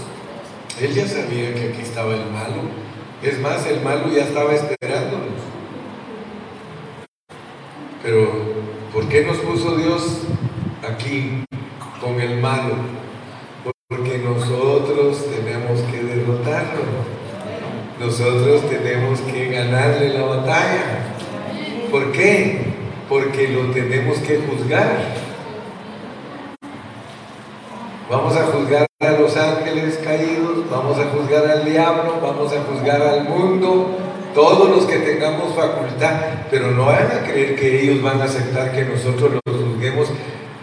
Él 0.80 0.94
ya 0.94 1.08
sabía 1.08 1.54
que 1.56 1.70
aquí 1.70 1.82
estaba 1.82 2.14
el 2.14 2.30
malo. 2.32 2.62
Es 3.24 3.40
más, 3.40 3.66
el 3.66 3.82
malo 3.82 4.08
ya 4.16 4.24
estaba 4.24 4.54
esperándonos. 4.54 5.55
Pero, 8.06 8.30
¿por 8.94 9.10
qué 9.10 9.26
nos 9.26 9.38
puso 9.38 9.78
Dios 9.78 10.20
aquí 10.88 11.44
con 12.00 12.22
el 12.22 12.40
malo? 12.40 12.76
Porque 13.88 14.20
nosotros 14.20 15.26
tenemos 15.26 15.82
que 15.92 16.04
derrotarlo. 16.04 16.84
Nosotros 18.00 18.70
tenemos 18.70 19.22
que 19.22 19.50
ganarle 19.50 20.10
la 20.10 20.22
batalla. 20.22 21.16
¿Por 21.90 22.12
qué? 22.12 22.76
Porque 23.10 23.48
lo 23.48 23.72
tenemos 23.72 24.20
que 24.20 24.38
juzgar. 24.38 25.16
Vamos 28.08 28.38
a 28.38 28.46
juzgar 28.46 28.86
a 29.00 29.12
los 29.14 29.36
ángeles 29.36 30.00
caídos, 30.04 30.70
vamos 30.70 31.00
a 31.00 31.06
juzgar 31.06 31.48
al 31.48 31.66
diablo, 31.66 32.20
vamos 32.22 32.54
a 32.54 32.62
juzgar 32.72 33.02
al 33.02 33.24
mundo, 33.24 33.98
todos 34.36 34.70
los 34.70 34.86
que 34.86 34.98
tengamos 34.98 35.56
facultad, 35.56 36.20
pero 36.52 36.70
no 36.72 36.88
van 36.88 37.08
a 37.10 37.26
creer 37.26 37.56
que 37.56 37.82
ellos 37.82 38.04
van 38.04 38.22
a 38.22 38.26
aceptar 38.26 38.74
que 38.74 38.84
nosotros 38.84 39.32
los 39.46 39.56
juzguemos 39.56 40.10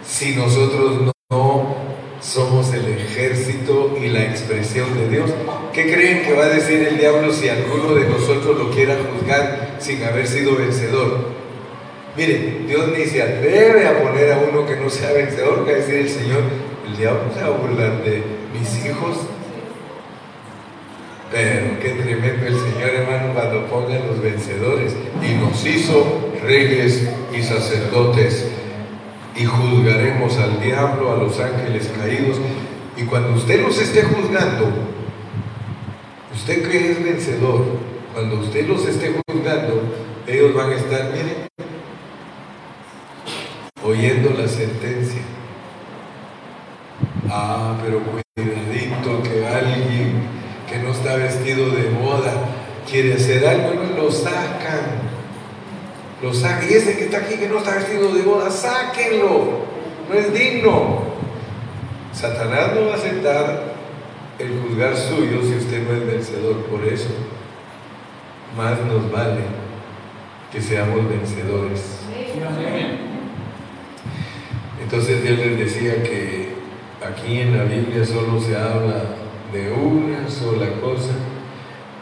si 0.04 0.36
nosotros 0.36 1.10
no, 1.30 1.74
somos 2.20 2.72
el 2.74 2.86
ejército 2.86 3.96
y 4.00 4.08
la 4.08 4.24
expresión 4.24 4.94
de 4.94 5.08
Dios. 5.08 5.30
¿Qué 5.72 5.90
creen 5.90 6.22
que 6.22 6.34
va 6.34 6.44
a 6.44 6.48
decir 6.48 6.86
el 6.86 6.98
diablo 6.98 7.32
si 7.32 7.48
alguno 7.48 7.94
de 7.94 8.08
nosotros 8.10 8.58
lo 8.58 8.70
quiera 8.70 8.94
juzgar 9.10 9.76
sin 9.78 10.04
haber 10.04 10.26
sido 10.26 10.56
vencedor? 10.56 11.30
Miren, 12.14 12.66
Dios 12.68 12.88
ni 12.96 13.06
se 13.06 13.22
atreve 13.22 13.86
a 13.86 14.02
poner 14.02 14.32
a 14.32 14.38
uno 14.50 14.66
que 14.66 14.76
no 14.76 14.90
sea 14.90 15.12
vencedor, 15.12 15.64
que 15.64 15.76
decir 15.76 15.94
el 15.94 16.10
Señor, 16.10 16.42
el 16.86 16.96
diablo 16.98 17.22
se 17.34 17.40
va 17.40 17.46
a 17.46 17.58
burlar 17.58 18.04
de 18.04 18.22
mis 18.52 18.84
hijos. 18.84 19.16
Pero 21.32 21.80
qué 21.80 21.88
tremendo 21.90 22.46
el 22.46 22.54
Señor, 22.54 22.90
hermano, 22.90 23.32
cuando 23.32 23.66
ponga 23.66 23.98
los 24.00 24.20
vencedores. 24.20 24.94
Y 25.22 25.34
nos 25.34 25.64
hizo 25.66 26.30
reyes 26.42 27.08
y 27.34 27.42
sacerdotes. 27.42 28.48
Y 29.34 29.46
juzgaremos 29.46 30.36
al 30.36 30.60
diablo, 30.60 31.12
a 31.12 31.16
los 31.16 31.40
ángeles 31.40 31.90
caídos. 31.98 32.36
Y 32.98 33.04
cuando 33.04 33.32
usted 33.32 33.62
los 33.62 33.80
esté 33.80 34.02
juzgando, 34.02 34.68
usted 36.34 36.68
que 36.68 36.92
es 36.92 37.02
vencedor, 37.02 37.64
cuando 38.12 38.40
usted 38.40 38.68
los 38.68 38.86
esté 38.86 39.14
juzgando, 39.26 39.80
ellos 40.26 40.54
van 40.54 40.70
a 40.70 40.74
estar, 40.76 41.12
miren, 41.12 41.48
oyendo 43.82 44.30
la 44.38 44.46
sentencia. 44.46 45.22
Ah, 47.30 47.78
pero 47.82 48.00
cuidadito 48.00 49.22
que 49.22 49.46
alguien 49.46 50.42
que 50.72 50.78
no 50.78 50.92
está 50.92 51.16
vestido 51.16 51.70
de 51.70 51.90
boda 51.90 52.32
quiere 52.92 53.14
hacer 53.14 53.46
algo, 53.46 53.72
lo 53.96 54.12
sacan. 54.12 55.00
Lo 56.22 56.32
sacan. 56.32 56.70
Y 56.70 56.74
ese 56.74 56.96
que 56.96 57.04
está 57.06 57.18
aquí 57.18 57.36
que 57.36 57.48
no 57.48 57.58
está 57.58 57.76
vestido 57.76 58.14
de 58.14 58.22
boda, 58.22 58.50
sáquenlo. 58.50 59.62
No 60.08 60.14
es 60.14 60.32
digno. 60.32 61.02
Satanás 62.12 62.72
no 62.74 62.88
va 62.88 62.92
a 62.92 62.96
aceptar 62.96 63.72
el 64.38 64.60
juzgar 64.60 64.94
suyo 64.94 65.40
si 65.42 65.54
usted 65.54 65.88
no 65.88 65.94
es 65.96 66.06
vencedor. 66.06 66.56
Por 66.66 66.84
eso, 66.84 67.08
más 68.56 68.78
nos 68.80 69.10
vale 69.10 69.40
que 70.52 70.60
seamos 70.60 71.08
vencedores. 71.08 72.00
Entonces 74.82 75.22
Dios 75.22 75.38
les 75.38 75.58
decía 75.58 76.02
que 76.02 76.52
aquí 77.02 77.40
en 77.40 77.56
la 77.56 77.64
Biblia 77.64 78.04
solo 78.04 78.38
se 78.38 78.54
habla 78.54 79.04
de 79.50 79.72
una 79.72 80.28
sola 80.28 80.66
cosa 80.82 81.14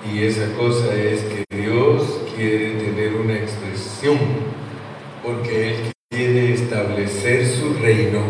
y 0.08 0.24
esa 0.24 0.52
cosa 0.54 0.94
es 0.94 1.20
que 1.24 1.44
Dios 1.54 2.20
quiere 2.34 2.70
tener 2.72 3.14
una 3.14 3.34
expresión 3.34 4.18
porque 5.22 5.70
Él 5.70 5.92
quiere 6.10 6.54
establecer 6.54 7.46
su 7.46 7.74
reino 7.74 8.20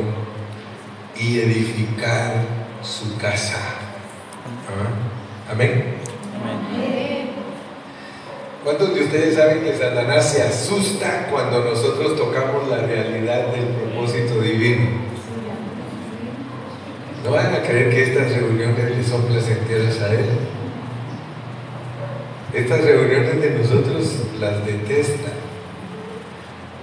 y 1.19 1.39
edificar 1.39 2.45
su 2.83 3.17
casa. 3.19 3.59
¿Ah? 4.69 5.53
Amén. 5.53 6.01
¿Cuántos 8.65 8.95
de 8.95 9.05
ustedes 9.05 9.37
saben 9.37 9.63
que 9.63 9.77
Satanás 9.77 10.33
se 10.33 10.43
asusta 10.43 11.29
cuando 11.31 11.65
nosotros 11.65 12.17
tocamos 12.17 12.69
la 12.69 12.79
realidad 12.79 13.47
del 13.53 13.69
propósito 13.69 14.41
divino? 14.41 14.91
No 17.25 17.31
van 17.31 17.55
a 17.55 17.63
creer 17.63 17.91
que 17.91 18.03
estas 18.03 18.33
reuniones 18.33 18.97
le 18.97 19.05
son 19.05 19.23
placenteras 19.23 20.01
a 20.03 20.15
él. 20.15 20.50
Estas 22.53 22.85
reuniones 22.85 23.41
de 23.41 23.51
nosotros 23.51 24.25
las 24.41 24.67
detesta. 24.67 25.31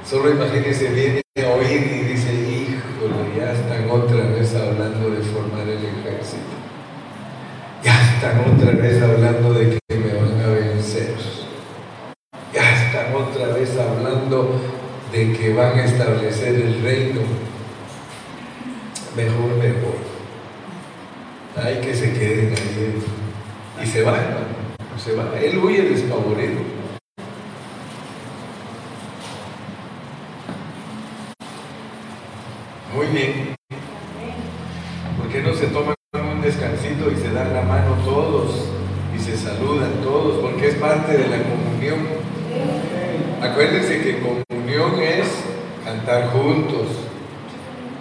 Solo 0.10 0.32
imagínense, 0.32 0.88
viene 0.88 1.22
a 1.44 1.50
oír 1.56 1.92
y 1.92 2.14
dice, 2.14 2.34
híjole, 2.34 3.38
ya 3.38 3.52
están 3.52 3.90
otra 3.90 4.28
vez 4.28 4.56
hablando 4.56 5.10
de 5.10 5.22
formar 5.24 5.68
el 5.68 5.84
ejército. 5.84 6.56
Ya 7.84 8.02
están 8.14 8.40
otra 8.40 8.72
vez 8.72 9.02
hablando 9.02 9.54
de 9.54 9.78
que 9.78 9.96
me 9.98 10.14
van 10.14 10.42
a 10.42 10.48
vencer. 10.48 11.16
Ya 12.54 12.86
están 12.86 13.14
otra 13.14 13.48
vez 13.48 13.78
hablando 13.78 14.62
de 15.12 15.34
que 15.34 15.54
van 15.54 15.80
a 15.80 15.84
establecer 15.84 16.56
el 16.56 16.82
reino. 16.82 17.22
Mejor 19.18 19.58
me 19.58 19.74
voy. 19.74 20.08
Hay 21.62 21.82
que 21.82 21.94
se 21.94 22.14
queden 22.14 22.54
ahí. 22.54 23.04
Y 23.84 23.86
se 23.86 24.02
va, 24.02 24.18
hermano. 24.98 25.00
Se 25.00 25.14
va. 25.14 25.40
Él 25.40 25.58
huye 25.58 25.84
despavorido. 25.84 26.62
Muy 32.96 33.06
bien. 33.08 33.56
¿Por 35.18 35.28
qué 35.30 35.42
no 35.42 35.54
se 35.54 35.68
toman 35.68 35.96
un 36.14 36.42
descansito 36.42 37.12
y 37.12 37.16
se 37.16 37.32
dan 37.32 37.54
la 37.54 37.62
mano 37.62 37.96
todos 38.06 38.70
y 39.16 39.20
se 39.20 39.38
saludan 39.38 39.92
todos? 40.04 40.40
Porque 40.40 40.70
es 40.70 40.76
parte 40.76 41.18
de 41.18 41.28
la 41.28 41.38
comunión. 41.44 42.00
Acuérdense 43.42 44.02
que 44.02 44.20
comunión 44.20 45.00
es 45.02 45.28
cantar 45.86 46.32
juntos, 46.32 46.88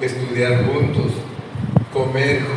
estudiar 0.01 0.65
juntos, 0.65 1.13
comer 1.93 2.43